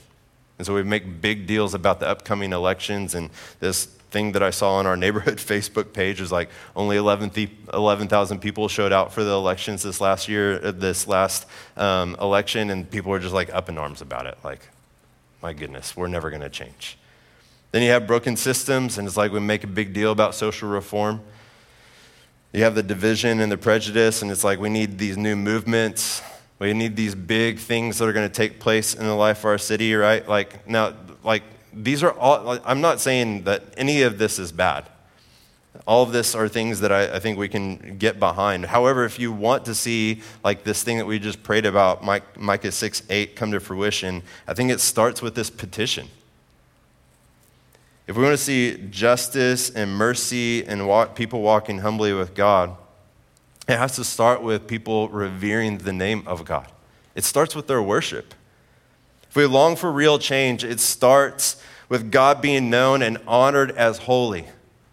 And 0.61 0.65
so 0.67 0.75
we 0.75 0.83
make 0.83 1.21
big 1.21 1.47
deals 1.47 1.73
about 1.73 1.99
the 1.99 2.07
upcoming 2.07 2.53
elections. 2.53 3.15
And 3.15 3.31
this 3.59 3.85
thing 3.85 4.33
that 4.33 4.43
I 4.43 4.51
saw 4.51 4.75
on 4.75 4.85
our 4.85 4.95
neighborhood 4.95 5.37
Facebook 5.39 5.91
page 5.91 6.21
was 6.21 6.31
like 6.31 6.51
only 6.75 6.97
11,000 6.97 8.39
people 8.39 8.67
showed 8.67 8.93
out 8.93 9.11
for 9.11 9.23
the 9.23 9.31
elections 9.31 9.81
this 9.81 9.99
last 9.99 10.29
year, 10.29 10.63
uh, 10.63 10.69
this 10.69 11.07
last 11.07 11.47
um, 11.77 12.15
election, 12.21 12.69
and 12.69 12.87
people 12.91 13.09
were 13.09 13.17
just 13.17 13.33
like 13.33 13.51
up 13.51 13.69
in 13.69 13.79
arms 13.79 14.03
about 14.03 14.27
it. 14.27 14.37
Like, 14.43 14.69
my 15.41 15.51
goodness, 15.51 15.97
we're 15.97 16.05
never 16.05 16.29
going 16.29 16.43
to 16.43 16.49
change. 16.49 16.95
Then 17.71 17.81
you 17.81 17.89
have 17.89 18.05
broken 18.05 18.35
systems, 18.35 18.99
and 18.99 19.07
it's 19.07 19.17
like 19.17 19.31
we 19.31 19.39
make 19.39 19.63
a 19.63 19.67
big 19.67 19.93
deal 19.93 20.11
about 20.11 20.35
social 20.35 20.69
reform. 20.69 21.21
You 22.53 22.61
have 22.65 22.75
the 22.75 22.83
division 22.83 23.39
and 23.39 23.51
the 23.51 23.57
prejudice, 23.57 24.21
and 24.21 24.29
it's 24.29 24.43
like 24.43 24.59
we 24.59 24.69
need 24.69 24.99
these 24.99 25.17
new 25.17 25.35
movements. 25.35 26.21
We 26.61 26.75
need 26.75 26.95
these 26.95 27.15
big 27.15 27.57
things 27.57 27.97
that 27.97 28.07
are 28.07 28.13
going 28.13 28.29
to 28.29 28.33
take 28.33 28.59
place 28.59 28.93
in 28.93 29.03
the 29.03 29.15
life 29.15 29.39
of 29.39 29.45
our 29.45 29.57
city, 29.57 29.95
right? 29.95 30.27
Like, 30.29 30.67
now, 30.69 30.93
like, 31.23 31.41
these 31.73 32.03
are 32.03 32.11
all, 32.11 32.59
I'm 32.63 32.81
not 32.81 33.01
saying 33.01 33.45
that 33.45 33.63
any 33.77 34.03
of 34.03 34.19
this 34.19 34.37
is 34.37 34.51
bad. 34.51 34.85
All 35.87 36.03
of 36.03 36.11
this 36.11 36.35
are 36.35 36.47
things 36.47 36.81
that 36.81 36.91
I, 36.91 37.15
I, 37.15 37.19
think 37.19 37.39
we 37.39 37.49
can 37.49 37.97
get 37.97 38.19
behind. 38.19 38.67
However, 38.67 39.05
if 39.05 39.17
you 39.17 39.31
want 39.31 39.65
to 39.65 39.73
see 39.73 40.21
like 40.43 40.63
this 40.63 40.83
thing 40.83 40.99
that 40.99 41.07
we 41.07 41.17
just 41.17 41.41
prayed 41.41 41.65
about, 41.65 42.03
Mike, 42.03 42.39
Micah 42.39 42.71
6 42.71 43.03
8, 43.09 43.35
come 43.35 43.51
to 43.53 43.59
fruition, 43.59 44.21
I 44.47 44.53
think 44.53 44.69
it 44.69 44.81
starts 44.81 45.19
with 45.19 45.33
this 45.33 45.49
petition. 45.49 46.09
If 48.05 48.17
we 48.17 48.21
want 48.21 48.37
to 48.37 48.43
see 48.43 48.77
justice 48.91 49.71
and 49.71 49.95
mercy 49.95 50.63
and 50.63 50.87
walk, 50.87 51.15
people 51.15 51.41
walking 51.41 51.79
humbly 51.79 52.13
with 52.13 52.35
God, 52.35 52.75
it 53.67 53.77
has 53.77 53.95
to 53.95 54.03
start 54.03 54.41
with 54.41 54.67
people 54.67 55.09
revering 55.09 55.79
the 55.79 55.93
name 55.93 56.23
of 56.27 56.45
God. 56.45 56.71
It 57.15 57.23
starts 57.23 57.55
with 57.55 57.67
their 57.67 57.81
worship. 57.81 58.33
If 59.29 59.35
we 59.35 59.45
long 59.45 59.75
for 59.75 59.91
real 59.91 60.19
change, 60.19 60.63
it 60.63 60.79
starts 60.79 61.61
with 61.87 62.11
God 62.11 62.41
being 62.41 62.69
known 62.69 63.01
and 63.01 63.17
honored 63.27 63.71
as 63.71 63.99
holy. 63.99 64.45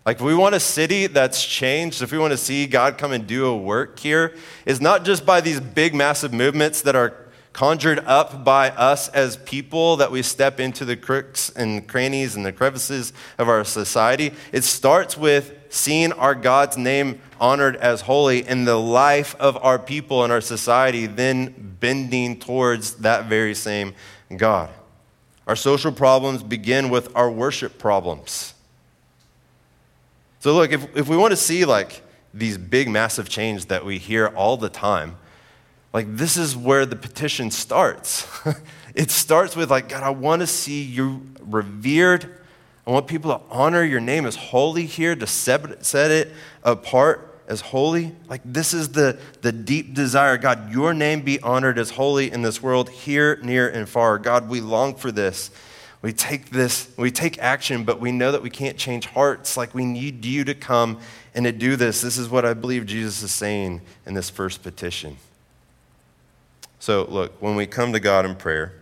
Like, 0.04 0.16
if 0.16 0.22
we 0.22 0.34
want 0.34 0.54
a 0.54 0.60
city 0.60 1.06
that's 1.06 1.44
changed, 1.44 2.02
if 2.02 2.12
we 2.12 2.18
want 2.18 2.30
to 2.32 2.36
see 2.38 2.66
God 2.66 2.98
come 2.98 3.12
and 3.12 3.26
do 3.26 3.46
a 3.46 3.56
work 3.56 3.98
here, 3.98 4.36
it's 4.64 4.80
not 4.80 5.04
just 5.04 5.26
by 5.26 5.40
these 5.40 5.60
big, 5.60 5.94
massive 5.94 6.32
movements 6.32 6.82
that 6.82 6.96
are 6.96 7.14
conjured 7.52 7.98
up 8.06 8.44
by 8.44 8.70
us 8.70 9.08
as 9.08 9.36
people 9.38 9.96
that 9.96 10.10
we 10.10 10.22
step 10.22 10.60
into 10.60 10.84
the 10.84 10.96
crooks 10.96 11.50
and 11.50 11.86
crannies 11.88 12.36
and 12.36 12.46
the 12.46 12.52
crevices 12.52 13.12
of 13.36 13.48
our 13.48 13.64
society. 13.64 14.32
It 14.52 14.64
starts 14.64 15.16
with 15.16 15.52
seeing 15.68 16.12
our 16.12 16.34
God's 16.34 16.76
name 16.76 17.20
honored 17.40 17.76
as 17.76 18.02
holy 18.02 18.46
in 18.46 18.64
the 18.64 18.76
life 18.76 19.34
of 19.36 19.56
our 19.58 19.78
people 19.78 20.24
and 20.24 20.32
our 20.32 20.40
society, 20.40 21.06
then 21.06 21.76
bending 21.80 22.38
towards 22.38 22.94
that 22.96 23.26
very 23.26 23.54
same 23.54 23.94
God. 24.36 24.70
Our 25.46 25.56
social 25.56 25.92
problems 25.92 26.42
begin 26.42 26.90
with 26.90 27.14
our 27.16 27.30
worship 27.30 27.78
problems. 27.78 28.54
So, 30.40 30.54
look, 30.54 30.72
if, 30.72 30.96
if 30.96 31.08
we 31.08 31.16
want 31.16 31.32
to 31.32 31.36
see 31.36 31.64
like 31.64 32.02
these 32.34 32.58
big, 32.58 32.88
massive 32.88 33.28
change 33.28 33.66
that 33.66 33.84
we 33.84 33.98
hear 33.98 34.28
all 34.28 34.56
the 34.56 34.68
time, 34.68 35.16
like 35.92 36.16
this 36.16 36.36
is 36.36 36.56
where 36.56 36.84
the 36.86 36.96
petition 36.96 37.50
starts. 37.50 38.28
it 38.94 39.10
starts 39.10 39.56
with, 39.56 39.70
like, 39.70 39.88
God, 39.88 40.02
I 40.02 40.10
want 40.10 40.40
to 40.40 40.46
see 40.46 40.82
you 40.82 41.26
revered. 41.40 42.38
I 42.86 42.90
want 42.90 43.06
people 43.06 43.36
to 43.36 43.44
honor 43.50 43.82
your 43.82 44.00
name 44.00 44.26
as 44.26 44.36
holy 44.36 44.86
here, 44.86 45.16
to 45.16 45.26
set 45.26 46.10
it 46.10 46.32
apart 46.62 47.27
as 47.48 47.62
holy. 47.62 48.14
Like, 48.28 48.42
this 48.44 48.74
is 48.74 48.90
the, 48.90 49.18
the 49.40 49.50
deep 49.50 49.94
desire. 49.94 50.36
God, 50.36 50.70
your 50.70 50.92
name 50.92 51.22
be 51.22 51.40
honored 51.40 51.78
as 51.78 51.90
holy 51.90 52.30
in 52.30 52.42
this 52.42 52.62
world, 52.62 52.90
here, 52.90 53.40
near, 53.42 53.68
and 53.68 53.88
far. 53.88 54.18
God, 54.18 54.48
we 54.48 54.60
long 54.60 54.94
for 54.94 55.10
this. 55.10 55.50
We 56.00 56.12
take 56.12 56.50
this, 56.50 56.92
we 56.96 57.10
take 57.10 57.38
action, 57.38 57.82
but 57.82 58.00
we 58.00 58.12
know 58.12 58.30
that 58.30 58.42
we 58.42 58.50
can't 58.50 58.76
change 58.76 59.06
hearts. 59.06 59.56
Like, 59.56 59.74
we 59.74 59.84
need 59.84 60.24
you 60.24 60.44
to 60.44 60.54
come 60.54 61.00
and 61.34 61.44
to 61.44 61.50
do 61.50 61.74
this. 61.74 62.02
This 62.02 62.18
is 62.18 62.28
what 62.28 62.44
I 62.44 62.54
believe 62.54 62.86
Jesus 62.86 63.22
is 63.22 63.32
saying 63.32 63.80
in 64.06 64.14
this 64.14 64.30
first 64.30 64.62
petition. 64.62 65.16
So, 66.78 67.04
look, 67.08 67.42
when 67.42 67.56
we 67.56 67.66
come 67.66 67.92
to 67.94 67.98
God 67.98 68.24
in 68.26 68.36
prayer 68.36 68.74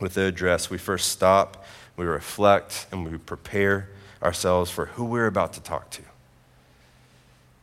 with 0.00 0.14
the 0.14 0.24
address, 0.24 0.70
we 0.70 0.78
first 0.78 1.10
stop, 1.10 1.64
we 1.96 2.06
reflect, 2.06 2.86
and 2.90 3.08
we 3.08 3.18
prepare 3.18 3.90
ourselves 4.20 4.70
for 4.70 4.86
who 4.86 5.04
we're 5.04 5.26
about 5.26 5.52
to 5.52 5.62
talk 5.62 5.90
to 5.90 6.02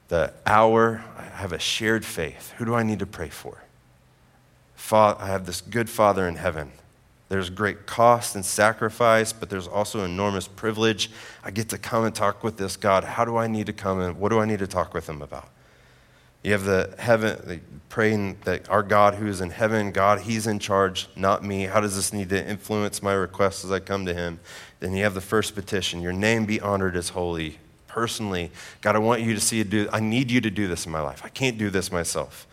the 0.09 0.33
hour, 0.45 1.03
I 1.17 1.23
have 1.23 1.53
a 1.53 1.59
shared 1.59 2.05
faith. 2.05 2.53
Who 2.57 2.65
do 2.65 2.75
I 2.75 2.83
need 2.83 2.99
to 2.99 3.05
pray 3.05 3.29
for? 3.29 3.63
I 4.91 5.27
have 5.27 5.45
this 5.45 5.61
good 5.61 5.89
Father 5.89 6.27
in 6.27 6.35
heaven. 6.35 6.71
There's 7.29 7.51
great 7.51 7.85
cost 7.85 8.35
and 8.35 8.43
sacrifice, 8.43 9.31
but 9.31 9.49
there's 9.49 9.67
also 9.67 10.03
enormous 10.03 10.47
privilege. 10.47 11.11
I 11.43 11.51
get 11.51 11.69
to 11.69 11.77
come 11.77 12.05
and 12.05 12.15
talk 12.15 12.43
with 12.43 12.57
this 12.57 12.75
God. 12.75 13.03
How 13.03 13.23
do 13.23 13.37
I 13.37 13.45
need 13.45 13.67
to 13.67 13.73
come 13.73 13.99
and 13.99 14.19
what 14.19 14.29
do 14.29 14.39
I 14.39 14.45
need 14.45 14.59
to 14.59 14.67
talk 14.67 14.95
with 14.95 15.07
him 15.07 15.21
about? 15.21 15.47
You 16.41 16.53
have 16.53 16.63
the 16.63 16.95
heaven, 16.97 17.39
the 17.45 17.59
praying 17.89 18.37
that 18.45 18.67
our 18.69 18.81
God 18.81 19.15
who 19.15 19.27
is 19.27 19.41
in 19.41 19.49
heaven, 19.49 19.91
God, 19.91 20.21
He's 20.21 20.47
in 20.47 20.57
charge, 20.57 21.09
not 21.15 21.43
me. 21.43 21.63
How 21.63 21.81
does 21.81 21.95
this 21.95 22.13
need 22.13 22.29
to 22.29 22.47
influence 22.47 23.03
my 23.03 23.13
requests 23.13 23.65
as 23.65 23.71
I 23.71 23.79
come 23.79 24.05
to 24.05 24.13
Him? 24.13 24.39
Then 24.79 24.93
you 24.93 25.03
have 25.03 25.13
the 25.13 25.21
first 25.21 25.53
petition 25.53 26.01
Your 26.01 26.13
name 26.13 26.45
be 26.45 26.61
honored 26.61 26.95
as 26.95 27.09
holy 27.09 27.59
personally, 27.89 28.51
God, 28.81 28.95
I 28.95 28.99
want 28.99 29.21
you 29.21 29.33
to 29.33 29.41
see 29.41 29.61
do, 29.63 29.89
I 29.91 29.99
need 29.99 30.31
you 30.31 30.39
to 30.39 30.49
do 30.49 30.67
this 30.67 30.85
in 30.85 30.91
my 30.91 31.01
life. 31.01 31.21
I 31.25 31.29
can't 31.29 31.57
do 31.57 31.69
this 31.69 31.91
myself. 31.91 32.47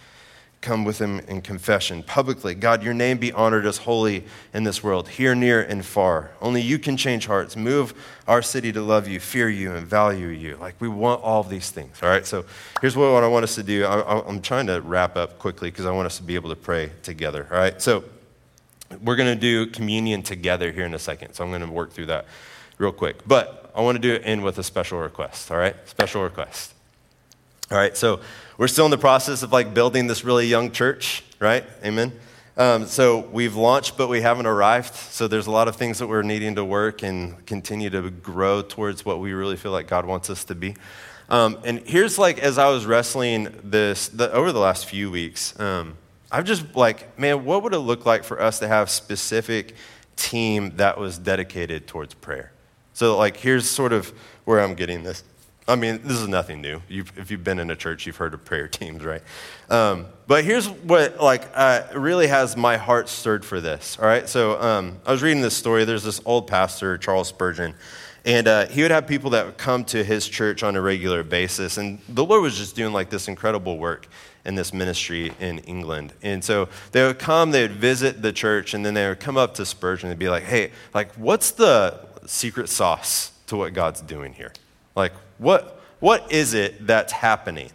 Come 0.62 0.84
with 0.84 0.98
him 0.98 1.20
in 1.20 1.42
confession 1.42 2.02
publicly. 2.02 2.54
God, 2.54 2.82
your 2.82 2.94
name 2.94 3.18
be 3.18 3.30
honored 3.30 3.66
as 3.66 3.76
holy 3.76 4.24
in 4.52 4.64
this 4.64 4.82
world, 4.82 5.08
here, 5.08 5.34
near, 5.34 5.62
and 5.62 5.84
far. 5.84 6.32
Only 6.40 6.60
you 6.60 6.78
can 6.78 6.96
change 6.96 7.26
hearts. 7.26 7.54
Move 7.54 7.94
our 8.26 8.42
city 8.42 8.72
to 8.72 8.80
love 8.80 9.06
you, 9.06 9.20
fear 9.20 9.48
you, 9.48 9.74
and 9.74 9.86
value 9.86 10.28
you. 10.28 10.56
Like 10.56 10.74
we 10.80 10.88
want 10.88 11.22
all 11.22 11.40
of 11.40 11.50
these 11.50 11.70
things. 11.70 12.02
All 12.02 12.08
right, 12.08 12.26
so 12.26 12.44
here's 12.80 12.96
what 12.96 13.22
I 13.22 13.28
want 13.28 13.44
us 13.44 13.54
to 13.54 13.62
do. 13.62 13.84
I, 13.84 14.28
am 14.28 14.40
trying 14.40 14.66
to 14.66 14.80
wrap 14.80 15.16
up 15.16 15.38
quickly 15.38 15.70
because 15.70 15.86
I 15.86 15.92
want 15.92 16.06
us 16.06 16.16
to 16.16 16.24
be 16.24 16.34
able 16.34 16.50
to 16.50 16.56
pray 16.56 16.90
together. 17.02 17.46
All 17.52 17.58
right, 17.58 17.80
so 17.80 18.02
we're 19.02 19.16
going 19.16 19.32
to 19.32 19.40
do 19.40 19.66
communion 19.66 20.22
together 20.22 20.72
here 20.72 20.86
in 20.86 20.94
a 20.94 20.98
second. 20.98 21.34
So 21.34 21.44
I'm 21.44 21.50
going 21.50 21.60
to 21.60 21.70
work 21.70 21.92
through 21.92 22.06
that 22.06 22.26
real 22.78 22.92
quick. 22.92 23.26
But 23.26 23.65
I 23.76 23.82
want 23.82 23.96
to 23.96 24.00
do 24.00 24.14
it 24.14 24.22
in 24.22 24.40
with 24.40 24.58
a 24.58 24.62
special 24.62 24.98
request, 24.98 25.50
all 25.50 25.58
right? 25.58 25.76
Special 25.86 26.22
request. 26.22 26.72
All 27.70 27.76
right, 27.76 27.94
so 27.94 28.20
we're 28.56 28.68
still 28.68 28.86
in 28.86 28.90
the 28.90 28.96
process 28.96 29.42
of 29.42 29.52
like 29.52 29.74
building 29.74 30.06
this 30.06 30.24
really 30.24 30.46
young 30.46 30.70
church, 30.70 31.22
right? 31.40 31.62
Amen. 31.84 32.12
Um, 32.56 32.86
so 32.86 33.18
we've 33.18 33.54
launched, 33.54 33.98
but 33.98 34.08
we 34.08 34.22
haven't 34.22 34.46
arrived. 34.46 34.94
So 34.94 35.28
there's 35.28 35.46
a 35.46 35.50
lot 35.50 35.68
of 35.68 35.76
things 35.76 35.98
that 35.98 36.06
we're 36.06 36.22
needing 36.22 36.54
to 36.54 36.64
work 36.64 37.02
and 37.02 37.44
continue 37.44 37.90
to 37.90 38.10
grow 38.10 38.62
towards 38.62 39.04
what 39.04 39.20
we 39.20 39.34
really 39.34 39.56
feel 39.56 39.72
like 39.72 39.88
God 39.88 40.06
wants 40.06 40.30
us 40.30 40.44
to 40.44 40.54
be. 40.54 40.74
Um, 41.28 41.58
and 41.64 41.80
here's 41.80 42.18
like 42.18 42.38
as 42.38 42.56
I 42.56 42.70
was 42.70 42.86
wrestling 42.86 43.54
this 43.62 44.08
the, 44.08 44.32
over 44.32 44.52
the 44.52 44.60
last 44.60 44.86
few 44.86 45.10
weeks, 45.10 45.58
um, 45.60 45.98
I've 46.32 46.44
just 46.44 46.74
like, 46.74 47.18
man, 47.18 47.44
what 47.44 47.62
would 47.62 47.74
it 47.74 47.80
look 47.80 48.06
like 48.06 48.24
for 48.24 48.40
us 48.40 48.58
to 48.60 48.68
have 48.68 48.88
specific 48.88 49.74
team 50.14 50.76
that 50.76 50.98
was 50.98 51.18
dedicated 51.18 51.86
towards 51.86 52.14
prayer? 52.14 52.52
So, 52.96 53.14
like, 53.18 53.36
here's 53.36 53.68
sort 53.68 53.92
of 53.92 54.10
where 54.46 54.58
I'm 54.58 54.74
getting 54.74 55.02
this. 55.02 55.22
I 55.68 55.76
mean, 55.76 56.00
this 56.02 56.18
is 56.18 56.28
nothing 56.28 56.62
new. 56.62 56.80
You've, 56.88 57.12
if 57.18 57.30
you've 57.30 57.44
been 57.44 57.58
in 57.58 57.70
a 57.70 57.76
church, 57.76 58.06
you've 58.06 58.16
heard 58.16 58.32
of 58.32 58.42
prayer 58.42 58.68
teams, 58.68 59.04
right? 59.04 59.20
Um, 59.68 60.06
but 60.26 60.46
here's 60.46 60.66
what, 60.66 61.20
like, 61.20 61.46
uh, 61.52 61.82
really 61.94 62.26
has 62.28 62.56
my 62.56 62.78
heart 62.78 63.10
stirred 63.10 63.44
for 63.44 63.60
this. 63.60 63.98
All 64.00 64.06
right, 64.06 64.26
so 64.26 64.58
um, 64.62 64.98
I 65.04 65.12
was 65.12 65.22
reading 65.22 65.42
this 65.42 65.54
story. 65.54 65.84
There's 65.84 66.04
this 66.04 66.22
old 66.24 66.46
pastor, 66.46 66.96
Charles 66.96 67.28
Spurgeon, 67.28 67.74
and 68.24 68.48
uh, 68.48 68.66
he 68.68 68.80
would 68.80 68.90
have 68.90 69.06
people 69.06 69.28
that 69.28 69.44
would 69.44 69.58
come 69.58 69.84
to 69.84 70.02
his 70.02 70.26
church 70.26 70.62
on 70.62 70.74
a 70.74 70.80
regular 70.80 71.22
basis, 71.22 71.76
and 71.76 71.98
the 72.08 72.24
Lord 72.24 72.40
was 72.40 72.56
just 72.56 72.76
doing 72.76 72.94
like 72.94 73.10
this 73.10 73.28
incredible 73.28 73.76
work 73.76 74.06
in 74.46 74.54
this 74.54 74.72
ministry 74.72 75.32
in 75.38 75.58
England. 75.58 76.14
And 76.22 76.42
so 76.42 76.70
they 76.92 77.06
would 77.06 77.18
come, 77.18 77.50
they 77.50 77.60
would 77.60 77.76
visit 77.76 78.22
the 78.22 78.32
church, 78.32 78.72
and 78.72 78.86
then 78.86 78.94
they 78.94 79.06
would 79.06 79.20
come 79.20 79.36
up 79.36 79.52
to 79.56 79.66
Spurgeon 79.66 80.08
and 80.08 80.18
be 80.18 80.30
like, 80.30 80.44
hey, 80.44 80.70
like, 80.94 81.12
what's 81.16 81.50
the 81.50 82.05
secret 82.26 82.68
sauce 82.68 83.32
to 83.46 83.56
what 83.56 83.72
God's 83.72 84.00
doing 84.00 84.32
here? 84.32 84.52
Like, 84.94 85.12
what, 85.38 85.80
what 86.00 86.30
is 86.32 86.54
it 86.54 86.86
that's 86.86 87.12
happening? 87.12 87.70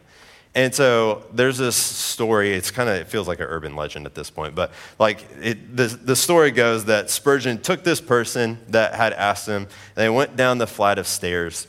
And 0.54 0.76
so 0.76 1.24
there's 1.34 1.58
this 1.58 1.78
story. 1.78 2.52
It's 2.54 2.72
kind 2.72 2.89
of 2.89 2.95
it 2.95 3.08
feels 3.08 3.28
like 3.28 3.39
an 3.39 3.47
urban 3.47 3.76
legend 3.76 4.06
at 4.06 4.16
this 4.16 4.30
point, 4.30 4.54
but 4.54 4.72
like 4.99 5.26
it, 5.41 5.78
the 5.78 5.86
the 5.86 6.16
story 6.16 6.52
goes 6.52 6.86
that 6.86 7.10
Spurgeon 7.10 7.62
took 7.62 7.86
this 7.86 8.02
person 8.02 8.58
that 8.68 8.93
had 8.95 9.14
asked 9.14 9.47
him, 9.47 9.68
they 9.95 10.10
went 10.10 10.36
down 10.36 10.58
the 10.58 10.68
flight 10.68 10.97
of 10.97 11.08
stairs, 11.08 11.68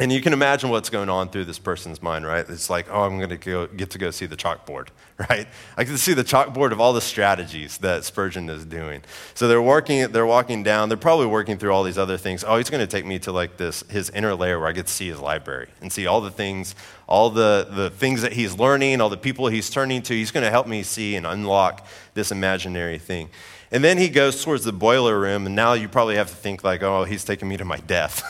and 0.00 0.10
you 0.10 0.20
can 0.20 0.32
imagine 0.32 0.70
what's 0.70 0.90
going 0.90 1.08
on 1.08 1.28
through 1.28 1.44
this 1.44 1.60
person's 1.60 2.02
mind, 2.02 2.26
right? 2.26 2.44
It's 2.48 2.68
like, 2.68 2.88
oh, 2.90 3.02
I'm 3.02 3.18
going 3.18 3.38
to 3.38 3.68
get 3.76 3.90
to 3.90 3.98
go 3.98 4.10
see 4.10 4.26
the 4.26 4.36
chalkboard, 4.36 4.88
right? 5.30 5.46
I 5.76 5.84
can 5.84 5.98
see 5.98 6.14
the 6.14 6.24
chalkboard 6.24 6.72
of 6.72 6.80
all 6.80 6.92
the 6.92 7.00
strategies 7.00 7.78
that 7.78 8.04
Spurgeon 8.04 8.48
is 8.48 8.64
doing. 8.64 9.02
So 9.34 9.46
they're 9.46 9.62
working, 9.62 10.10
they're 10.12 10.26
walking 10.26 10.62
down. 10.62 10.88
They're 10.88 10.98
probably 10.98 11.26
working 11.26 11.58
through 11.58 11.72
all 11.72 11.82
these 11.82 11.98
other 11.98 12.16
things. 12.16 12.44
Oh, 12.46 12.56
he's 12.56 12.70
going 12.70 12.80
to 12.80 12.90
take 12.90 13.04
me 13.04 13.18
to 13.20 13.32
like 13.32 13.56
this 13.56 13.84
his 13.88 14.10
inner 14.10 14.34
layer 14.34 14.58
where 14.58 14.68
I 14.68 14.72
get 14.72 14.86
to 14.86 14.92
see 14.92 15.08
his 15.08 15.20
library 15.20 15.68
and 15.80 15.92
see 15.92 16.06
all 16.06 16.20
the 16.20 16.30
things, 16.30 16.74
all 17.06 17.30
the 17.30 17.68
the 17.70 17.90
things 17.90 18.22
that 18.22 18.32
he's 18.32 18.58
learning, 18.58 19.00
all 19.00 19.08
the 19.10 19.16
people 19.16 19.48
he's 19.48 19.70
turning 19.70 20.02
to. 20.02 20.14
He's 20.14 20.30
going 20.30 20.44
to 20.44 20.50
help 20.50 20.66
me 20.66 20.82
see 20.82 21.16
and 21.16 21.26
unlock 21.26 21.86
this 22.14 22.32
imaginary 22.32 22.98
thing. 22.98 23.28
And 23.72 23.82
then 23.82 23.96
he 23.96 24.10
goes 24.10 24.44
towards 24.44 24.64
the 24.64 24.72
boiler 24.72 25.18
room, 25.18 25.46
and 25.46 25.56
now 25.56 25.72
you 25.72 25.88
probably 25.88 26.16
have 26.16 26.28
to 26.28 26.36
think 26.36 26.62
like, 26.62 26.82
oh, 26.82 27.04
he's 27.04 27.24
taking 27.24 27.48
me 27.48 27.56
to 27.56 27.64
my 27.64 27.78
death. 27.78 28.22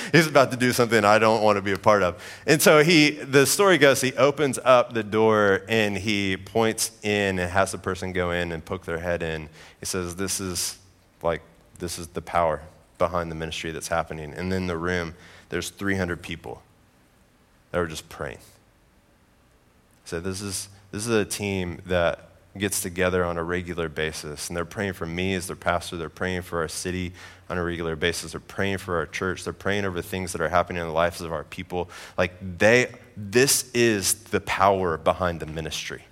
he's 0.12 0.26
about 0.26 0.50
to 0.50 0.56
do 0.56 0.72
something 0.72 1.04
I 1.04 1.20
don't 1.20 1.44
want 1.44 1.58
to 1.58 1.62
be 1.62 1.70
a 1.70 1.78
part 1.78 2.02
of. 2.02 2.20
And 2.44 2.60
so 2.60 2.82
he, 2.82 3.10
the 3.10 3.46
story 3.46 3.78
goes, 3.78 4.00
he 4.00 4.12
opens 4.14 4.58
up 4.64 4.94
the 4.94 5.04
door 5.04 5.62
and 5.68 5.87
he 5.96 6.36
points 6.36 6.92
in 7.02 7.38
and 7.38 7.50
has 7.50 7.72
the 7.72 7.78
person 7.78 8.12
go 8.12 8.30
in 8.30 8.52
and 8.52 8.64
poke 8.64 8.84
their 8.84 8.98
head 8.98 9.22
in. 9.22 9.48
He 9.80 9.86
says, 9.86 10.16
this 10.16 10.40
is 10.40 10.78
like, 11.22 11.42
this 11.78 11.98
is 11.98 12.08
the 12.08 12.22
power 12.22 12.62
behind 12.98 13.30
the 13.30 13.34
ministry 13.34 13.70
that's 13.70 13.88
happening. 13.88 14.32
And 14.34 14.52
in 14.52 14.66
the 14.66 14.76
room, 14.76 15.14
there's 15.48 15.70
300 15.70 16.22
people 16.22 16.62
that 17.70 17.78
were 17.78 17.86
just 17.86 18.08
praying. 18.08 18.38
So 20.04 20.20
this 20.20 20.40
is, 20.40 20.68
this 20.90 21.06
is 21.06 21.14
a 21.14 21.24
team 21.24 21.80
that 21.86 22.27
gets 22.56 22.80
together 22.82 23.24
on 23.24 23.36
a 23.36 23.44
regular 23.44 23.88
basis 23.88 24.48
and 24.48 24.56
they're 24.56 24.64
praying 24.64 24.92
for 24.92 25.06
me 25.06 25.34
as 25.34 25.46
their 25.46 25.54
pastor 25.54 25.96
they're 25.96 26.08
praying 26.08 26.42
for 26.42 26.60
our 26.60 26.68
city 26.68 27.12
on 27.48 27.58
a 27.58 27.62
regular 27.62 27.94
basis 27.94 28.32
they're 28.32 28.40
praying 28.40 28.78
for 28.78 28.96
our 28.96 29.06
church 29.06 29.44
they're 29.44 29.52
praying 29.52 29.84
over 29.84 30.02
things 30.02 30.32
that 30.32 30.40
are 30.40 30.48
happening 30.48 30.80
in 30.80 30.88
the 30.88 30.94
lives 30.94 31.20
of 31.20 31.32
our 31.32 31.44
people. 31.44 31.88
Like 32.16 32.32
they 32.58 32.92
this 33.16 33.70
is 33.72 34.14
the 34.14 34.40
power 34.40 34.96
behind 34.96 35.40
the 35.40 35.46
ministry. 35.46 36.04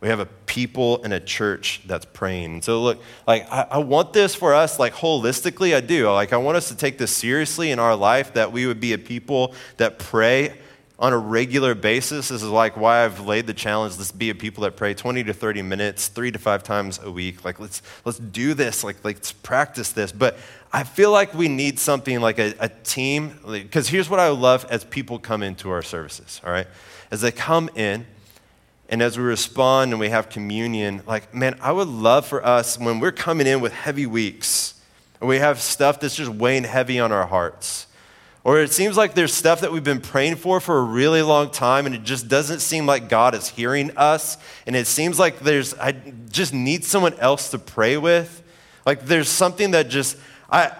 We 0.00 0.08
have 0.08 0.20
a 0.20 0.26
people 0.26 1.02
and 1.02 1.12
a 1.12 1.20
church 1.20 1.80
that's 1.86 2.04
praying. 2.04 2.52
And 2.54 2.64
so 2.64 2.82
look 2.82 3.02
like 3.26 3.50
I, 3.50 3.66
I 3.72 3.78
want 3.78 4.12
this 4.12 4.34
for 4.34 4.54
us 4.54 4.78
like 4.78 4.92
holistically 4.94 5.74
i 5.74 5.80
do. 5.80 6.10
Like 6.10 6.32
i 6.32 6.36
want 6.36 6.56
us 6.56 6.68
to 6.68 6.76
take 6.76 6.98
this 6.98 7.14
seriously 7.14 7.70
in 7.70 7.78
our 7.78 7.96
life 7.96 8.34
that 8.34 8.52
we 8.52 8.66
would 8.66 8.80
be 8.80 8.92
a 8.92 8.98
people 8.98 9.54
that 9.78 9.98
pray 9.98 10.58
on 10.98 11.12
a 11.12 11.18
regular 11.18 11.74
basis. 11.74 12.28
This 12.28 12.42
is 12.42 12.48
like 12.48 12.76
why 12.76 13.04
I've 13.04 13.20
laid 13.20 13.46
the 13.46 13.54
challenge. 13.54 13.98
Let's 13.98 14.12
be 14.12 14.30
a 14.30 14.34
people 14.34 14.62
that 14.64 14.76
pray 14.76 14.94
20 14.94 15.24
to 15.24 15.34
30 15.34 15.62
minutes, 15.62 16.08
three 16.08 16.30
to 16.30 16.38
five 16.38 16.62
times 16.62 16.98
a 17.02 17.10
week. 17.10 17.44
Like 17.44 17.60
let's 17.60 17.82
let's 18.04 18.18
do 18.18 18.54
this. 18.54 18.82
Like 18.82 19.04
let's 19.04 19.32
practice 19.32 19.92
this. 19.92 20.10
But 20.12 20.38
I 20.72 20.84
feel 20.84 21.10
like 21.10 21.34
we 21.34 21.48
need 21.48 21.78
something 21.78 22.20
like 22.20 22.38
a, 22.38 22.54
a 22.58 22.68
team. 22.68 23.38
Because 23.46 23.88
here's 23.88 24.08
what 24.08 24.20
I 24.20 24.28
love 24.28 24.64
as 24.70 24.84
people 24.84 25.18
come 25.18 25.42
into 25.42 25.70
our 25.70 25.82
services. 25.82 26.40
All 26.44 26.52
right, 26.52 26.66
as 27.10 27.20
they 27.20 27.32
come 27.32 27.68
in. 27.74 28.06
And 28.88 29.02
as 29.02 29.18
we 29.18 29.24
respond 29.24 29.90
and 29.90 29.98
we 29.98 30.10
have 30.10 30.28
communion, 30.28 31.02
like, 31.08 31.34
man, 31.34 31.58
I 31.60 31.72
would 31.72 31.88
love 31.88 32.24
for 32.24 32.46
us 32.46 32.78
when 32.78 33.00
we're 33.00 33.10
coming 33.10 33.48
in 33.48 33.60
with 33.60 33.72
heavy 33.72 34.06
weeks, 34.06 34.80
and 35.20 35.28
we 35.28 35.38
have 35.38 35.60
stuff 35.60 35.98
that's 35.98 36.14
just 36.14 36.30
weighing 36.30 36.62
heavy 36.62 37.00
on 37.00 37.10
our 37.10 37.26
hearts 37.26 37.88
or 38.46 38.60
it 38.60 38.72
seems 38.72 38.96
like 38.96 39.14
there's 39.14 39.34
stuff 39.34 39.62
that 39.62 39.72
we've 39.72 39.82
been 39.82 40.00
praying 40.00 40.36
for 40.36 40.60
for 40.60 40.78
a 40.78 40.82
really 40.82 41.20
long 41.20 41.50
time 41.50 41.84
and 41.84 41.96
it 41.96 42.04
just 42.04 42.28
doesn't 42.28 42.60
seem 42.60 42.86
like 42.86 43.08
God 43.08 43.34
is 43.34 43.48
hearing 43.48 43.90
us. 43.96 44.38
And 44.68 44.76
it 44.76 44.86
seems 44.86 45.18
like 45.18 45.40
there's, 45.40 45.74
I 45.74 45.96
just 46.30 46.54
need 46.54 46.84
someone 46.84 47.14
else 47.14 47.50
to 47.50 47.58
pray 47.58 47.96
with. 47.96 48.44
Like 48.86 49.04
there's 49.04 49.28
something 49.28 49.72
that 49.72 49.88
just, 49.88 50.16
I, 50.48 50.70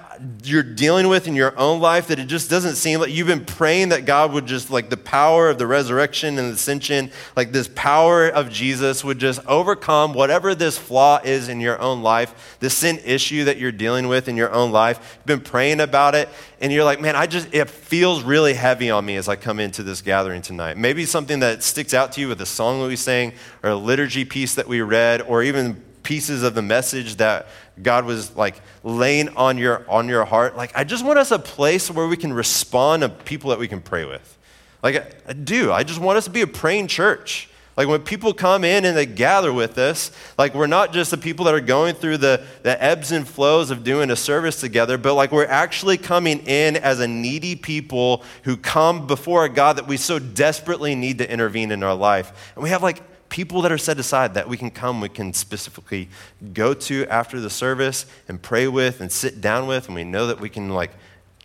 you're 0.44 0.62
dealing 0.62 1.08
with 1.08 1.26
in 1.26 1.34
your 1.34 1.58
own 1.58 1.80
life 1.80 2.08
that 2.08 2.18
it 2.18 2.26
just 2.26 2.48
doesn't 2.48 2.76
seem 2.76 3.00
like 3.00 3.10
you've 3.10 3.26
been 3.26 3.44
praying 3.44 3.90
that 3.90 4.04
God 4.04 4.32
would 4.32 4.46
just 4.46 4.70
like 4.70 4.90
the 4.90 4.96
power 4.96 5.50
of 5.50 5.58
the 5.58 5.66
resurrection 5.66 6.38
and 6.38 6.52
ascension, 6.52 7.10
like 7.34 7.52
this 7.52 7.68
power 7.74 8.28
of 8.28 8.50
Jesus 8.50 9.04
would 9.04 9.18
just 9.18 9.44
overcome 9.46 10.12
whatever 10.14 10.54
this 10.54 10.78
flaw 10.78 11.20
is 11.24 11.48
in 11.48 11.60
your 11.60 11.80
own 11.80 12.02
life, 12.02 12.56
the 12.60 12.70
sin 12.70 12.98
issue 13.04 13.44
that 13.44 13.58
you're 13.58 13.72
dealing 13.72 14.08
with 14.08 14.28
in 14.28 14.36
your 14.36 14.52
own 14.52 14.72
life. 14.72 15.18
You've 15.18 15.26
been 15.26 15.40
praying 15.40 15.80
about 15.80 16.14
it 16.14 16.28
and 16.60 16.72
you're 16.72 16.84
like, 16.84 17.00
man, 17.00 17.16
I 17.16 17.26
just, 17.26 17.52
it 17.52 17.68
feels 17.68 18.22
really 18.22 18.54
heavy 18.54 18.90
on 18.90 19.04
me 19.04 19.16
as 19.16 19.28
I 19.28 19.36
come 19.36 19.60
into 19.60 19.82
this 19.82 20.02
gathering 20.02 20.42
tonight. 20.42 20.76
Maybe 20.76 21.04
something 21.04 21.40
that 21.40 21.62
sticks 21.62 21.94
out 21.94 22.12
to 22.12 22.20
you 22.20 22.28
with 22.28 22.40
a 22.40 22.46
song 22.46 22.80
that 22.80 22.88
we 22.88 22.96
sang 22.96 23.32
or 23.62 23.70
a 23.70 23.76
liturgy 23.76 24.24
piece 24.24 24.54
that 24.54 24.68
we 24.68 24.80
read 24.80 25.22
or 25.22 25.42
even 25.42 25.82
pieces 26.06 26.44
of 26.44 26.54
the 26.54 26.62
message 26.62 27.16
that 27.16 27.48
God 27.82 28.04
was 28.04 28.34
like 28.36 28.60
laying 28.82 29.28
on 29.30 29.58
your 29.58 29.88
on 29.88 30.08
your 30.08 30.24
heart. 30.24 30.56
Like 30.56 30.72
I 30.74 30.84
just 30.84 31.04
want 31.04 31.18
us 31.18 31.30
a 31.30 31.38
place 31.38 31.90
where 31.90 32.06
we 32.06 32.16
can 32.16 32.32
respond 32.32 33.02
to 33.02 33.08
people 33.08 33.50
that 33.50 33.58
we 33.58 33.68
can 33.68 33.80
pray 33.80 34.04
with. 34.04 34.38
Like 34.82 34.96
I, 34.96 35.30
I 35.30 35.32
do. 35.32 35.72
I 35.72 35.82
just 35.82 36.00
want 36.00 36.18
us 36.18 36.24
to 36.24 36.30
be 36.30 36.42
a 36.42 36.46
praying 36.46 36.88
church. 36.88 37.48
Like 37.76 37.88
when 37.88 38.00
people 38.00 38.32
come 38.32 38.64
in 38.64 38.86
and 38.86 38.96
they 38.96 39.04
gather 39.04 39.52
with 39.52 39.76
us, 39.76 40.10
like 40.38 40.54
we're 40.54 40.66
not 40.66 40.94
just 40.94 41.10
the 41.10 41.18
people 41.18 41.44
that 41.44 41.52
are 41.52 41.60
going 41.60 41.94
through 41.94 42.16
the, 42.16 42.42
the 42.62 42.82
ebbs 42.82 43.12
and 43.12 43.28
flows 43.28 43.70
of 43.70 43.84
doing 43.84 44.10
a 44.10 44.16
service 44.16 44.60
together, 44.60 44.96
but 44.96 45.12
like 45.12 45.30
we're 45.30 45.44
actually 45.44 45.98
coming 45.98 46.38
in 46.46 46.76
as 46.76 47.00
a 47.00 47.08
needy 47.08 47.54
people 47.54 48.24
who 48.44 48.56
come 48.56 49.06
before 49.06 49.44
a 49.44 49.50
God 49.50 49.76
that 49.76 49.86
we 49.86 49.98
so 49.98 50.18
desperately 50.18 50.94
need 50.94 51.18
to 51.18 51.30
intervene 51.30 51.70
in 51.70 51.82
our 51.82 51.94
life. 51.94 52.52
And 52.54 52.62
we 52.62 52.70
have 52.70 52.82
like 52.82 53.02
people 53.28 53.62
that 53.62 53.72
are 53.72 53.78
set 53.78 53.98
aside 53.98 54.34
that 54.34 54.48
we 54.48 54.56
can 54.56 54.70
come, 54.70 55.00
we 55.00 55.08
can 55.08 55.32
specifically 55.32 56.08
go 56.52 56.74
to 56.74 57.06
after 57.06 57.40
the 57.40 57.50
service 57.50 58.06
and 58.28 58.40
pray 58.40 58.68
with 58.68 59.00
and 59.00 59.10
sit 59.10 59.40
down 59.40 59.66
with, 59.66 59.86
and 59.86 59.94
we 59.94 60.04
know 60.04 60.26
that 60.26 60.40
we 60.40 60.48
can 60.48 60.70
like 60.70 60.90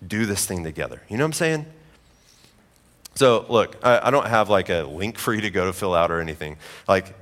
do 0.06 0.26
this 0.26 0.46
thing 0.46 0.64
together. 0.64 1.02
You 1.10 1.18
know 1.18 1.24
what 1.24 1.30
I'm 1.30 1.34
saying? 1.34 1.66
So, 3.16 3.46
look, 3.50 3.78
I, 3.84 4.08
I 4.08 4.12
don't 4.12 4.28
have 4.28 4.50
like 4.50 4.70
a 4.70 4.84
link 4.84 5.18
for 5.18 5.34
you 5.34 5.42
to 5.42 5.50
go 5.50 5.66
to 5.66 5.74
fill 5.74 5.94
out 5.94 6.12
or 6.12 6.22
anything. 6.22 6.58
Like, 6.88 7.14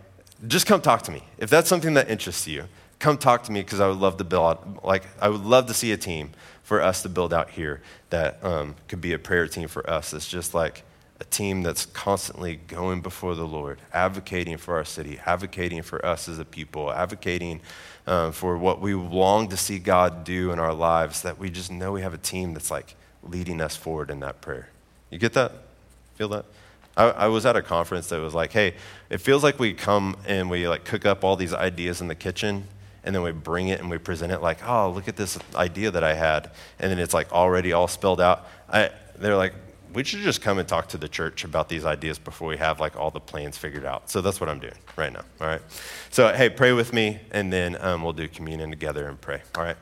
just 0.47 0.65
come 0.65 0.81
talk 0.81 1.01
to 1.03 1.11
me. 1.11 1.23
If 1.37 1.49
that's 1.49 1.67
something 1.67 1.95
that 1.95 2.09
interests 2.09 2.47
you, 2.47 2.65
come 2.99 3.17
talk 3.17 3.43
to 3.43 3.51
me 3.51 3.61
because 3.61 3.79
I 3.79 3.87
would 3.87 3.97
love 3.97 4.17
to 4.17 4.23
build, 4.23 4.79
like, 4.83 5.03
I 5.21 5.29
would 5.29 5.43
love 5.43 5.65
to 5.67 5.73
see 5.73 5.91
a 5.91 5.97
team 5.97 6.31
for 6.63 6.81
us 6.81 7.01
to 7.01 7.09
build 7.09 7.33
out 7.33 7.49
here 7.49 7.81
that 8.11 8.43
um, 8.43 8.75
could 8.87 9.01
be 9.01 9.13
a 9.13 9.19
prayer 9.19 9.47
team 9.47 9.67
for 9.67 9.89
us. 9.89 10.13
It's 10.13 10.27
just 10.27 10.53
like, 10.53 10.83
a 11.19 11.25
team 11.25 11.63
that's 11.63 11.85
constantly 11.87 12.55
going 12.55 13.01
before 13.01 13.35
the 13.35 13.45
Lord, 13.45 13.79
advocating 13.93 14.57
for 14.57 14.75
our 14.75 14.85
city, 14.85 15.19
advocating 15.25 15.81
for 15.81 16.05
us 16.05 16.29
as 16.29 16.39
a 16.39 16.45
people, 16.45 16.91
advocating 16.91 17.59
uh, 18.07 18.31
for 18.31 18.57
what 18.57 18.79
we 18.79 18.93
long 18.93 19.49
to 19.49 19.57
see 19.57 19.79
God 19.79 20.23
do 20.23 20.51
in 20.51 20.59
our 20.59 20.73
lives, 20.73 21.21
that 21.23 21.37
we 21.37 21.49
just 21.49 21.71
know 21.71 21.91
we 21.91 22.01
have 22.01 22.13
a 22.13 22.17
team 22.17 22.53
that's 22.53 22.71
like 22.71 22.95
leading 23.21 23.59
us 23.59 23.75
forward 23.75 24.09
in 24.09 24.21
that 24.21 24.41
prayer. 24.41 24.69
You 25.09 25.17
get 25.17 25.33
that? 25.33 25.51
Feel 26.15 26.29
that? 26.29 26.45
I, 26.95 27.09
I 27.09 27.27
was 27.27 27.45
at 27.45 27.55
a 27.55 27.61
conference 27.61 28.07
that 28.07 28.19
was 28.19 28.33
like, 28.33 28.53
hey, 28.53 28.75
it 29.09 29.19
feels 29.19 29.43
like 29.43 29.59
we 29.59 29.73
come 29.73 30.17
and 30.25 30.49
we 30.49 30.67
like 30.67 30.85
cook 30.85 31.05
up 31.05 31.23
all 31.23 31.35
these 31.35 31.53
ideas 31.53 32.01
in 32.01 32.07
the 32.07 32.15
kitchen 32.15 32.65
and 33.03 33.15
then 33.15 33.23
we 33.23 33.31
bring 33.31 33.69
it 33.69 33.79
and 33.79 33.89
we 33.89 33.97
present 33.97 34.31
it 34.31 34.41
like, 34.41 34.59
oh, 34.67 34.89
look 34.91 35.07
at 35.07 35.15
this 35.15 35.37
idea 35.55 35.91
that 35.91 36.03
I 36.03 36.13
had. 36.13 36.51
And 36.79 36.91
then 36.91 36.99
it's 36.99 37.13
like 37.13 37.31
already 37.31 37.73
all 37.73 37.87
spelled 37.87 38.21
out. 38.21 38.47
I, 38.69 38.91
they're 39.17 39.37
like, 39.37 39.53
we 39.93 40.03
should 40.03 40.19
just 40.19 40.41
come 40.41 40.57
and 40.59 40.67
talk 40.67 40.87
to 40.89 40.97
the 40.97 41.07
church 41.07 41.43
about 41.43 41.69
these 41.69 41.85
ideas 41.85 42.19
before 42.19 42.47
we 42.47 42.57
have 42.57 42.79
like 42.79 42.95
all 42.95 43.11
the 43.11 43.19
plans 43.19 43.57
figured 43.57 43.85
out. 43.85 44.09
So 44.09 44.21
that's 44.21 44.39
what 44.39 44.49
I'm 44.49 44.59
doing 44.59 44.77
right 44.95 45.11
now. 45.11 45.23
All 45.41 45.47
right. 45.47 45.61
So, 46.11 46.33
hey, 46.33 46.49
pray 46.49 46.73
with 46.73 46.93
me, 46.93 47.19
and 47.31 47.51
then 47.51 47.77
um, 47.81 48.03
we'll 48.03 48.13
do 48.13 48.27
communion 48.27 48.69
together 48.69 49.07
and 49.07 49.19
pray. 49.19 49.41
All 49.55 49.63
right. 49.63 49.77